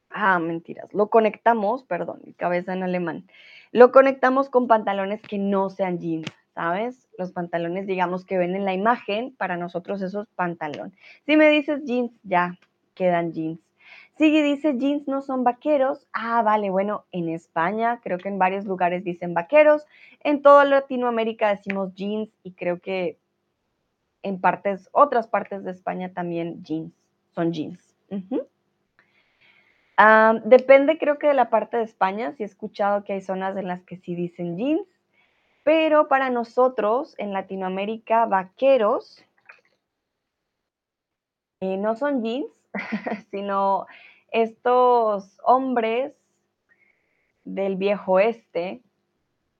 Ah, 0.09 0.39
mentiras. 0.39 0.91
Lo 0.91 1.11
conectamos, 1.11 1.83
perdón, 1.83 2.21
mi 2.25 2.33
cabeza 2.33 2.73
en 2.73 2.81
alemán. 2.81 3.27
Lo 3.71 3.91
conectamos 3.91 4.49
con 4.49 4.65
pantalones 4.65 5.21
que 5.21 5.37
no 5.37 5.69
sean 5.69 5.99
jeans, 5.99 6.31
¿sabes? 6.55 7.07
Los 7.17 7.31
pantalones, 7.31 7.85
digamos, 7.85 8.25
que 8.25 8.37
ven 8.37 8.55
en 8.55 8.65
la 8.65 8.73
imagen, 8.73 9.35
para 9.35 9.57
nosotros 9.57 10.01
eso 10.01 10.21
es 10.21 10.27
pantalón. 10.35 10.93
Si 11.25 11.37
me 11.37 11.49
dices 11.49 11.83
jeans, 11.83 12.11
ya 12.23 12.57
quedan 12.95 13.33
jeans. 13.33 13.59
Si 14.17 14.31
dice 14.41 14.77
jeans 14.77 15.07
no 15.07 15.21
son 15.21 15.43
vaqueros. 15.43 16.07
Ah, 16.13 16.41
vale, 16.41 16.69
bueno, 16.69 17.05
en 17.11 17.29
España 17.29 17.99
creo 18.01 18.17
que 18.17 18.29
en 18.29 18.39
varios 18.39 18.65
lugares 18.65 19.03
dicen 19.03 19.33
vaqueros. 19.33 19.85
En 20.21 20.41
toda 20.41 20.65
Latinoamérica 20.65 21.49
decimos 21.49 21.93
jeans 21.93 22.29
y 22.41 22.53
creo 22.53 22.79
que 22.79 23.19
en 24.23 24.39
partes, 24.41 24.89
otras 24.93 25.27
partes 25.27 25.63
de 25.63 25.71
España 25.71 26.13
también 26.13 26.63
jeans, 26.63 26.93
son 27.33 27.51
jeans 27.51 27.95
depende 30.43 30.97
creo 30.97 31.17
que 31.17 31.27
de 31.27 31.33
la 31.33 31.49
parte 31.49 31.77
de 31.77 31.83
España, 31.83 32.33
si 32.33 32.43
he 32.43 32.45
escuchado 32.45 33.03
que 33.03 33.13
hay 33.13 33.21
zonas 33.21 33.55
en 33.57 33.67
las 33.67 33.83
que 33.83 33.97
sí 33.97 34.15
dicen 34.15 34.57
jeans, 34.57 34.87
pero 35.66 36.07
para 36.07 36.30
nosotros 36.30 37.16
en 37.18 37.34
Latinoamérica, 37.34 38.28
vaqueros 38.28 39.26
eh, 41.59 41.78
no 41.78 41.95
son 41.95 42.24
jeans, 42.24 42.51
sino 43.32 43.88
estos 44.32 45.39
hombres 45.43 46.13
del 47.45 47.78
viejo 47.78 48.13
oeste 48.13 48.84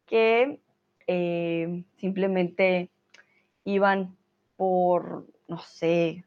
que 0.06 0.60
eh, 1.08 1.84
simplemente 1.98 2.92
iban 3.64 4.16
por, 4.58 5.26
no 5.48 5.58
sé, 5.58 6.24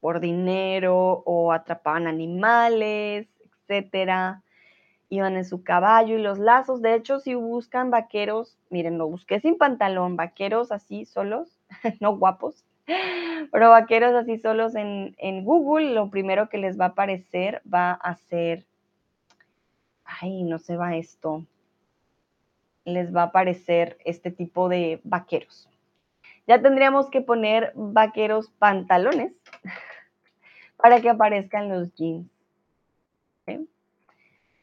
por 0.00 0.18
dinero 0.18 1.22
o 1.24 1.52
atrapaban 1.52 2.08
animales 2.08 3.28
etcétera. 3.44 4.42
Iban 5.10 5.36
en 5.36 5.44
su 5.44 5.64
caballo 5.64 6.16
y 6.16 6.22
los 6.22 6.38
lazos. 6.38 6.80
De 6.80 6.94
hecho, 6.94 7.18
si 7.18 7.34
buscan 7.34 7.90
vaqueros, 7.90 8.56
miren, 8.70 8.96
lo 8.96 9.08
busqué 9.08 9.40
sin 9.40 9.58
pantalón, 9.58 10.16
vaqueros 10.16 10.70
así 10.70 11.04
solos, 11.04 11.58
no 12.00 12.16
guapos, 12.16 12.64
pero 13.50 13.70
vaqueros 13.70 14.14
así 14.14 14.38
solos 14.38 14.74
en, 14.76 15.44
Google, 15.44 15.94
lo 15.94 16.10
primero 16.10 16.48
que 16.48 16.58
les 16.58 16.78
va 16.78 16.86
a 16.86 16.88
aparecer 16.88 17.60
va 17.72 17.92
a 17.92 18.14
ser, 18.14 18.64
ay, 20.04 20.44
no 20.44 20.58
se 20.58 20.76
va 20.76 20.96
esto, 20.96 21.44
les 22.84 23.14
va 23.14 23.22
a 23.22 23.26
aparecer 23.26 23.98
este 24.04 24.30
tipo 24.30 24.68
de 24.68 25.00
vaqueros. 25.04 25.68
Ya 26.46 26.62
tendríamos 26.62 27.10
que 27.10 27.20
poner 27.20 27.72
vaqueros 27.74 28.50
pantalones 28.58 29.32
para 30.76 31.00
que 31.00 31.10
aparezcan 31.10 31.68
los 31.68 31.92
jeans 31.94 32.39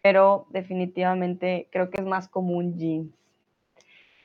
pero 0.08 0.48
definitivamente 0.52 1.68
creo 1.70 1.90
que 1.90 2.00
es 2.00 2.08
más 2.08 2.30
común 2.30 2.78
jeans 2.78 3.14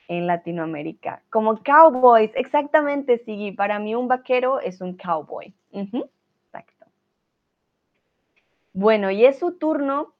en 0.07 0.27
Latinoamérica. 0.27 1.23
Como 1.29 1.61
cowboys, 1.61 2.31
exactamente, 2.35 3.17
sí. 3.25 3.51
Para 3.51 3.79
mí 3.79 3.93
un 3.93 4.07
vaquero 4.07 4.61
es 4.61 4.79
un 4.79 4.95
cowboy. 4.95 5.53
exacto. 5.73 6.85
Bueno, 8.71 9.11
y 9.11 9.25
es 9.25 9.39
su 9.39 9.57
turno 9.57 10.13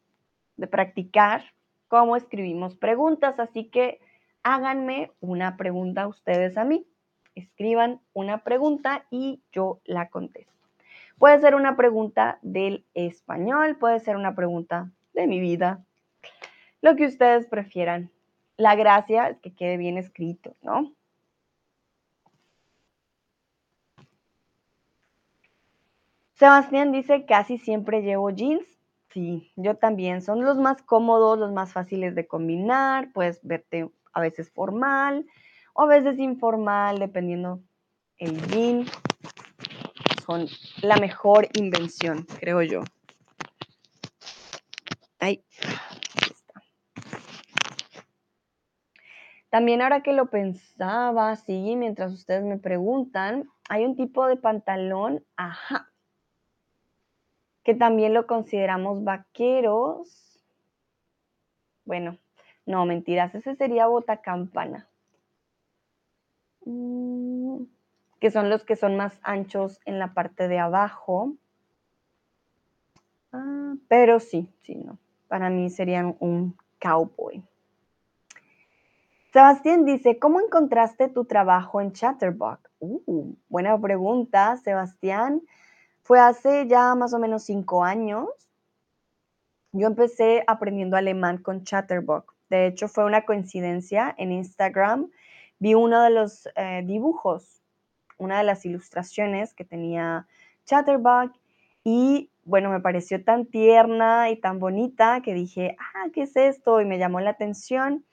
de 0.57 0.67
practicar 0.67 1.45
cómo 1.87 2.17
escribimos 2.17 2.75
preguntas, 2.75 3.39
así 3.39 3.69
que 3.69 4.01
háganme 4.43 5.11
una 5.21 5.55
pregunta 5.55 6.09
ustedes 6.09 6.57
a 6.57 6.65
mí. 6.65 6.85
Escriban 7.35 8.01
una 8.11 8.43
pregunta 8.43 9.05
y 9.09 9.41
yo 9.53 9.79
la 9.85 10.09
contesto. 10.09 10.51
Puede 11.17 11.39
ser 11.39 11.55
una 11.55 11.77
pregunta 11.77 12.37
del 12.41 12.83
español, 12.95 13.77
puede 13.77 14.01
ser 14.01 14.17
una 14.17 14.35
pregunta 14.35 14.91
de 15.13 15.27
mi 15.27 15.39
vida, 15.39 15.83
lo 16.81 16.95
que 16.95 17.05
ustedes 17.05 17.47
prefieran. 17.47 18.11
La 18.57 18.75
gracia 18.75 19.29
es 19.29 19.39
que 19.39 19.53
quede 19.53 19.77
bien 19.77 19.97
escrito, 19.97 20.55
¿no? 20.61 20.93
Sebastián 26.33 26.91
dice, 26.91 27.25
casi 27.25 27.57
siempre 27.57 28.01
llevo 28.01 28.29
jeans. 28.29 28.65
Sí, 29.11 29.51
yo 29.55 29.75
también. 29.75 30.21
Son 30.21 30.43
los 30.43 30.57
más 30.57 30.81
cómodos, 30.81 31.39
los 31.39 31.51
más 31.51 31.71
fáciles 31.71 32.15
de 32.15 32.27
combinar. 32.27 33.11
Puedes 33.13 33.39
verte 33.43 33.89
a 34.11 34.19
veces 34.19 34.51
formal 34.51 35.25
o 35.73 35.83
a 35.83 35.85
veces 35.85 36.19
informal, 36.19 36.99
dependiendo 36.99 37.61
el 38.17 38.41
jean. 38.47 38.85
Son 40.25 40.47
la 40.81 40.97
mejor 40.97 41.47
invención, 41.53 42.25
creo 42.39 42.61
yo. 42.61 42.81
Ay, 45.23 45.41
está. 46.19 46.61
También 49.49 49.81
ahora 49.81 50.03
que 50.03 50.11
lo 50.11 50.29
pensaba, 50.29 51.33
sí, 51.37 51.77
mientras 51.77 52.11
ustedes 52.11 52.43
me 52.43 52.57
preguntan, 52.57 53.49
hay 53.69 53.85
un 53.85 53.95
tipo 53.95 54.27
de 54.27 54.35
pantalón, 54.35 55.23
ajá, 55.37 55.93
que 57.63 57.73
también 57.73 58.13
lo 58.13 58.27
consideramos 58.27 59.05
vaqueros. 59.05 60.41
Bueno, 61.85 62.17
no, 62.65 62.85
mentiras, 62.85 63.33
ese 63.33 63.55
sería 63.55 63.87
bota 63.87 64.17
campana. 64.17 64.89
Mm, 66.65 67.63
que 68.19 68.29
son 68.29 68.49
los 68.49 68.65
que 68.65 68.75
son 68.75 68.97
más 68.97 69.17
anchos 69.23 69.79
en 69.85 69.99
la 69.99 70.13
parte 70.13 70.49
de 70.49 70.59
abajo. 70.59 71.37
Ah, 73.31 73.75
pero 73.87 74.19
sí, 74.19 74.53
sí, 74.63 74.75
no. 74.75 74.99
Para 75.33 75.49
mí 75.49 75.71
serían 75.71 76.15
un 76.19 76.55
cowboy. 76.79 77.43
Sebastián 79.31 79.83
dice, 79.83 80.19
¿cómo 80.19 80.39
encontraste 80.39 81.07
tu 81.07 81.25
trabajo 81.25 81.81
en 81.81 81.91
Chatterbox? 81.91 82.69
Uh, 82.77 83.33
buena 83.49 83.75
pregunta, 83.81 84.55
Sebastián. 84.57 85.41
Fue 86.03 86.19
hace 86.19 86.67
ya 86.67 86.93
más 86.93 87.15
o 87.15 87.17
menos 87.17 87.45
cinco 87.45 87.83
años. 87.83 88.27
Yo 89.71 89.87
empecé 89.87 90.43
aprendiendo 90.45 90.97
alemán 90.97 91.39
con 91.39 91.63
Chatterbox. 91.63 92.31
De 92.51 92.67
hecho, 92.67 92.87
fue 92.87 93.03
una 93.03 93.25
coincidencia 93.25 94.13
en 94.19 94.31
Instagram. 94.31 95.09
Vi 95.57 95.73
uno 95.73 96.03
de 96.03 96.11
los 96.11 96.47
eh, 96.55 96.83
dibujos, 96.85 97.63
una 98.19 98.37
de 98.37 98.43
las 98.43 98.67
ilustraciones 98.67 99.55
que 99.55 99.65
tenía 99.65 100.27
Chatterbox 100.65 101.42
y 101.83 102.29
bueno, 102.45 102.69
me 102.69 102.79
pareció 102.79 103.23
tan 103.23 103.45
tierna 103.45 104.29
y 104.29 104.35
tan 104.37 104.59
bonita 104.59 105.21
que 105.21 105.33
dije, 105.33 105.75
ah, 105.79 106.09
¿qué 106.13 106.23
es 106.23 106.35
esto? 106.35 106.81
Y 106.81 106.85
me 106.85 106.97
llamó 106.97 107.19
la 107.19 107.31
atención. 107.31 108.05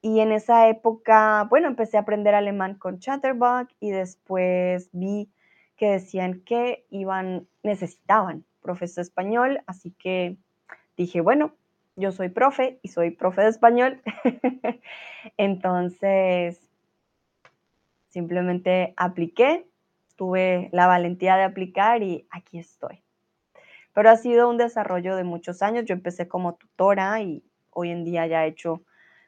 Y 0.00 0.20
en 0.20 0.32
esa 0.32 0.68
época, 0.68 1.46
bueno, 1.50 1.68
empecé 1.68 1.96
a 1.96 2.00
aprender 2.00 2.34
alemán 2.34 2.74
con 2.74 2.98
Chatterbox 2.98 3.74
y 3.80 3.90
después 3.90 4.90
vi 4.92 5.28
que 5.76 5.90
decían 5.90 6.40
que 6.44 6.86
iban, 6.90 7.46
necesitaban 7.62 8.44
profesor 8.62 9.02
español, 9.02 9.60
así 9.66 9.92
que 9.92 10.36
dije, 10.96 11.20
bueno, 11.20 11.54
yo 11.96 12.12
soy 12.12 12.28
profe 12.28 12.78
y 12.82 12.88
soy 12.88 13.10
profe 13.10 13.42
de 13.42 13.48
español. 13.48 14.00
Entonces, 15.36 16.60
simplemente 18.08 18.94
apliqué, 18.96 19.66
tuve 20.18 20.68
la 20.72 20.88
valentía 20.88 21.36
de 21.36 21.44
aplicar 21.44 22.02
y 22.02 22.26
aquí 22.30 22.58
estoy. 22.58 23.02
Pero 23.94 24.10
ha 24.10 24.16
sido 24.16 24.50
un 24.50 24.58
desarrollo 24.58 25.16
de 25.16 25.24
muchos 25.24 25.62
años. 25.62 25.84
Yo 25.86 25.94
empecé 25.94 26.28
como 26.28 26.56
tutora 26.56 27.22
y 27.22 27.42
hoy 27.70 27.90
en 27.90 28.04
día 28.04 28.26
ya 28.26 28.44
he 28.44 28.48
hecho 28.48 28.82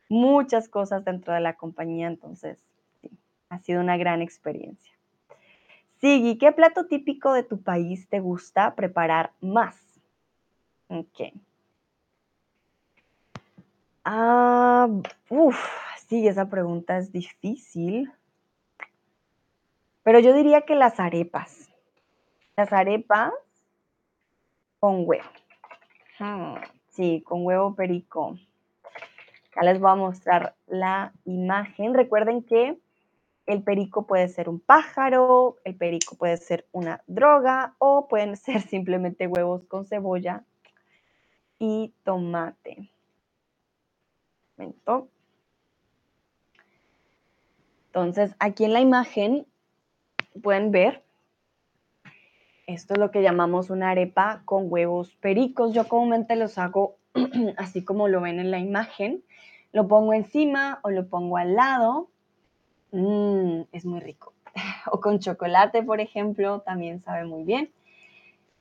muchas 0.08 0.68
cosas 0.68 1.04
dentro 1.04 1.32
de 1.32 1.40
la 1.40 1.54
compañía, 1.54 2.08
entonces 2.08 2.58
sí, 3.00 3.10
ha 3.48 3.60
sido 3.60 3.80
una 3.80 3.96
gran 3.96 4.20
experiencia. 4.20 4.92
Sigui, 6.00 6.36
¿qué 6.36 6.50
plato 6.50 6.86
típico 6.86 7.32
de 7.32 7.44
tu 7.44 7.62
país 7.62 8.08
te 8.08 8.18
gusta 8.18 8.74
preparar 8.74 9.32
más? 9.40 9.76
Ok. 10.88 11.32
Ah, 14.04 14.88
uf, 15.28 15.56
sí, 16.08 16.26
esa 16.26 16.48
pregunta 16.48 16.98
es 16.98 17.12
difícil. 17.12 18.10
Pero 20.10 20.18
yo 20.18 20.34
diría 20.34 20.62
que 20.62 20.74
las 20.74 20.98
arepas. 20.98 21.70
Las 22.56 22.72
arepas 22.72 23.32
con 24.80 25.04
huevo. 25.06 25.30
Hmm, 26.18 26.56
sí, 26.88 27.22
con 27.24 27.46
huevo 27.46 27.76
perico. 27.76 28.36
Ya 29.54 29.62
les 29.62 29.78
voy 29.78 29.92
a 29.92 29.94
mostrar 29.94 30.56
la 30.66 31.12
imagen. 31.26 31.94
Recuerden 31.94 32.42
que 32.42 32.76
el 33.46 33.62
perico 33.62 34.04
puede 34.08 34.26
ser 34.26 34.48
un 34.48 34.58
pájaro, 34.58 35.58
el 35.62 35.76
perico 35.76 36.16
puede 36.16 36.38
ser 36.38 36.66
una 36.72 37.04
droga 37.06 37.76
o 37.78 38.08
pueden 38.08 38.36
ser 38.36 38.62
simplemente 38.62 39.28
huevos 39.28 39.64
con 39.66 39.86
cebolla 39.86 40.42
y 41.60 41.94
tomate. 42.02 42.90
Entonces, 47.92 48.34
aquí 48.40 48.64
en 48.64 48.72
la 48.72 48.80
imagen 48.80 49.46
pueden 50.42 50.70
ver, 50.70 51.02
esto 52.66 52.94
es 52.94 53.00
lo 53.00 53.10
que 53.10 53.22
llamamos 53.22 53.70
una 53.70 53.90
arepa 53.90 54.42
con 54.44 54.66
huevos 54.70 55.16
pericos. 55.16 55.74
Yo 55.74 55.88
comúnmente 55.88 56.36
los 56.36 56.58
hago 56.58 56.96
así 57.56 57.84
como 57.84 58.08
lo 58.08 58.20
ven 58.20 58.38
en 58.38 58.50
la 58.50 58.58
imagen. 58.58 59.22
Lo 59.72 59.88
pongo 59.88 60.12
encima 60.12 60.80
o 60.82 60.90
lo 60.90 61.08
pongo 61.08 61.36
al 61.36 61.54
lado 61.54 62.08
Mmm, 62.92 63.62
es 63.72 63.84
muy 63.84 64.00
rico. 64.00 64.32
O 64.92 65.00
con 65.00 65.18
chocolate, 65.20 65.82
por 65.82 66.00
ejemplo, 66.00 66.60
también 66.60 67.02
sabe 67.02 67.24
muy 67.24 67.44
bien. 67.44 67.70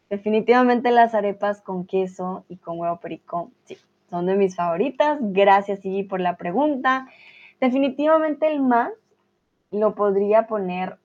Definitivamente 0.09 0.91
las 0.91 1.13
arepas 1.13 1.61
con 1.61 1.85
queso 1.85 2.45
y 2.49 2.57
con 2.57 2.79
huevo 2.79 2.99
perico, 2.99 3.51
sí, 3.65 3.77
son 4.09 4.25
de 4.25 4.35
mis 4.35 4.55
favoritas. 4.55 5.19
Gracias, 5.21 5.85
Iggy, 5.85 6.03
por 6.03 6.19
la 6.19 6.35
pregunta. 6.35 7.07
Definitivamente 7.59 8.47
el 8.47 8.61
más 8.61 8.91
lo 9.71 9.93
podría 9.95 10.47
poner, 10.47 10.97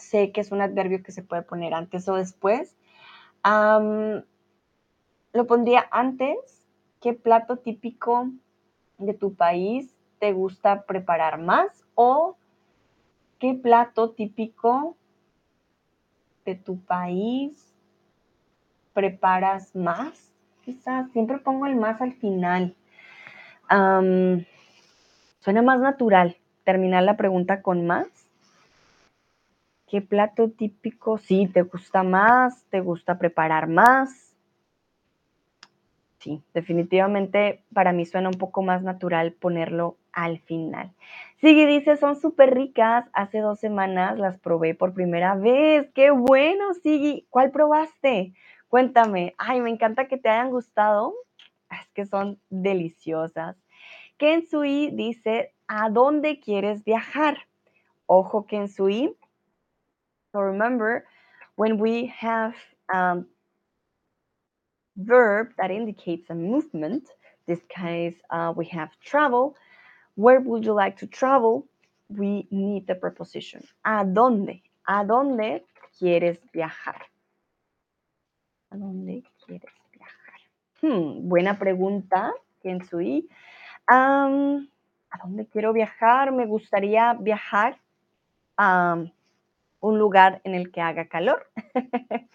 sé 0.00 0.32
que 0.32 0.40
es 0.40 0.52
un 0.52 0.60
adverbio 0.60 1.02
que 1.02 1.12
se 1.12 1.22
puede 1.22 1.42
poner 1.42 1.74
antes 1.74 2.08
o 2.08 2.14
después. 2.14 2.76
lo 3.44 5.46
pondría 5.46 5.86
antes. 5.90 6.36
¿Qué 7.00 7.14
plato 7.14 7.56
típico 7.56 8.30
de 8.98 9.14
tu 9.14 9.34
país 9.34 9.96
te 10.18 10.32
gusta 10.32 10.84
preparar 10.84 11.38
más 11.38 11.84
o 11.94 12.36
qué 13.38 13.54
plato 13.54 14.10
típico 14.10 14.96
de 16.44 16.54
tu 16.54 16.78
país 16.80 17.70
preparas 18.92 19.74
más. 19.74 20.32
Quizás 20.64 21.10
siempre 21.12 21.38
pongo 21.38 21.66
el 21.66 21.76
más 21.76 22.00
al 22.00 22.12
final. 22.12 22.74
suena 25.40 25.62
más 25.62 25.80
natural 25.80 26.36
terminar 26.64 27.02
la 27.02 27.16
pregunta 27.16 27.62
con 27.62 27.86
más. 27.86 28.06
¿Qué 29.90 30.00
plato 30.00 30.48
típico 30.50 31.18
sí 31.18 31.48
te 31.48 31.62
gusta 31.62 32.04
más? 32.04 32.64
¿Te 32.70 32.80
gusta 32.80 33.18
preparar 33.18 33.66
más? 33.66 34.36
Sí, 36.20 36.44
definitivamente 36.54 37.64
para 37.74 37.92
mí 37.92 38.06
suena 38.06 38.28
un 38.28 38.38
poco 38.38 38.62
más 38.62 38.84
natural 38.84 39.32
ponerlo 39.32 39.96
al 40.12 40.38
final. 40.38 40.92
Sigue 41.38 41.66
dice, 41.66 41.96
son 41.96 42.14
súper 42.14 42.54
ricas. 42.54 43.06
Hace 43.14 43.40
dos 43.40 43.58
semanas 43.58 44.16
las 44.16 44.38
probé 44.38 44.76
por 44.76 44.94
primera 44.94 45.34
vez. 45.34 45.90
¡Qué 45.92 46.12
bueno, 46.12 46.72
Sigui! 46.74 47.26
¿Cuál 47.28 47.50
probaste? 47.50 48.32
Cuéntame. 48.68 49.34
Ay, 49.38 49.60
me 49.60 49.70
encanta 49.70 50.06
que 50.06 50.18
te 50.18 50.28
hayan 50.28 50.50
gustado. 50.50 51.14
Es 51.68 51.88
que 51.94 52.06
son 52.06 52.38
deliciosas. 52.48 53.56
Kensui 54.18 54.92
dice, 54.92 55.52
¿a 55.66 55.90
dónde 55.90 56.38
quieres 56.38 56.84
viajar? 56.84 57.38
Ojo, 58.06 58.46
Kensui. 58.46 59.16
So 60.32 60.40
remember, 60.40 61.04
when 61.56 61.78
we 61.78 62.06
have 62.06 62.54
um, 62.92 63.26
verb 64.96 65.48
that 65.58 65.70
indicates 65.70 66.28
a 66.30 66.34
movement. 66.34 67.08
This 67.46 67.60
case, 67.68 68.14
uh, 68.30 68.52
we 68.56 68.66
have 68.66 68.90
travel. 69.04 69.56
Where 70.14 70.40
would 70.40 70.64
you 70.64 70.72
like 70.72 70.98
to 70.98 71.06
travel? 71.06 71.66
We 72.08 72.46
need 72.50 72.86
the 72.86 72.94
preposition. 72.94 73.62
¿A 73.84 74.04
dónde? 74.04 74.62
¿A 74.86 75.04
dónde 75.04 75.64
quieres 75.98 76.38
viajar? 76.52 77.02
¿A 78.70 78.76
dónde 78.76 79.24
quieres 79.44 79.72
viajar? 79.92 80.40
Hmm, 80.82 81.28
buena 81.28 81.58
pregunta, 81.58 82.32
Kensui. 82.62 83.28
Um, 83.90 84.68
¿A 85.10 85.18
dónde 85.24 85.46
quiero 85.46 85.72
viajar? 85.72 86.32
Me 86.32 86.46
gustaría 86.46 87.14
viajar 87.14 87.78
a 88.56 89.04
un 89.80 89.98
lugar 89.98 90.40
en 90.44 90.54
el 90.54 90.70
que 90.70 90.80
haga 90.80 91.08
calor. 91.08 91.50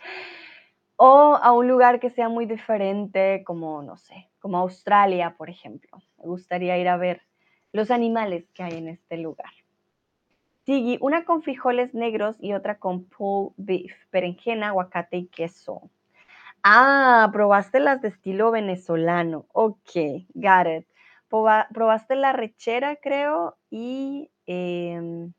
o 0.97 1.39
a 1.41 1.51
un 1.53 1.67
lugar 1.67 1.99
que 1.99 2.09
sea 2.09 2.29
muy 2.29 2.45
diferente, 2.45 3.43
como, 3.45 3.81
no 3.81 3.97
sé, 3.97 4.29
como 4.39 4.57
Australia, 4.57 5.35
por 5.37 5.49
ejemplo. 5.49 6.01
Me 6.17 6.25
gustaría 6.25 6.77
ir 6.77 6.87
a 6.87 6.97
ver 6.97 7.21
los 7.71 7.91
animales 7.91 8.45
que 8.53 8.63
hay 8.63 8.77
en 8.77 8.89
este 8.89 9.17
lugar. 9.17 9.51
Sigui, 10.65 10.97
una 11.01 11.25
con 11.25 11.43
frijoles 11.43 11.93
negros 11.93 12.37
y 12.39 12.53
otra 12.53 12.79
con 12.79 13.05
pulled 13.05 13.53
beef, 13.57 13.93
berenjena, 14.11 14.69
aguacate 14.69 15.17
y 15.17 15.27
queso. 15.27 15.91
Ah, 16.63 17.29
probaste 17.31 17.79
las 17.79 18.01
de 18.01 18.07
estilo 18.07 18.49
venezolano. 18.49 19.45
Ok, 19.53 19.91
got 20.33 20.67
it. 20.67 20.87
Probaste 21.29 22.15
la 22.15 22.33
rechera, 22.33 22.95
creo, 22.95 23.57
y 23.69 24.31
em, 24.47 25.33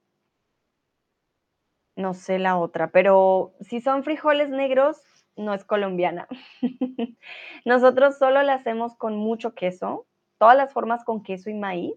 no 1.97 2.14
sé 2.14 2.38
la 2.38 2.59
otra, 2.59 2.90
pero 2.90 3.55
si 3.61 3.80
son 3.80 4.05
frijoles 4.05 4.51
negros, 4.51 5.03
no 5.36 5.55
es 5.55 5.64
colombiana. 5.64 6.28
Nosotros 7.64 8.18
solo 8.18 8.42
la 8.42 8.55
hacemos 8.55 8.94
con 8.97 9.16
mucho 9.16 9.55
queso, 9.55 10.07
todas 10.38 10.57
las 10.57 10.72
formas 10.72 11.05
con 11.05 11.22
queso 11.22 11.51
y 11.51 11.55
maíz, 11.55 11.94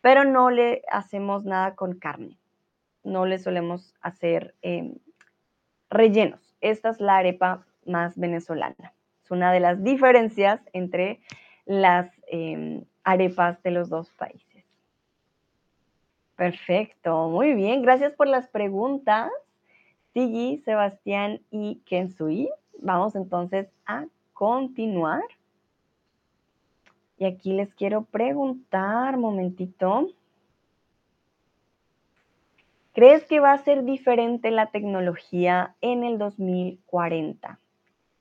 pero 0.00 0.24
no 0.24 0.50
le 0.50 0.82
hacemos 0.90 1.44
nada 1.44 1.74
con 1.74 1.98
carne. 1.98 2.38
No 3.02 3.26
le 3.26 3.38
solemos 3.38 3.94
hacer 4.00 4.54
em, 4.62 4.96
rellenos. 5.90 6.56
Esta 6.60 6.90
es 6.90 7.00
la 7.00 7.16
arepa 7.16 7.66
más 7.86 8.18
venezolana. 8.18 8.94
Es 9.22 9.30
una 9.30 9.52
de 9.52 9.60
las 9.60 9.82
diferencias 9.82 10.60
entre 10.72 11.20
las 11.64 12.10
em, 12.26 12.84
arepas 13.04 13.62
de 13.62 13.70
los 13.70 13.88
dos 13.88 14.10
países. 14.12 14.43
Perfecto, 16.36 17.28
muy 17.28 17.54
bien. 17.54 17.82
Gracias 17.82 18.12
por 18.14 18.26
las 18.26 18.48
preguntas. 18.48 19.30
Sigi, 20.12 20.58
Sebastián 20.64 21.40
y 21.50 21.82
Kensui. 21.86 22.50
Vamos 22.78 23.14
entonces 23.14 23.68
a 23.86 24.06
continuar. 24.32 25.22
Y 27.18 27.24
aquí 27.26 27.52
les 27.52 27.72
quiero 27.74 28.04
preguntar, 28.04 29.16
momentito. 29.16 30.08
¿Crees 32.92 33.24
que 33.24 33.40
va 33.40 33.52
a 33.52 33.58
ser 33.58 33.84
diferente 33.84 34.50
la 34.50 34.70
tecnología 34.70 35.74
en 35.80 36.04
el 36.04 36.18
2040? 36.18 37.58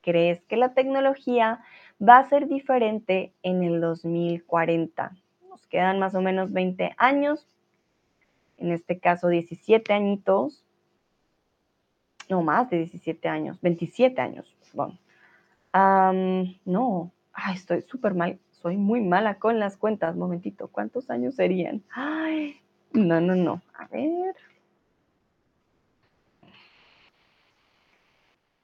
¿Crees 0.01 0.43
que 0.45 0.57
la 0.57 0.73
tecnología 0.73 1.61
va 2.01 2.17
a 2.17 2.27
ser 2.27 2.47
diferente 2.47 3.33
en 3.43 3.63
el 3.63 3.81
2040? 3.81 5.15
Nos 5.47 5.67
quedan 5.67 5.99
más 5.99 6.15
o 6.15 6.21
menos 6.21 6.51
20 6.51 6.95
años, 6.97 7.47
en 8.57 8.71
este 8.71 8.99
caso 8.99 9.27
17 9.27 9.93
añitos, 9.93 10.63
no 12.29 12.41
más 12.41 12.69
de 12.69 12.77
17 12.77 13.27
años, 13.27 13.59
27 13.61 14.19
años, 14.21 14.55
bueno. 14.73 14.97
no, 16.65 17.11
estoy 17.53 17.81
súper 17.81 18.13
mal, 18.13 18.39
soy 18.61 18.77
muy 18.77 19.01
mala 19.01 19.35
con 19.35 19.59
las 19.59 19.77
cuentas, 19.77 20.15
momentito, 20.15 20.67
¿cuántos 20.67 21.09
años 21.09 21.35
serían? 21.35 21.83
Ay, 21.91 22.55
no, 22.93 23.19
no, 23.19 23.35
no, 23.35 23.61
a 23.77 23.87
ver. 23.87 24.35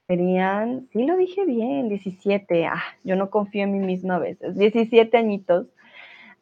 Serían, 0.07 0.87
sí 0.91 1.03
lo 1.03 1.17
dije 1.17 1.45
bien, 1.45 1.87
17. 1.87 2.65
Ah, 2.65 2.81
yo 3.03 3.15
no 3.15 3.29
confío 3.29 3.63
en 3.63 3.73
mí 3.73 3.79
misma 3.79 4.15
a 4.15 4.19
veces. 4.19 4.57
17 4.57 5.15
añitos 5.15 5.67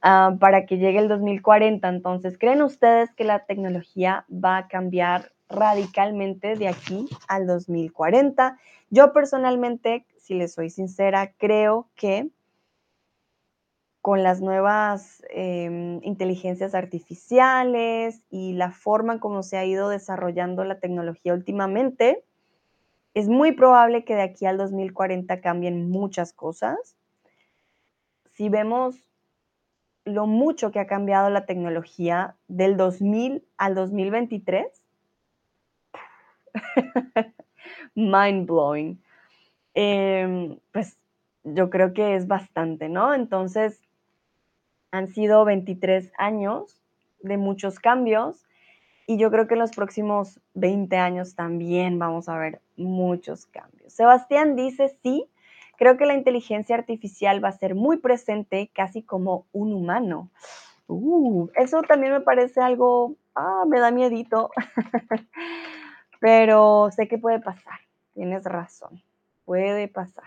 ah, 0.01 0.35
para 0.39 0.65
que 0.65 0.77
llegue 0.77 0.99
el 0.99 1.07
2040. 1.07 1.87
Entonces, 1.87 2.37
¿creen 2.37 2.61
ustedes 2.61 3.13
que 3.13 3.23
la 3.23 3.45
tecnología 3.45 4.25
va 4.31 4.57
a 4.57 4.67
cambiar 4.67 5.31
radicalmente 5.49 6.55
de 6.55 6.67
aquí 6.67 7.07
al 7.27 7.47
2040? 7.47 8.57
Yo 8.89 9.13
personalmente, 9.13 10.05
si 10.17 10.33
les 10.33 10.53
soy 10.53 10.69
sincera, 10.69 11.33
creo 11.37 11.89
que 11.95 12.29
con 14.01 14.23
las 14.23 14.39
nuevas 14.39 15.21
em, 15.31 15.99
inteligencias 16.01 16.73
artificiales 16.73 18.21
y 18.29 18.53
la 18.53 18.71
forma 18.71 19.19
como 19.19 19.43
se 19.43 19.57
ha 19.57 19.65
ido 19.65 19.89
desarrollando 19.89 20.63
la 20.63 20.79
tecnología 20.79 21.33
últimamente, 21.33 22.23
es 23.13 23.27
muy 23.27 23.51
probable 23.51 24.05
que 24.05 24.15
de 24.15 24.21
aquí 24.21 24.45
al 24.45 24.57
2040 24.57 25.41
cambien 25.41 25.89
muchas 25.89 26.31
cosas. 26.31 26.95
Si 28.31 28.47
vemos 28.47 28.95
lo 30.07 30.25
mucho 30.25 30.71
que 30.71 30.79
ha 30.79 30.87
cambiado 30.87 31.29
la 31.29 31.45
tecnología 31.45 32.35
del 32.47 32.77
2000 32.77 33.43
al 33.57 33.75
2023, 33.75 34.65
mind 37.95 38.47
blowing. 38.47 39.01
Em, 39.73 40.57
pues 40.71 40.97
yo 41.43 41.69
creo 41.69 41.93
que 41.93 42.15
es 42.15 42.27
bastante, 42.27 42.89
¿no? 42.89 43.13
Entonces, 43.13 43.81
han 44.91 45.07
sido 45.07 45.45
23 45.45 46.11
años 46.17 46.81
de 47.19 47.37
muchos 47.37 47.79
cambios 47.79 48.45
y 49.05 49.17
yo 49.17 49.31
creo 49.31 49.47
que 49.47 49.53
en 49.53 49.59
los 49.61 49.71
próximos 49.71 50.39
20 50.53 50.97
años 50.97 51.35
también 51.35 51.99
vamos 51.99 52.27
a 52.29 52.37
ver 52.37 52.61
muchos 52.75 53.45
cambios. 53.45 53.93
Sebastián 53.93 54.55
dice, 54.55 54.97
sí, 55.01 55.29
creo 55.77 55.95
que 55.97 56.05
la 56.05 56.15
inteligencia 56.15 56.75
artificial 56.75 57.43
va 57.43 57.49
a 57.49 57.57
ser 57.57 57.75
muy 57.75 57.97
presente, 57.97 58.69
casi 58.73 59.03
como 59.03 59.45
un 59.53 59.73
humano. 59.73 60.29
Uh, 60.87 61.49
eso 61.55 61.81
también 61.81 62.13
me 62.13 62.21
parece 62.21 62.61
algo, 62.61 63.15
ah, 63.35 63.63
me 63.67 63.79
da 63.79 63.91
miedito, 63.91 64.51
pero 66.19 66.89
sé 66.91 67.07
que 67.07 67.17
puede 67.17 67.39
pasar, 67.39 67.79
tienes 68.13 68.43
razón, 68.43 69.01
puede 69.45 69.87
pasar. 69.87 70.25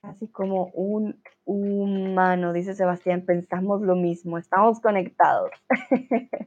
Casi 0.00 0.28
como 0.28 0.66
un 0.74 1.20
humano, 1.44 2.52
dice 2.52 2.74
Sebastián, 2.74 3.24
pensamos 3.26 3.80
lo 3.80 3.96
mismo, 3.96 4.38
estamos 4.38 4.80
conectados. 4.80 5.50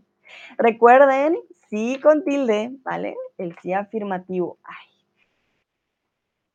Recuerden, 0.57 1.37
sí 1.69 1.99
con 2.01 2.23
tilde, 2.23 2.71
¿vale? 2.83 3.15
El 3.37 3.57
sí 3.59 3.73
afirmativo. 3.73 4.59
Ay. 4.63 4.96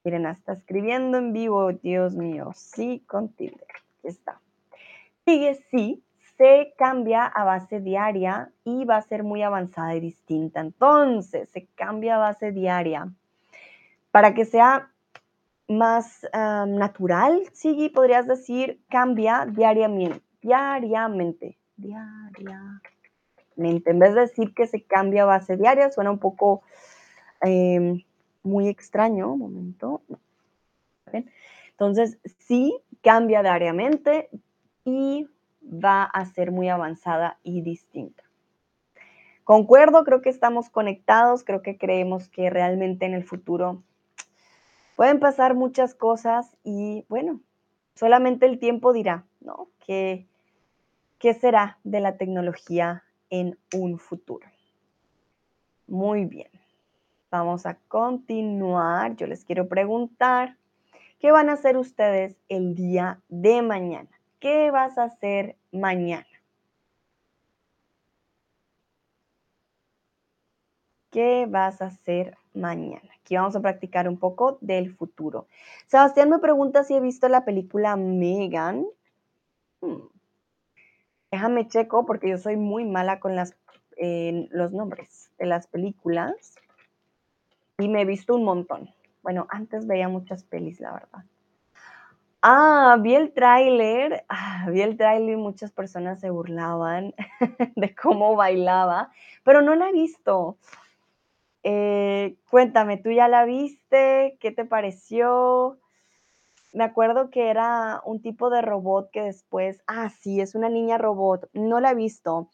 Miren, 0.05 0.27
está 0.27 0.55
escribiendo 0.55 1.19
en 1.19 1.33
vivo, 1.33 1.73
Dios 1.73 2.15
mío. 2.15 2.51
Sí 2.55 3.05
con 3.07 3.29
tilde. 3.29 3.65
Aquí 3.69 4.09
está. 4.09 4.41
Sigue 5.25 5.65
sí, 5.71 6.03
se 6.37 6.75
cambia 6.77 7.25
a 7.25 7.45
base 7.45 7.81
diaria 7.81 8.51
y 8.65 8.85
va 8.85 8.97
a 8.97 9.03
ser 9.03 9.23
muy 9.23 9.43
avanzada 9.43 9.95
y 9.95 10.01
distinta. 10.01 10.61
Entonces, 10.61 11.49
se 11.51 11.67
cambia 11.77 12.17
a 12.17 12.19
base 12.19 12.51
diaria. 12.51 13.09
Para 14.11 14.35
que 14.35 14.45
sea 14.45 14.91
más 15.69 16.27
natural, 16.33 17.45
sí, 17.53 17.89
podrías 17.95 18.27
decir, 18.27 18.81
cambia 18.91 19.47
diariamente. 19.47 20.21
Diariamente. 20.41 21.57
Diariamente. 21.77 22.83
En 23.57 23.99
vez 24.01 24.15
de 24.15 24.23
decir 24.23 24.53
que 24.53 24.67
se 24.67 24.83
cambia 24.83 25.23
a 25.23 25.27
base 25.27 25.57
diaria, 25.57 25.93
suena 25.93 26.11
un 26.11 26.19
poco 26.19 26.63
em, 27.41 28.03
muy 28.43 28.69
extraño. 28.69 29.33
Un 29.33 29.39
momento. 29.39 30.03
Entonces, 31.71 32.19
sí 32.39 32.77
cambia 33.03 33.43
diariamente 33.43 34.29
y 34.85 35.27
va 35.63 36.05
a 36.05 36.27
ser 36.27 36.53
muy 36.53 36.69
avanzada 36.69 37.39
y 37.43 37.63
distinta. 37.63 38.23
Concuerdo, 39.45 40.05
creo 40.05 40.23
que 40.23 40.31
estamos 40.31 40.71
conectados, 40.71 41.45
creo 41.45 41.63
que 41.63 41.77
creemos 41.77 42.29
que 42.29 42.49
realmente 42.49 43.07
en 43.07 43.15
el 43.15 43.25
futuro 43.25 43.83
pueden 44.97 45.19
pasar 45.19 45.55
muchas 45.55 45.95
cosas 45.95 46.57
y 46.63 47.05
bueno, 47.09 47.41
solamente 47.95 48.47
el 48.47 48.59
tiempo 48.59 48.93
dirá, 48.93 49.25
¿no? 49.41 49.69
¿Qué, 49.85 50.27
qué 51.19 51.35
será 51.35 51.79
de 51.85 52.01
la 52.01 52.17
tecnología 52.17 53.05
en 53.31 53.57
un 53.75 53.99
futuro. 53.99 54.47
Muy 55.87 56.27
bien. 56.27 56.51
Vamos 57.33 57.65
a 57.65 57.79
continuar. 57.89 59.17
Yo 59.17 59.27
les 59.27 59.47
quiero 59.47 59.67
preguntar, 59.67 60.59
¿qué 61.19 61.33
van 61.33 61.49
a 61.49 61.55
hacer 61.55 61.79
ustedes 61.79 62.37
el 62.51 62.75
día 62.75 63.23
de 63.31 63.63
mañana? 63.63 64.11
¿Qué 64.39 64.71
vas 64.71 64.99
a 64.99 65.05
hacer 65.05 65.57
mañana? 65.71 66.27
¿Qué 71.11 71.47
vas 71.49 71.81
a 71.81 71.87
hacer 71.87 72.37
mañana? 72.53 73.09
Aquí 73.19 73.35
vamos 73.37 73.57
a 73.57 73.63
practicar 73.63 74.11
un 74.11 74.19
poco 74.19 74.59
del 74.61 74.95
futuro. 74.95 75.47
Sebastián 75.87 76.29
me 76.29 76.39
pregunta 76.39 76.85
si 76.85 76.95
he 76.95 77.01
visto 77.01 77.31
la 77.31 77.47
película 77.47 77.97
Megan. 77.97 78.85
Hmm. 79.81 80.03
Déjame 81.31 81.67
checo 81.67 82.05
porque 82.05 82.29
yo 82.29 82.37
soy 82.37 82.59
muy 82.59 82.85
mala 82.85 83.21
con 83.21 83.37
las, 83.37 83.57
los 83.97 84.73
nombres 84.73 85.31
de 85.39 85.47
las 85.47 85.67
películas 85.67 86.57
y 87.83 87.89
me 87.89 88.03
he 88.03 88.05
visto 88.05 88.37
un 88.37 88.45
montón. 88.45 88.91
Bueno, 89.23 89.47
antes 89.51 89.87
veía 89.87 90.09
muchas 90.09 90.45
pelis, 90.45 90.81
la 90.81 90.93
verdad. 90.93 91.25
Ah, 92.41 92.97
vi 93.01 93.15
el 93.15 93.33
tráiler, 93.33 94.25
ah, 94.29 94.67
vi 94.71 94.83
el 94.83 94.97
tráiler 94.97 95.35
y 95.35 95.37
muchas 95.37 95.71
personas 95.71 96.21
se 96.21 96.31
burlaban 96.31 97.15
de 97.77 97.95
cómo 97.95 98.35
bailaba, 98.37 99.11
pero 99.45 99.63
no 99.63 99.75
la 99.75 99.89
he 99.89 99.93
visto. 99.93 100.59
Eh, 101.65 102.37
cuéntame, 102.51 102.97
¿tú 102.97 103.11
ya 103.11 103.29
la 103.29 103.45
viste? 103.45 104.37
¿Qué 104.41 104.51
te 104.51 104.65
pareció? 104.65 105.79
Me 106.73 106.85
acuerdo 106.85 107.31
que 107.31 107.49
era 107.51 108.01
un 108.05 108.23
tipo 108.23 108.51
de 108.51 108.63
robot 108.63 109.11
que 109.13 109.23
después, 109.23 109.81
ah, 109.87 110.11
sí, 110.11 110.41
es 110.41 110.55
una 110.55 110.69
niña 110.69 110.99
robot, 110.99 111.49
no 111.53 111.81
la 111.81 111.93
he 111.93 111.95
visto. 111.95 112.49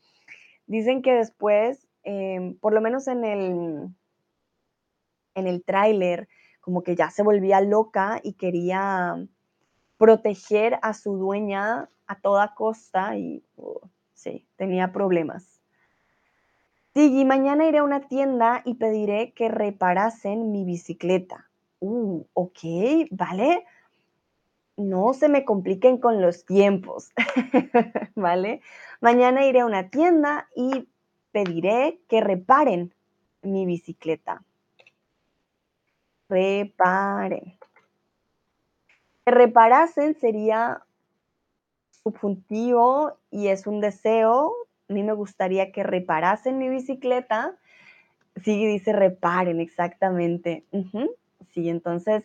Dicen 0.67 1.01
que 1.01 1.15
después, 1.15 1.87
em, 2.03 2.59
por 2.59 2.75
lo 2.75 2.81
menos 2.83 3.09
en 3.09 3.25
el, 3.25 3.89
en 5.39 5.47
el 5.47 5.65
tráiler, 5.65 6.29
como 6.61 6.83
que 6.83 6.97
ya 6.97 7.11
se 7.11 7.23
volvía 7.23 7.61
loca 7.61 8.21
y 8.23 8.35
quería 8.35 9.17
proteger 9.97 10.79
a 10.83 10.95
su 10.95 11.17
dueña 11.17 11.89
a 12.07 12.21
toda 12.21 12.55
costa 12.55 13.17
y 13.17 13.45
uh, 13.57 13.81
sí, 14.15 14.47
tenía 14.57 14.93
problemas. 14.93 15.61
Sí, 16.95 17.25
mañana 17.25 17.67
iré 17.67 17.79
a 17.79 17.85
una 17.85 18.09
tienda 18.09 18.63
y 18.65 18.75
pediré 18.75 19.33
que 19.33 19.49
reparasen 19.49 20.51
mi 20.51 20.65
bicicleta. 20.65 21.49
Uh, 21.81 22.25
ok, 22.33 22.59
vale. 23.11 23.65
No 24.77 25.13
se 25.13 25.29
me 25.29 25.45
compliquen 25.45 25.99
con 25.99 26.21
los 26.21 26.45
tiempos, 26.45 27.11
¿vale? 28.15 28.63
Mañana 29.01 29.47
iré 29.47 29.61
a 29.61 29.67
una 29.67 29.91
tienda 29.91 30.49
y 30.55 30.89
pediré 31.31 32.01
que 32.09 32.21
reparen 32.21 32.95
mi 33.43 33.67
bicicleta. 33.67 34.45
Reparen. 36.29 37.59
Que 39.25 39.31
reparasen 39.33 40.15
sería 40.15 40.83
subjuntivo 42.03 43.19
y 43.31 43.49
es 43.49 43.67
un 43.67 43.81
deseo. 43.81 44.53
A 44.89 44.93
mí 44.93 45.03
me 45.03 45.13
gustaría 45.13 45.73
que 45.73 45.83
reparasen 45.83 46.59
mi 46.59 46.69
bicicleta. 46.69 47.57
Sí, 48.43 48.67
dice 48.67 48.93
reparen, 48.93 49.61
exactamente. 49.61 50.65
Sí, 51.53 51.69
entonces 51.69 52.25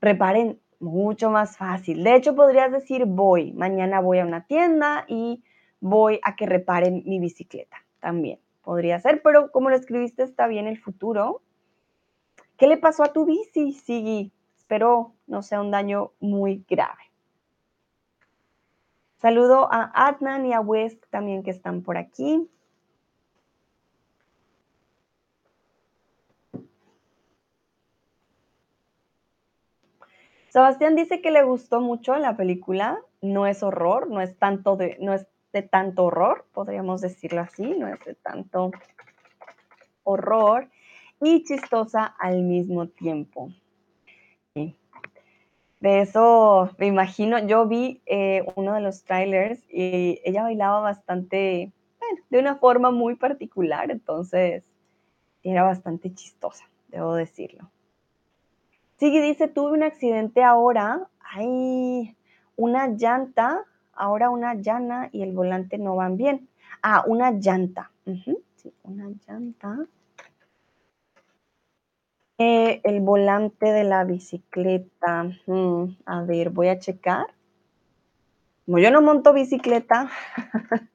reparen 0.00 0.60
mucho 0.80 1.30
más 1.30 1.56
fácil. 1.56 2.04
De 2.04 2.14
hecho, 2.16 2.34
podrías 2.34 2.72
decir 2.72 3.06
voy. 3.06 3.52
Mañana 3.52 4.00
voy 4.00 4.18
a 4.18 4.26
una 4.26 4.46
tienda 4.46 5.04
y 5.08 5.42
voy 5.80 6.20
a 6.24 6.36
que 6.36 6.46
reparen 6.46 7.02
mi 7.06 7.18
bicicleta. 7.18 7.76
También 8.00 8.40
podría 8.62 8.98
ser, 9.00 9.22
pero 9.22 9.50
como 9.50 9.70
lo 9.70 9.76
escribiste 9.76 10.22
está 10.22 10.46
bien 10.46 10.66
el 10.66 10.78
futuro. 10.78 11.42
¿Qué 12.62 12.68
le 12.68 12.76
pasó 12.76 13.02
a 13.02 13.12
tu 13.12 13.24
bici, 13.24 13.72
Sigui? 13.72 14.30
Espero 14.56 15.14
no 15.26 15.42
sea 15.42 15.60
un 15.60 15.72
daño 15.72 16.12
muy 16.20 16.64
grave. 16.70 17.10
Saludo 19.16 19.68
a 19.72 19.90
Adnan 19.92 20.46
y 20.46 20.52
a 20.52 20.60
West 20.60 21.02
también 21.10 21.42
que 21.42 21.50
están 21.50 21.82
por 21.82 21.98
aquí. 21.98 22.48
Sebastián 30.50 30.94
dice 30.94 31.20
que 31.20 31.32
le 31.32 31.42
gustó 31.42 31.80
mucho 31.80 32.14
la 32.14 32.36
película, 32.36 33.00
no 33.20 33.48
es 33.48 33.64
horror, 33.64 34.08
no 34.08 34.20
es 34.20 34.38
tanto 34.38 34.76
de, 34.76 34.98
no 35.00 35.14
es 35.14 35.26
de 35.52 35.62
tanto 35.62 36.04
horror, 36.04 36.46
podríamos 36.52 37.00
decirlo 37.00 37.40
así, 37.40 37.64
no 37.64 37.88
es 37.88 37.98
de 38.04 38.14
tanto 38.14 38.70
horror 40.04 40.68
y 41.22 41.44
chistosa 41.44 42.04
al 42.04 42.42
mismo 42.42 42.88
tiempo. 42.88 43.52
De 44.54 46.00
eso 46.00 46.70
me 46.78 46.86
imagino, 46.86 47.40
yo 47.40 47.66
vi 47.66 48.02
eh, 48.06 48.44
uno 48.54 48.74
de 48.74 48.80
los 48.80 49.02
trailers 49.02 49.60
y 49.68 50.20
ella 50.24 50.44
bailaba 50.44 50.78
bastante, 50.80 51.72
bueno, 51.98 52.22
de 52.30 52.38
una 52.38 52.56
forma 52.56 52.92
muy 52.92 53.16
particular, 53.16 53.90
entonces 53.90 54.62
era 55.42 55.64
bastante 55.64 56.14
chistosa, 56.14 56.64
debo 56.86 57.14
decirlo. 57.14 57.68
Sigue 58.96 59.20
dice, 59.22 59.48
tuve 59.48 59.72
un 59.72 59.82
accidente 59.82 60.44
ahora, 60.44 61.08
hay 61.18 62.16
una 62.54 62.86
llanta, 62.86 63.64
ahora 63.92 64.30
una 64.30 64.54
llana 64.54 65.08
y 65.10 65.22
el 65.22 65.32
volante 65.32 65.78
no 65.78 65.96
van 65.96 66.16
bien. 66.16 66.48
Ah, 66.80 67.02
una 67.08 67.32
llanta. 67.32 67.90
sí, 68.04 68.72
una 68.84 69.08
llanta. 69.26 69.86
Eh, 72.44 72.80
el 72.82 72.98
volante 73.02 73.66
de 73.66 73.84
la 73.84 74.02
bicicleta. 74.02 75.30
Mm, 75.46 75.84
a 76.06 76.22
ver, 76.22 76.50
voy 76.50 76.66
a 76.66 76.78
checar. 76.80 77.26
Como 78.66 78.80
yo 78.80 78.90
no 78.90 79.00
monto 79.00 79.32
bicicleta, 79.32 80.10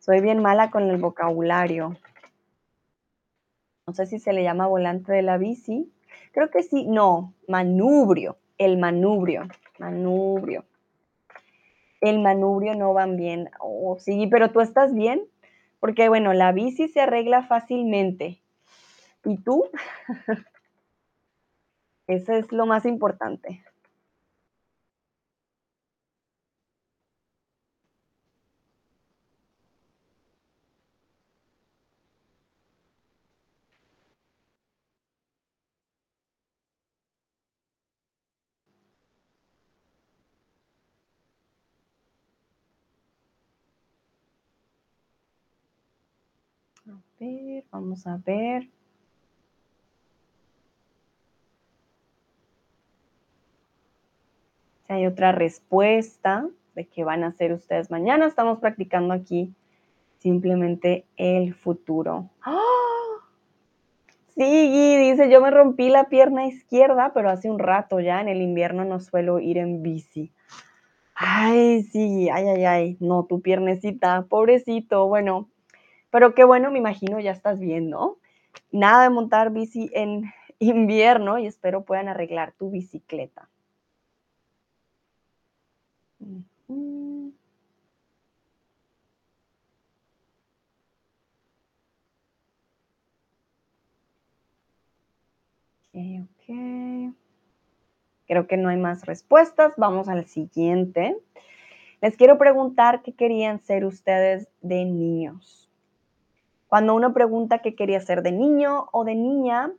soy 0.00 0.20
bien 0.20 0.42
mala 0.42 0.70
con 0.70 0.90
el 0.90 0.98
vocabulario. 0.98 1.96
No 3.86 3.94
sé 3.94 4.04
si 4.04 4.18
se 4.18 4.34
le 4.34 4.42
llama 4.42 4.66
volante 4.66 5.12
de 5.12 5.22
la 5.22 5.38
bici. 5.38 5.90
Creo 6.32 6.50
que 6.50 6.62
sí. 6.62 6.86
No, 6.86 7.32
manubrio. 7.48 8.36
El 8.58 8.76
manubrio. 8.76 9.48
Manubrio. 9.78 10.66
El 12.02 12.18
manubrio 12.18 12.74
no 12.74 12.92
van 12.92 13.16
bien. 13.16 13.48
Oh, 13.60 13.96
sí, 13.98 14.28
pero 14.30 14.50
tú 14.50 14.60
estás 14.60 14.92
bien. 14.92 15.22
Porque, 15.78 16.10
bueno, 16.10 16.34
la 16.34 16.52
bici 16.52 16.88
se 16.88 17.00
arregla 17.00 17.44
fácilmente. 17.44 18.42
¿Y 19.24 19.38
tú? 19.38 19.64
Eso 22.10 22.32
es 22.32 22.50
lo 22.50 22.66
más 22.66 22.86
importante. 22.86 23.62
A 46.86 47.00
ver, 47.20 47.64
vamos 47.70 48.06
a 48.06 48.16
ver. 48.16 48.68
Hay 54.90 55.06
otra 55.06 55.30
respuesta 55.30 56.48
de 56.74 56.84
qué 56.84 57.04
van 57.04 57.22
a 57.22 57.28
hacer 57.28 57.52
ustedes 57.52 57.92
mañana, 57.92 58.26
estamos 58.26 58.58
practicando 58.58 59.14
aquí 59.14 59.54
simplemente 60.18 61.04
el 61.16 61.54
futuro. 61.54 62.28
¡Ah! 62.42 62.58
Sí, 64.34 64.96
dice, 64.98 65.30
yo 65.30 65.40
me 65.40 65.52
rompí 65.52 65.90
la 65.90 66.08
pierna 66.08 66.44
izquierda, 66.44 67.12
pero 67.14 67.30
hace 67.30 67.48
un 67.48 67.60
rato 67.60 68.00
ya, 68.00 68.20
en 68.20 68.28
el 68.28 68.42
invierno 68.42 68.84
no 68.84 68.98
suelo 68.98 69.38
ir 69.38 69.58
en 69.58 69.80
bici. 69.80 70.32
Ay, 71.14 71.84
sí, 71.84 72.28
ay, 72.28 72.48
ay, 72.48 72.64
ay, 72.64 72.96
no, 72.98 73.26
tu 73.26 73.42
piernecita, 73.42 74.26
pobrecito, 74.28 75.06
bueno, 75.06 75.48
pero 76.10 76.34
qué 76.34 76.42
bueno, 76.42 76.72
me 76.72 76.78
imagino 76.78 77.20
ya 77.20 77.30
estás 77.30 77.60
bien, 77.60 77.90
¿no? 77.90 78.16
Nada 78.72 79.04
de 79.04 79.10
montar 79.10 79.52
bici 79.52 79.88
en 79.94 80.24
invierno 80.58 81.38
y 81.38 81.46
espero 81.46 81.84
puedan 81.84 82.08
arreglar 82.08 82.54
tu 82.58 82.70
bicicleta. 82.70 83.48
Ok, 86.70 86.76
ok. 96.22 97.14
Creo 98.26 98.46
que 98.46 98.56
no 98.56 98.68
hay 98.68 98.76
más 98.76 99.04
respuestas. 99.04 99.74
Vamos 99.76 100.08
al 100.08 100.26
siguiente. 100.26 101.18
Les 102.00 102.16
quiero 102.16 102.38
preguntar 102.38 103.02
qué 103.02 103.12
querían 103.14 103.58
ser 103.64 103.84
ustedes 103.84 104.48
de 104.60 104.84
niños. 104.84 105.68
Cuando 106.68 106.94
uno 106.94 107.12
pregunta 107.12 107.58
qué 107.58 107.74
quería 107.74 108.00
ser 108.00 108.22
de 108.22 108.30
niño 108.30 108.86
o 108.92 109.04
de 109.04 109.16
niña, 109.16 109.72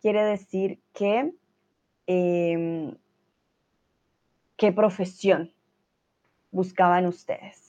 quiere 0.00 0.22
decir 0.22 0.78
que 0.92 1.34
em, 2.06 2.94
qué 4.56 4.70
profesión 4.72 5.52
buscaban 6.50 7.06
ustedes. 7.06 7.68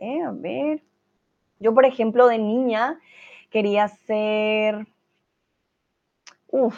A 0.00 0.32
ver. 0.32 0.82
Yo, 1.58 1.74
por 1.74 1.84
ejemplo, 1.84 2.26
de 2.28 2.38
niña 2.38 2.98
quería 3.50 3.88
ser... 3.88 4.86
Uf, 6.48 6.76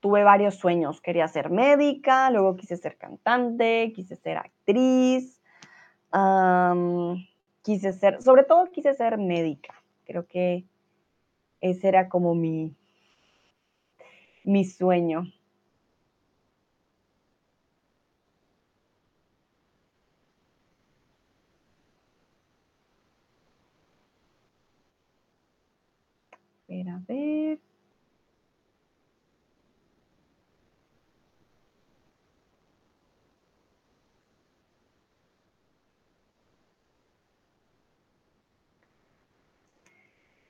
tuve 0.00 0.24
varios 0.24 0.56
sueños. 0.56 1.00
Quería 1.00 1.28
ser 1.28 1.50
médica, 1.50 2.30
luego 2.30 2.56
quise 2.56 2.76
ser 2.76 2.96
cantante, 2.96 3.92
quise 3.94 4.16
ser 4.16 4.38
actriz, 4.38 5.35
quise 7.62 7.92
ser, 7.92 8.22
sobre 8.22 8.44
todo 8.44 8.70
quise 8.72 8.94
ser 8.94 9.18
médica. 9.18 9.74
Creo 10.06 10.26
que 10.26 10.64
ese 11.60 11.88
era 11.88 12.08
como 12.08 12.34
mi, 12.34 12.74
mi 14.44 14.64
sueño. 14.64 15.24
ver, 26.68 26.88
a 26.88 26.98
ver. 27.08 27.58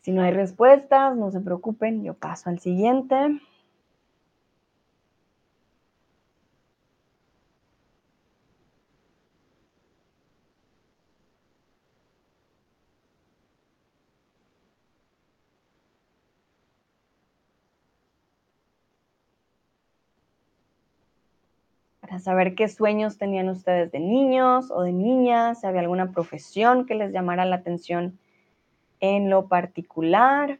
Si 0.06 0.12
no 0.12 0.22
hay 0.22 0.30
respuestas, 0.30 1.16
no 1.16 1.32
se 1.32 1.40
preocupen, 1.40 2.04
yo 2.04 2.14
paso 2.14 2.48
al 2.48 2.60
siguiente. 2.60 3.16
Para 22.00 22.20
saber 22.20 22.54
qué 22.54 22.68
sueños 22.68 23.18
tenían 23.18 23.48
ustedes 23.48 23.90
de 23.90 23.98
niños 23.98 24.70
o 24.70 24.82
de 24.82 24.92
niñas, 24.92 25.62
si 25.62 25.66
había 25.66 25.80
alguna 25.80 26.12
profesión 26.12 26.86
que 26.86 26.94
les 26.94 27.10
llamara 27.10 27.44
la 27.44 27.56
atención 27.56 28.20
en 29.00 29.30
lo 29.30 29.48
particular. 29.48 30.58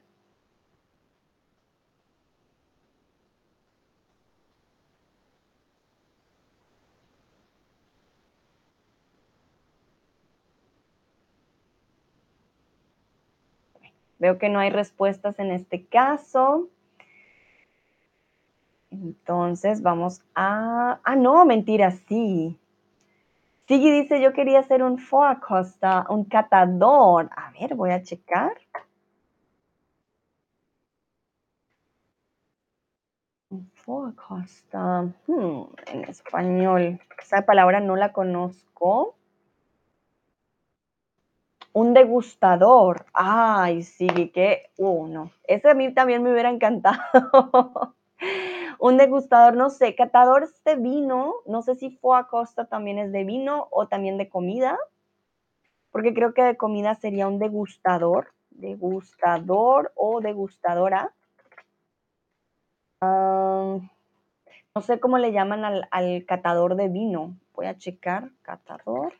Veo 14.18 14.38
que 14.38 14.48
no 14.48 14.58
hay 14.58 14.70
respuestas 14.70 15.38
en 15.38 15.50
este 15.50 15.84
caso. 15.84 16.68
Entonces 18.90 19.82
vamos 19.82 20.22
a... 20.34 21.00
Ah, 21.04 21.16
no, 21.16 21.44
mentira, 21.44 21.90
sí. 21.90 22.58
Sigui 23.68 23.90
dice, 23.90 24.20
yo 24.20 24.32
quería 24.32 24.62
ser 24.62 24.82
un 24.82 24.96
foacosta, 24.98 26.06
un 26.08 26.24
catador. 26.24 27.30
A 27.36 27.50
ver, 27.50 27.74
voy 27.74 27.90
a 27.90 28.02
checar. 28.02 28.52
Un 33.50 33.68
foacosta. 33.74 35.02
Hmm, 35.26 35.62
en 35.86 36.04
español. 36.04 37.00
Esa 37.20 37.42
palabra 37.42 37.80
no 37.80 37.96
la 37.96 38.12
conozco. 38.12 39.16
Un 41.72 41.92
degustador. 41.92 43.06
Ay, 43.12 43.82
sí, 43.82 44.30
que... 44.32 44.70
Uh, 44.78 45.06
no. 45.08 45.32
Ese 45.44 45.70
a 45.70 45.74
mí 45.74 45.92
también 45.92 46.22
me 46.22 46.30
hubiera 46.32 46.50
encantado. 46.50 46.98
un 48.78 48.96
degustador, 48.96 49.56
no 49.56 49.70
sé, 49.70 49.94
catadores 49.94 50.62
de 50.64 50.76
vino, 50.76 51.34
no 51.46 51.62
sé 51.62 51.74
si 51.74 51.98
a 52.14 52.24
Costa 52.28 52.66
también 52.66 52.98
es 52.98 53.12
de 53.12 53.24
vino 53.24 53.68
o 53.70 53.88
también 53.88 54.18
de 54.18 54.28
comida, 54.28 54.78
porque 55.90 56.14
creo 56.14 56.34
que 56.34 56.42
de 56.42 56.56
comida 56.56 56.94
sería 56.94 57.26
un 57.26 57.38
degustador, 57.38 58.32
degustador 58.50 59.92
o 59.94 60.20
degustadora. 60.20 61.12
no 63.00 64.80
sé 64.82 65.00
cómo 65.00 65.18
le 65.18 65.32
llaman 65.32 65.64
al, 65.64 65.88
al, 65.90 66.24
catador 66.26 66.76
de 66.76 66.88
vino. 66.88 67.36
Voy 67.54 67.66
a 67.66 67.78
checar, 67.78 68.30
catador. 68.42 69.14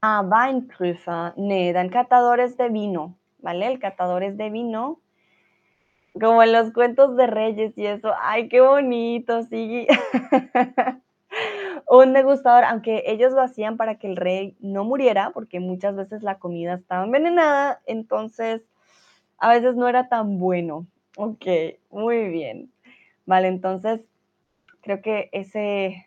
Ah, 0.00 0.22
Weinprüfer. 0.22 1.34
Ne, 1.36 1.72
dan 1.72 1.88
catadores 1.88 2.56
de 2.56 2.68
vino, 2.68 3.16
¿vale? 3.38 3.66
El 3.66 3.80
catador 3.80 4.22
es 4.22 4.36
de 4.36 4.50
vino. 4.50 5.00
Como 6.20 6.42
en 6.42 6.52
los 6.52 6.72
cuentos 6.72 7.16
de 7.16 7.26
reyes 7.26 7.76
y 7.76 7.86
eso. 7.86 8.12
Ay, 8.20 8.48
qué 8.48 8.60
bonito, 8.60 9.42
sí. 9.44 9.86
un 11.88 12.12
degustador, 12.12 12.64
aunque 12.64 13.04
ellos 13.06 13.32
lo 13.32 13.42
hacían 13.42 13.76
para 13.76 13.96
que 13.96 14.08
el 14.08 14.16
rey 14.16 14.56
no 14.60 14.84
muriera, 14.84 15.30
porque 15.32 15.60
muchas 15.60 15.96
veces 15.96 16.22
la 16.22 16.38
comida 16.38 16.74
estaba 16.74 17.04
envenenada, 17.04 17.80
entonces 17.86 18.62
a 19.38 19.50
veces 19.50 19.76
no 19.76 19.88
era 19.88 20.08
tan 20.08 20.38
bueno. 20.38 20.86
Ok, 21.16 21.46
muy 21.90 22.28
bien. 22.28 22.72
Vale, 23.26 23.48
entonces 23.48 24.00
creo 24.82 25.02
que 25.02 25.28
ese, 25.32 26.06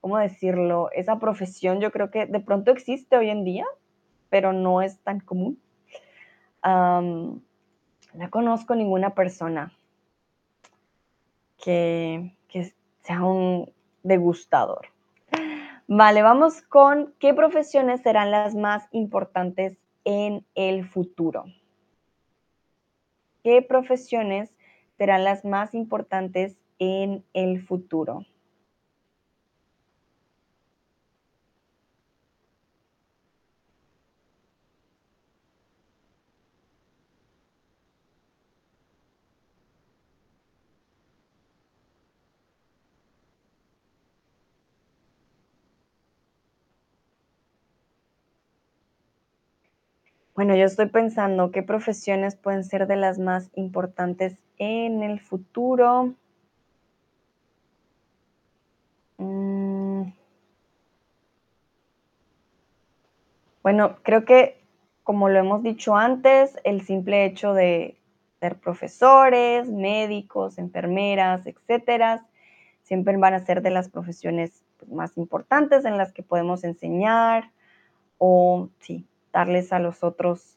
¿cómo 0.00 0.18
decirlo? 0.18 0.90
Esa 0.92 1.18
profesión 1.18 1.80
yo 1.80 1.90
creo 1.90 2.10
que 2.10 2.26
de 2.26 2.40
pronto 2.40 2.70
existe 2.70 3.16
hoy 3.16 3.30
en 3.30 3.44
día, 3.44 3.66
pero 4.30 4.52
no 4.52 4.82
es 4.82 4.98
tan 5.00 5.20
común. 5.20 5.60
No 8.14 8.30
conozco 8.30 8.74
ninguna 8.74 9.14
persona 9.14 9.72
que, 11.62 12.34
que 12.48 12.72
sea 13.02 13.22
un 13.24 13.72
degustador. 14.02 14.88
Vale, 15.86 16.22
vamos 16.22 16.62
con 16.62 17.12
qué 17.18 17.34
profesiones 17.34 18.00
serán 18.02 18.30
las 18.30 18.54
más 18.54 18.88
importantes 18.92 19.76
en 20.04 20.46
el 20.54 20.88
futuro. 20.88 21.44
¿Qué 23.42 23.60
profesiones 23.60 24.54
serán 24.96 25.24
las 25.24 25.44
más 25.44 25.74
importantes 25.74 26.56
en 26.78 27.24
el 27.34 27.62
futuro? 27.62 28.24
Bueno, 50.34 50.56
yo 50.56 50.64
estoy 50.64 50.86
pensando 50.86 51.52
qué 51.52 51.62
profesiones 51.62 52.34
pueden 52.34 52.64
ser 52.64 52.88
de 52.88 52.96
las 52.96 53.20
más 53.20 53.50
importantes 53.54 54.36
en 54.58 55.04
el 55.04 55.20
futuro. 55.20 56.14
Mm. 59.18 60.12
Bueno, 63.62 63.96
creo 64.02 64.24
que, 64.24 64.60
como 65.04 65.28
lo 65.28 65.38
hemos 65.38 65.62
dicho 65.62 65.94
antes, 65.96 66.58
el 66.64 66.82
simple 66.82 67.24
hecho 67.26 67.54
de 67.54 67.96
ser 68.40 68.56
profesores, 68.58 69.68
médicos, 69.68 70.58
enfermeras, 70.58 71.46
etcétera, 71.46 72.26
siempre 72.82 73.16
van 73.16 73.34
a 73.34 73.46
ser 73.46 73.62
de 73.62 73.70
las 73.70 73.88
profesiones 73.88 74.64
pues, 74.78 74.90
más 74.90 75.16
importantes 75.16 75.84
en 75.84 75.96
las 75.96 76.12
que 76.12 76.24
podemos 76.24 76.64
enseñar 76.64 77.52
o, 78.18 78.68
sí, 78.80 79.06
darles 79.34 79.72
a 79.72 79.80
los 79.80 80.04
otros 80.04 80.56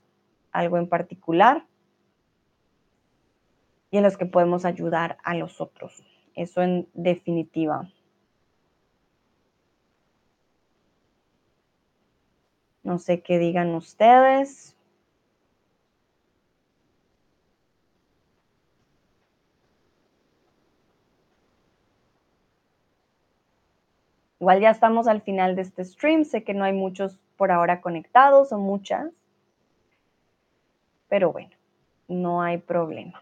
algo 0.52 0.78
en 0.78 0.88
particular 0.88 1.66
y 3.90 3.98
en 3.98 4.04
los 4.04 4.18
que 4.18 4.28
podemos 4.28 4.66
ayudar 4.66 5.18
a 5.24 5.34
los 5.34 5.60
otros. 5.60 6.04
Eso 6.36 6.62
en 6.62 6.88
definitiva. 6.94 7.92
No 12.84 13.00
sé 13.00 13.22
qué 13.22 13.40
digan 13.40 13.74
ustedes. 13.74 14.76
Igual 24.40 24.62
ya 24.62 24.70
estamos 24.70 25.08
al 25.08 25.22
final 25.24 25.56
de 25.56 25.64
este 25.64 25.84
stream. 25.84 26.24
Sé 26.24 26.44
que 26.44 26.54
no 26.54 26.64
hay 26.64 26.74
muchos 26.74 27.20
por 27.38 27.52
ahora 27.52 27.82
conectados 27.82 28.52
o 28.52 28.58
muchas. 28.58 29.12
Pero 31.10 31.32
bueno, 31.32 31.52
no 32.08 32.42
hay 32.42 32.58
problema. 32.58 33.22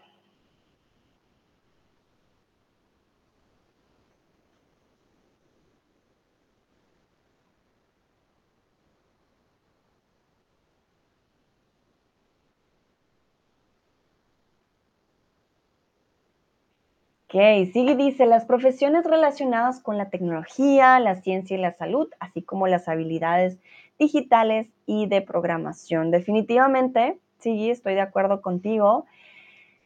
Ok, 17.28 17.34
sigue 17.72 17.96
dice, 17.96 18.24
las 18.24 18.44
profesiones 18.44 19.04
relacionadas 19.04 19.80
con 19.80 19.98
la 19.98 20.10
tecnología, 20.10 21.00
la 21.00 21.16
ciencia 21.16 21.56
y 21.56 21.60
la 21.60 21.72
salud, 21.72 22.08
así 22.20 22.40
como 22.40 22.68
las 22.68 22.88
habilidades 22.88 23.58
digitales 23.98 24.68
y 24.86 25.06
de 25.06 25.22
programación. 25.22 26.10
Definitivamente, 26.10 27.18
sí, 27.38 27.70
estoy 27.70 27.94
de 27.94 28.00
acuerdo 28.00 28.42
contigo. 28.42 29.06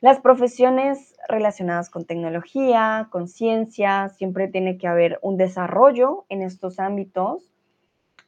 Las 0.01 0.21
profesiones 0.21 1.15
relacionadas 1.29 1.91
con 1.91 2.07
tecnología, 2.07 3.09
con 3.11 3.29
ciencia, 3.29 4.09
siempre 4.09 4.49
tiene 4.49 4.79
que 4.79 4.89
haber 4.89 5.19
un 5.23 5.37
desarrollo 5.37 6.25
en 6.29 6.43
estos 6.43 6.81
ámbitos. 6.81 7.53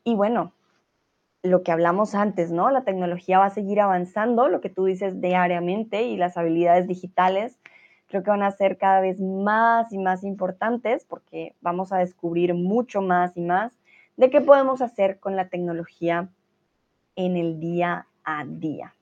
Y 0.05 0.15
bueno, 0.15 0.53
lo 1.43 1.63
que 1.63 1.73
hablamos 1.73 2.15
antes, 2.15 2.51
¿no? 2.51 2.71
La 2.71 2.85
tecnología 2.85 3.39
va 3.39 3.47
a 3.47 3.51
seguir 3.51 3.81
avanzando, 3.81 4.49
lo 4.49 4.61
que 4.61 4.69
tú 4.69 4.85
dices 4.85 5.21
diariamente 5.21 6.03
y 6.03 6.17
las 6.17 6.37
habilidades 6.37 6.87
digitales 6.87 7.59
creo 8.13 8.23
que 8.23 8.31
van 8.31 8.43
a 8.43 8.51
ser 8.51 8.77
cada 8.77 9.01
vez 9.01 9.19
más 9.21 9.91
y 9.91 9.99
más 9.99 10.23
importantes 10.23 11.07
porque 11.07 11.57
vamos 11.63 11.93
a 11.93 11.99
descubrir 11.99 12.53
mucho 12.53 13.01
más 13.01 13.35
y 13.39 13.41
más 13.41 13.73
de 14.16 14.30
qué 14.30 14.40
podemos 14.40 14.82
hacer 14.82 15.18
con 15.20 15.36
la 15.36 15.48
tecnología 15.48 16.28
en 17.16 17.36
el 17.36 17.60
día 17.60 18.06
a 18.24 18.44
día. 18.44 18.94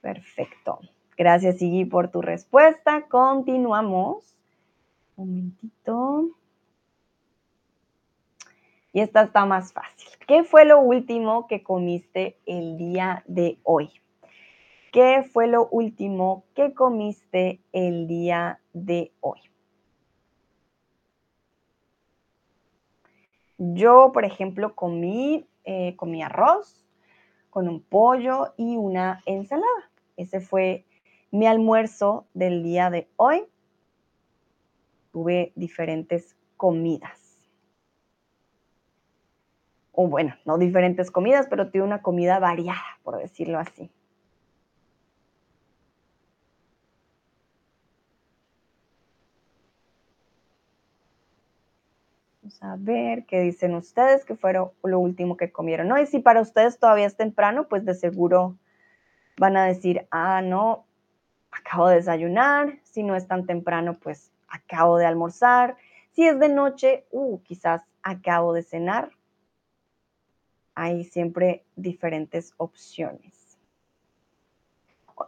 Perfecto. 0.00 0.80
Gracias, 1.16 1.62
Iggy, 1.62 1.84
por 1.84 2.10
tu 2.10 2.22
respuesta. 2.22 3.06
Continuamos. 3.08 4.36
Un 5.16 5.28
momentito. 5.28 6.30
Y 8.92 9.00
esta 9.00 9.22
está 9.22 9.46
más 9.46 9.72
fácil. 9.72 10.08
¿Qué 10.26 10.44
fue 10.44 10.64
lo 10.64 10.80
último 10.80 11.46
que 11.46 11.62
comiste 11.62 12.38
el 12.46 12.76
día 12.76 13.22
de 13.26 13.58
hoy? 13.62 13.90
¿Qué 14.92 15.22
fue 15.22 15.46
lo 15.46 15.68
último 15.68 16.44
que 16.54 16.74
comiste 16.74 17.60
el 17.72 18.06
día 18.06 18.60
de 18.74 19.12
hoy? 19.20 19.40
Yo, 23.64 24.10
por 24.12 24.24
ejemplo, 24.24 24.74
comí, 24.74 25.46
eh, 25.62 25.94
comí 25.94 26.20
arroz 26.20 26.84
con 27.48 27.68
un 27.68 27.80
pollo 27.80 28.54
y 28.56 28.76
una 28.76 29.22
ensalada. 29.24 29.90
Ese 30.16 30.40
fue 30.40 30.84
mi 31.30 31.46
almuerzo 31.46 32.26
del 32.34 32.64
día 32.64 32.90
de 32.90 33.08
hoy. 33.14 33.44
Tuve 35.12 35.52
diferentes 35.54 36.36
comidas. 36.56 37.38
O 39.92 40.08
bueno, 40.08 40.34
no 40.44 40.58
diferentes 40.58 41.12
comidas, 41.12 41.46
pero 41.48 41.70
tuve 41.70 41.82
una 41.82 42.02
comida 42.02 42.40
variada, 42.40 42.98
por 43.04 43.18
decirlo 43.18 43.60
así. 43.60 43.92
A 52.60 52.76
ver 52.78 53.24
qué 53.26 53.40
dicen 53.40 53.74
ustedes, 53.74 54.24
que 54.24 54.36
fueron 54.36 54.70
lo 54.82 54.98
último 54.98 55.36
que 55.36 55.50
comieron. 55.50 55.88
¿no? 55.88 55.98
Y 55.98 56.06
si 56.06 56.18
para 56.18 56.40
ustedes 56.40 56.78
todavía 56.78 57.06
es 57.06 57.16
temprano, 57.16 57.68
pues 57.68 57.84
de 57.84 57.94
seguro 57.94 58.58
van 59.36 59.56
a 59.56 59.64
decir, 59.64 60.06
ah, 60.10 60.42
no, 60.42 60.86
acabo 61.50 61.88
de 61.88 61.96
desayunar, 61.96 62.78
si 62.82 63.02
no 63.02 63.16
es 63.16 63.26
tan 63.26 63.46
temprano, 63.46 63.98
pues 64.00 64.32
acabo 64.48 64.98
de 64.98 65.06
almorzar, 65.06 65.76
si 66.12 66.26
es 66.26 66.38
de 66.38 66.48
noche, 66.48 67.06
uh, 67.10 67.40
quizás 67.42 67.82
acabo 68.02 68.52
de 68.52 68.62
cenar. 68.62 69.10
Hay 70.74 71.04
siempre 71.04 71.64
diferentes 71.76 72.54
opciones. 72.56 73.58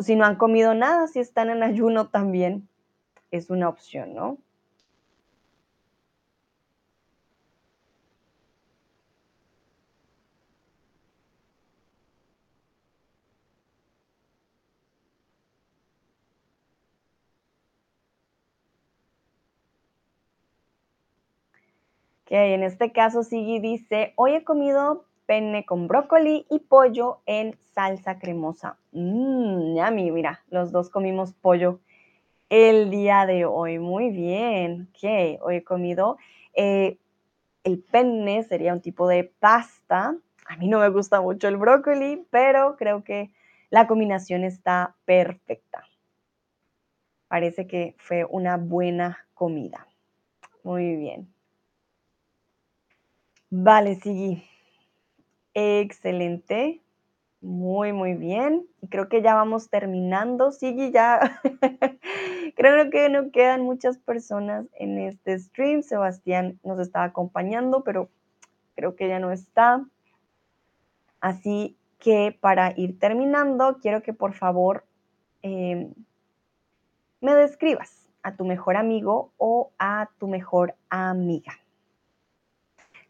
si 0.00 0.16
no 0.16 0.24
han 0.24 0.36
comido 0.36 0.74
nada, 0.74 1.06
si 1.06 1.20
están 1.20 1.50
en 1.50 1.62
ayuno 1.62 2.08
también 2.08 2.68
es 3.30 3.50
una 3.50 3.68
opción, 3.68 4.14
¿no? 4.14 4.38
En 22.36 22.62
este 22.62 22.92
caso 22.92 23.22
Sigui 23.22 23.60
dice, 23.60 24.12
hoy 24.16 24.34
he 24.34 24.44
comido 24.44 25.04
penne 25.26 25.64
con 25.64 25.86
brócoli 25.88 26.46
y 26.50 26.58
pollo 26.58 27.20
en 27.26 27.56
salsa 27.74 28.18
cremosa. 28.18 28.76
Mmm, 28.92 29.76
yummy, 29.76 30.10
mira, 30.10 30.42
los 30.50 30.72
dos 30.72 30.90
comimos 30.90 31.32
pollo 31.32 31.80
el 32.50 32.90
día 32.90 33.26
de 33.26 33.44
hoy. 33.44 33.78
Muy 33.78 34.10
bien, 34.10 34.88
ok, 34.90 35.40
hoy 35.42 35.56
he 35.56 35.64
comido 35.64 36.18
eh, 36.54 36.98
el 37.62 37.78
penne, 37.78 38.42
sería 38.42 38.72
un 38.72 38.80
tipo 38.80 39.08
de 39.08 39.32
pasta. 39.38 40.16
A 40.46 40.56
mí 40.56 40.68
no 40.68 40.80
me 40.80 40.88
gusta 40.88 41.20
mucho 41.20 41.48
el 41.48 41.56
brócoli, 41.56 42.26
pero 42.30 42.76
creo 42.76 43.04
que 43.04 43.30
la 43.70 43.86
combinación 43.86 44.44
está 44.44 44.94
perfecta. 45.04 45.84
Parece 47.28 47.66
que 47.66 47.94
fue 47.98 48.24
una 48.24 48.56
buena 48.56 49.26
comida. 49.34 49.86
Muy 50.62 50.96
bien. 50.96 51.33
Vale, 53.56 53.94
sí. 54.02 54.42
Excelente. 55.54 56.82
Muy, 57.40 57.92
muy 57.92 58.14
bien. 58.14 58.66
Y 58.82 58.88
creo 58.88 59.08
que 59.08 59.22
ya 59.22 59.36
vamos 59.36 59.70
terminando. 59.70 60.50
Sigui, 60.50 60.90
ya 60.90 61.40
creo 62.56 62.90
que 62.90 63.08
no 63.10 63.30
quedan 63.30 63.62
muchas 63.62 63.96
personas 63.98 64.66
en 64.74 64.98
este 64.98 65.38
stream. 65.38 65.82
Sebastián 65.82 66.58
nos 66.64 66.80
está 66.80 67.04
acompañando, 67.04 67.84
pero 67.84 68.08
creo 68.74 68.96
que 68.96 69.06
ya 69.06 69.20
no 69.20 69.30
está. 69.30 69.86
Así 71.20 71.78
que 72.00 72.36
para 72.40 72.72
ir 72.76 72.98
terminando, 72.98 73.78
quiero 73.80 74.02
que 74.02 74.12
por 74.12 74.34
favor 74.34 74.84
em, 75.42 75.94
me 77.20 77.36
describas 77.36 78.10
a 78.24 78.34
tu 78.34 78.44
mejor 78.44 78.76
amigo 78.76 79.32
o 79.36 79.70
a 79.78 80.10
tu 80.18 80.26
mejor 80.26 80.74
amiga. 80.90 81.52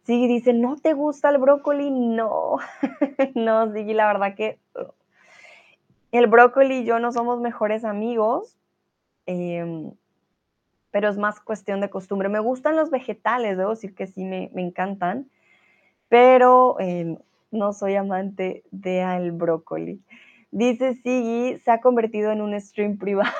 Sí, 0.04 0.28
dice, 0.28 0.52
¿no 0.52 0.76
te 0.76 0.92
gusta 0.92 1.30
el 1.30 1.38
brócoli? 1.38 1.90
No, 1.90 2.58
no, 3.34 3.72
sí, 3.72 3.84
la 3.94 4.06
verdad 4.08 4.34
que 4.34 4.58
el 6.12 6.26
brócoli 6.26 6.80
y 6.80 6.84
yo 6.84 6.98
no 6.98 7.10
somos 7.10 7.40
mejores 7.40 7.84
amigos, 7.84 8.58
em, 9.24 9.92
pero 10.90 11.08
es 11.08 11.16
más 11.16 11.40
cuestión 11.40 11.80
de 11.80 11.88
costumbre. 11.88 12.28
Me 12.28 12.38
gustan 12.38 12.76
los 12.76 12.90
vegetales, 12.90 13.56
debo 13.56 13.70
decir 13.70 13.94
que 13.94 14.06
sí, 14.06 14.24
me, 14.24 14.50
encantan, 14.56 15.30
pero 16.08 16.78
em, 16.80 17.16
no 17.50 17.72
soy 17.72 17.96
amante 17.96 18.62
del 18.70 19.32
brócoli. 19.32 20.02
Dice 20.50 20.94
Sigui, 20.96 21.58
se 21.60 21.70
ha 21.70 21.80
convertido 21.80 22.30
en 22.30 22.42
un 22.42 22.60
stream 22.60 22.98
privado. 22.98 23.32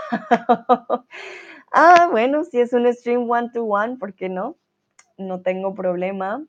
ah, 1.73 2.09
bueno, 2.11 2.43
si 2.45 2.59
es 2.59 2.73
un 2.73 2.93
stream 2.95 3.31
one 3.31 3.51
to 3.53 3.65
one, 3.65 3.99
¿por 3.99 4.15
qué 4.15 4.31
no? 4.31 4.57
No 5.19 5.43
tengo 5.43 5.75
problema 5.75 6.45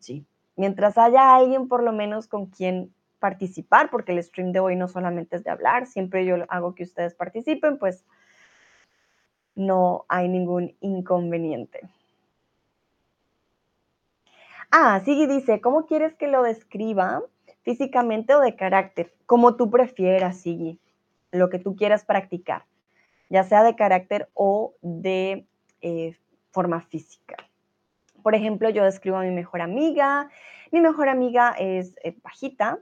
sí, 0.00 0.26
mientras 0.56 0.98
haya 0.98 1.34
alguien 1.34 1.68
por 1.68 1.82
lo 1.82 1.92
menos 1.92 2.28
con 2.28 2.46
quien 2.46 2.92
participar, 3.18 3.90
porque 3.90 4.12
el 4.12 4.22
stream 4.22 4.52
de 4.52 4.60
hoy 4.60 4.76
no 4.76 4.88
solamente 4.88 5.36
es 5.36 5.44
de 5.44 5.50
hablar, 5.50 5.86
siempre 5.86 6.24
yo 6.24 6.36
hago 6.48 6.74
que 6.74 6.84
ustedes 6.84 7.14
participen, 7.14 7.78
pues 7.78 8.04
no 9.54 10.04
hay 10.08 10.28
ningún 10.28 10.76
inconveniente. 10.80 11.80
Ah, 14.70 15.00
Sigui 15.04 15.26
dice, 15.26 15.60
¿cómo 15.60 15.86
quieres 15.86 16.14
que 16.14 16.28
lo 16.28 16.42
describa? 16.42 17.22
¿Físicamente 17.62 18.34
o 18.34 18.40
de 18.40 18.54
carácter? 18.54 19.12
Como 19.24 19.56
tú 19.56 19.70
prefieras, 19.70 20.38
Sigui, 20.40 20.78
lo 21.32 21.48
que 21.48 21.58
tú 21.58 21.76
quieras 21.76 22.04
practicar, 22.04 22.64
ya 23.30 23.44
sea 23.44 23.62
de 23.62 23.76
carácter 23.76 24.28
o 24.34 24.74
de 24.82 25.46
eh, 25.80 26.16
forma 26.50 26.80
física. 26.80 27.36
Por 28.26 28.34
ejemplo, 28.34 28.68
yo 28.70 28.82
describo 28.82 29.18
a 29.18 29.22
mi 29.22 29.30
mejor 29.30 29.60
amiga. 29.60 30.28
Mi 30.72 30.80
mejor 30.80 31.08
amiga 31.08 31.54
es 31.60 31.94
eh, 32.02 32.16
bajita, 32.24 32.80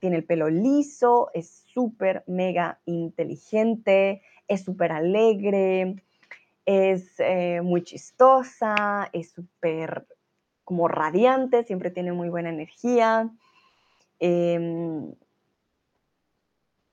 tiene 0.00 0.16
el 0.16 0.24
pelo 0.24 0.50
liso, 0.50 1.30
es 1.32 1.62
súper 1.72 2.24
mega 2.26 2.80
inteligente, 2.86 4.20
es 4.48 4.64
súper 4.64 4.90
alegre, 4.90 5.94
es 6.66 7.20
eh, 7.20 7.60
muy 7.62 7.84
chistosa, 7.84 9.08
es 9.12 9.30
súper 9.30 10.08
como 10.64 10.88
radiante, 10.88 11.62
siempre 11.62 11.92
tiene 11.92 12.10
muy 12.10 12.28
buena 12.28 12.48
energía. 12.48 13.30
Em, 14.18 15.14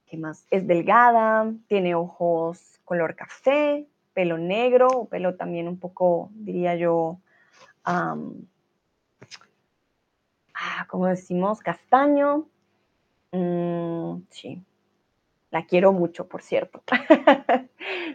¿Qué 0.05 0.17
más? 0.17 0.45
Es 0.51 0.67
delgada, 0.67 1.51
tiene 1.67 1.95
ojos 1.95 2.79
color 2.85 3.15
café, 3.15 3.87
pelo 4.13 4.37
negro, 4.37 5.07
pelo 5.09 5.33
también 5.33 5.67
un 5.67 5.79
poco, 5.79 6.29
diría 6.35 6.75
yo, 6.75 7.21
ah, 7.87 8.15
como 10.87 11.07
decimos, 11.07 11.59
castaño. 11.61 12.47
Mm, 13.31 14.21
sí, 14.29 14.63
la 15.51 15.65
quiero 15.65 15.93
mucho, 15.93 16.27
por 16.27 16.41
cierto. 16.41 16.83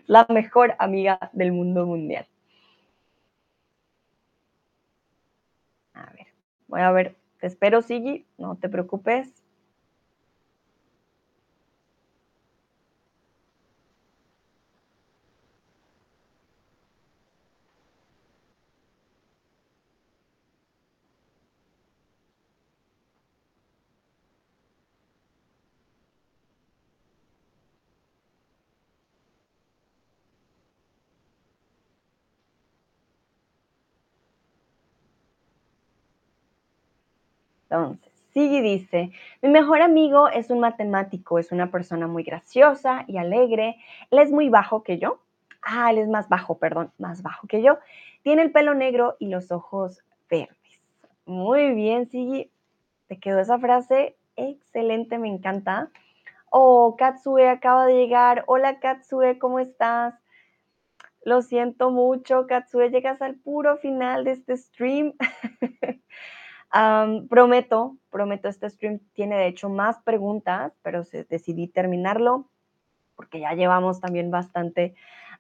la 0.07 0.27
mejor 0.29 0.75
amiga 0.79 1.31
del 1.33 1.53
mundo 1.53 1.87
mundial. 1.87 2.27
A 5.95 6.11
ver, 6.13 6.27
voy 6.69 6.81
a 6.81 6.91
ver, 6.93 7.17
te 7.41 7.47
espero, 7.47 7.83
Sigui, 7.83 8.27
no 8.39 8.57
te 8.57 8.69
preocupes. 8.69 9.42
Entonces, 37.73 38.13
Sigui 38.33 38.61
dice, 38.61 39.13
mi 39.41 39.49
mejor 39.49 39.81
amigo 39.81 40.29
es 40.29 40.51
un 40.51 40.61
matemático, 40.61 41.39
es 41.39 41.53
una 41.53 41.71
persona 41.71 42.07
muy 42.07 42.23
graciosa 42.23 43.05
y 43.07 43.17
alegre. 43.17 43.77
Él 44.11 44.19
es 44.19 44.31
muy 44.31 44.51
bajo 44.51 44.83
que 44.83 44.99
yo. 44.99 45.21
Ah, 45.63 45.91
él 45.91 45.99
es 45.99 46.09
más 46.09 46.29
bajo, 46.29 46.59
perdón, 46.59 46.93
más 46.99 47.23
bajo 47.23 47.47
que 47.47 47.63
yo. 47.63 47.79
Tiene 48.23 48.43
el 48.43 48.53
pelo 48.53 48.75
negro 48.75 49.17
y 49.19 49.29
los 49.29 49.51
ojos 49.53 50.03
verdes. 50.31 50.57
Muy 51.25 51.73
bien, 51.73 52.11
Sigui. 52.11 52.51
Te 53.07 53.19
quedó 53.19 53.41
esa 53.41 53.59
frase 53.59 54.17
excelente, 54.37 55.17
me 55.17 55.29
encanta. 55.29 55.91
Oh, 56.51 56.97
Katsue 56.99 57.49
acaba 57.49 57.87
de 57.87 57.95
llegar. 57.95 58.45
Hola, 58.49 58.81
Katsue, 58.81 59.39
¿cómo 59.39 59.61
estás? 59.61 60.15
Lo 61.25 61.41
siento 61.41 61.91
mucho, 61.91 62.47
Katsue, 62.47 62.91
llegas 62.91 63.23
al 63.23 63.37
puro 63.37 63.79
final 63.79 64.25
de 64.25 64.33
este 64.33 64.59
stream. 64.59 65.15
prometo, 67.29 67.97
prometo, 68.11 68.49
este 68.49 68.71
stream 68.71 69.01
tiene 69.13 69.37
de 69.37 69.47
hecho 69.47 69.69
más 69.69 70.01
preguntas, 70.03 70.73
pero 70.83 71.03
decidí 71.29 71.69
terminarlo 71.69 72.49
porque 73.17 73.41
ya 73.41 73.53
llevamos 73.53 74.01
también 74.01 74.31
bastante 74.31 74.95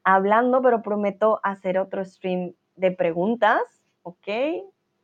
hablando, 0.05 0.63
pero 0.63 0.83
prometo 0.83 1.41
hacer 1.43 1.79
otro 1.79 2.05
stream 2.05 2.55
de 2.77 2.91
preguntas, 2.91 3.61
¿ok? 4.03 4.29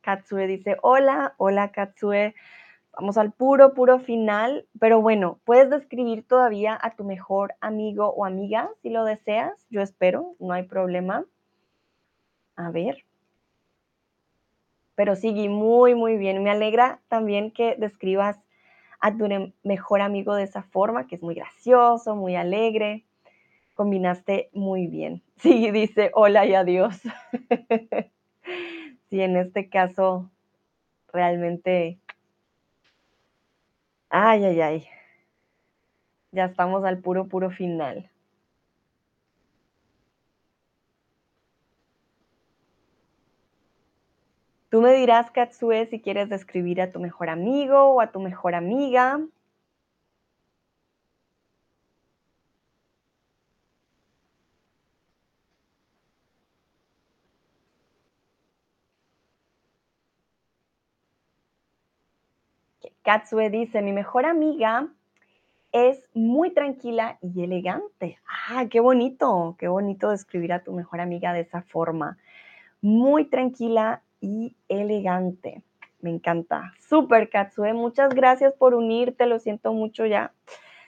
Katsue 0.01 0.47
dice, 0.47 0.77
hola, 0.81 1.33
hola 1.37 1.71
Katsue, 1.71 2.35
vamos 2.93 3.17
al 3.17 3.31
puro, 3.31 3.73
puro 3.73 3.99
final, 3.99 4.65
pero 4.79 5.01
bueno, 5.01 5.39
puedes 5.45 5.69
describir 5.69 6.25
todavía 6.25 6.77
a 6.81 6.95
tu 6.95 7.03
mejor 7.03 7.53
amigo 7.59 8.07
o 8.09 8.25
amiga 8.25 8.69
si 8.81 8.89
lo 8.89 9.03
deseas, 9.03 9.67
yo 9.69 9.81
espero, 9.81 10.35
no 10.39 10.53
hay 10.53 10.63
problema. 10.63 11.25
A 12.55 12.71
ver. 12.71 13.08
Pero 14.99 15.15
sigue 15.15 15.47
muy, 15.47 15.95
muy 15.95 16.17
bien. 16.17 16.43
Me 16.43 16.49
alegra 16.49 16.99
también 17.07 17.51
que 17.51 17.77
describas 17.77 18.37
a 18.99 19.15
tu 19.15 19.29
mejor 19.63 20.01
amigo 20.01 20.35
de 20.35 20.43
esa 20.43 20.61
forma, 20.61 21.07
que 21.07 21.15
es 21.15 21.21
muy 21.21 21.35
gracioso, 21.35 22.17
muy 22.17 22.35
alegre. 22.35 23.05
Combinaste 23.75 24.49
muy 24.51 24.87
bien. 24.87 25.23
Sí, 25.37 25.71
dice 25.71 26.11
hola 26.15 26.45
y 26.45 26.53
adiós. 26.53 26.99
sí, 29.09 29.21
en 29.21 29.37
este 29.37 29.69
caso, 29.69 30.29
realmente... 31.13 31.97
Ay, 34.09 34.43
ay, 34.43 34.59
ay. 34.59 34.87
Ya 36.33 36.43
estamos 36.43 36.83
al 36.83 36.97
puro, 36.97 37.29
puro 37.29 37.51
final. 37.51 38.09
Tú 44.69 44.81
me 44.81 44.93
dirás, 44.93 45.31
Katsue, 45.31 45.87
si 45.87 45.99
quieres 45.99 46.29
describir 46.29 46.79
a 46.79 46.91
tu 46.91 46.99
mejor 46.99 47.29
amigo 47.29 47.85
o 47.85 48.01
a 48.01 48.11
tu 48.11 48.19
mejor 48.19 48.53
amiga. 48.53 49.19
Katsue 63.01 63.49
dice, 63.49 63.81
mi 63.81 63.91
mejor 63.91 64.27
amiga 64.27 64.87
es 65.71 66.07
muy 66.13 66.51
tranquila 66.51 67.17
y 67.21 67.43
elegante. 67.43 68.19
Ah, 68.49 68.67
qué 68.69 68.79
bonito, 68.79 69.55
qué 69.57 69.67
bonito 69.67 70.11
describir 70.11 70.53
a 70.53 70.63
tu 70.63 70.73
mejor 70.73 71.01
amiga 71.01 71.33
de 71.33 71.41
esa 71.41 71.63
forma. 71.63 72.19
Muy 72.81 73.25
tranquila 73.25 74.03
y 74.21 74.55
elegante. 74.67 75.63
Me 76.01 76.09
encanta. 76.09 76.73
Super, 76.79 77.29
Katsue. 77.29 77.73
Muchas 77.73 78.13
gracias 78.13 78.53
por 78.53 78.73
unirte. 78.73 79.25
Lo 79.25 79.39
siento 79.39 79.73
mucho 79.73 80.05
ya. 80.05 80.33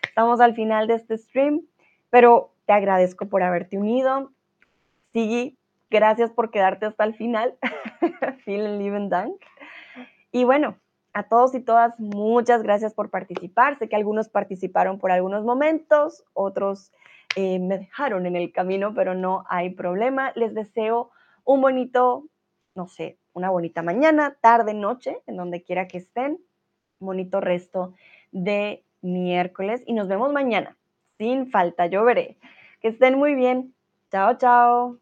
Estamos 0.04 0.40
al 0.40 0.56
final 0.56 0.88
de 0.88 0.96
este 0.96 1.18
stream, 1.18 1.62
pero 2.10 2.54
te 2.66 2.74
agradezco 2.74 3.28
por 3.28 3.44
haberte 3.44 3.78
unido. 3.78 4.32
Sigui, 5.14 5.58
gracias 5.90 6.32
por 6.32 6.52
quedarte 6.52 6.86
hasta 6.86 7.04
el 7.04 7.14
final. 7.16 7.56
Vielen 8.46 8.80
lieben 8.80 9.10
Dank. 9.10 9.36
Y 10.32 10.46
bueno, 10.46 10.78
a 11.14 11.24
todos 11.24 11.54
y 11.56 11.60
todas, 11.60 12.00
muchas 12.00 12.64
gracias 12.64 12.94
por 12.94 13.10
participar. 13.10 13.78
Sé 13.78 13.90
que 13.90 13.96
algunos 13.96 14.30
participaron 14.30 14.98
por 14.98 15.12
algunos 15.12 15.44
momentos, 15.44 16.24
otros 16.34 16.92
eh, 17.36 17.60
me 17.60 17.78
dejaron 17.80 18.26
en 18.26 18.36
el 18.36 18.52
camino, 18.52 18.94
pero 18.94 19.14
no 19.14 19.44
hay 19.50 19.72
problema. 19.72 20.32
Les 20.36 20.54
deseo 20.54 21.12
un 21.44 21.62
bonito, 21.62 22.26
no 22.76 22.88
sé, 22.88 23.18
una 23.34 23.50
bonita 23.50 23.82
mañana, 23.82 24.38
tarde, 24.42 24.74
noche, 24.74 25.18
en 25.28 25.38
donde 25.38 25.64
quiera 25.64 25.88
que 25.88 25.98
estén. 25.98 26.40
Bonito 27.00 27.42
resto 27.42 27.94
de 28.32 28.84
miércoles 29.02 29.84
y 29.86 29.94
nos 29.94 30.08
vemos 30.08 30.32
mañana. 30.32 30.78
Sin 31.18 31.50
falta, 31.52 31.88
yo 31.88 32.04
veré. 32.04 32.38
Que 32.82 32.90
estén 32.90 33.18
muy 33.18 33.36
bien. 33.36 33.74
Chao, 34.12 34.38
chao. 34.38 35.01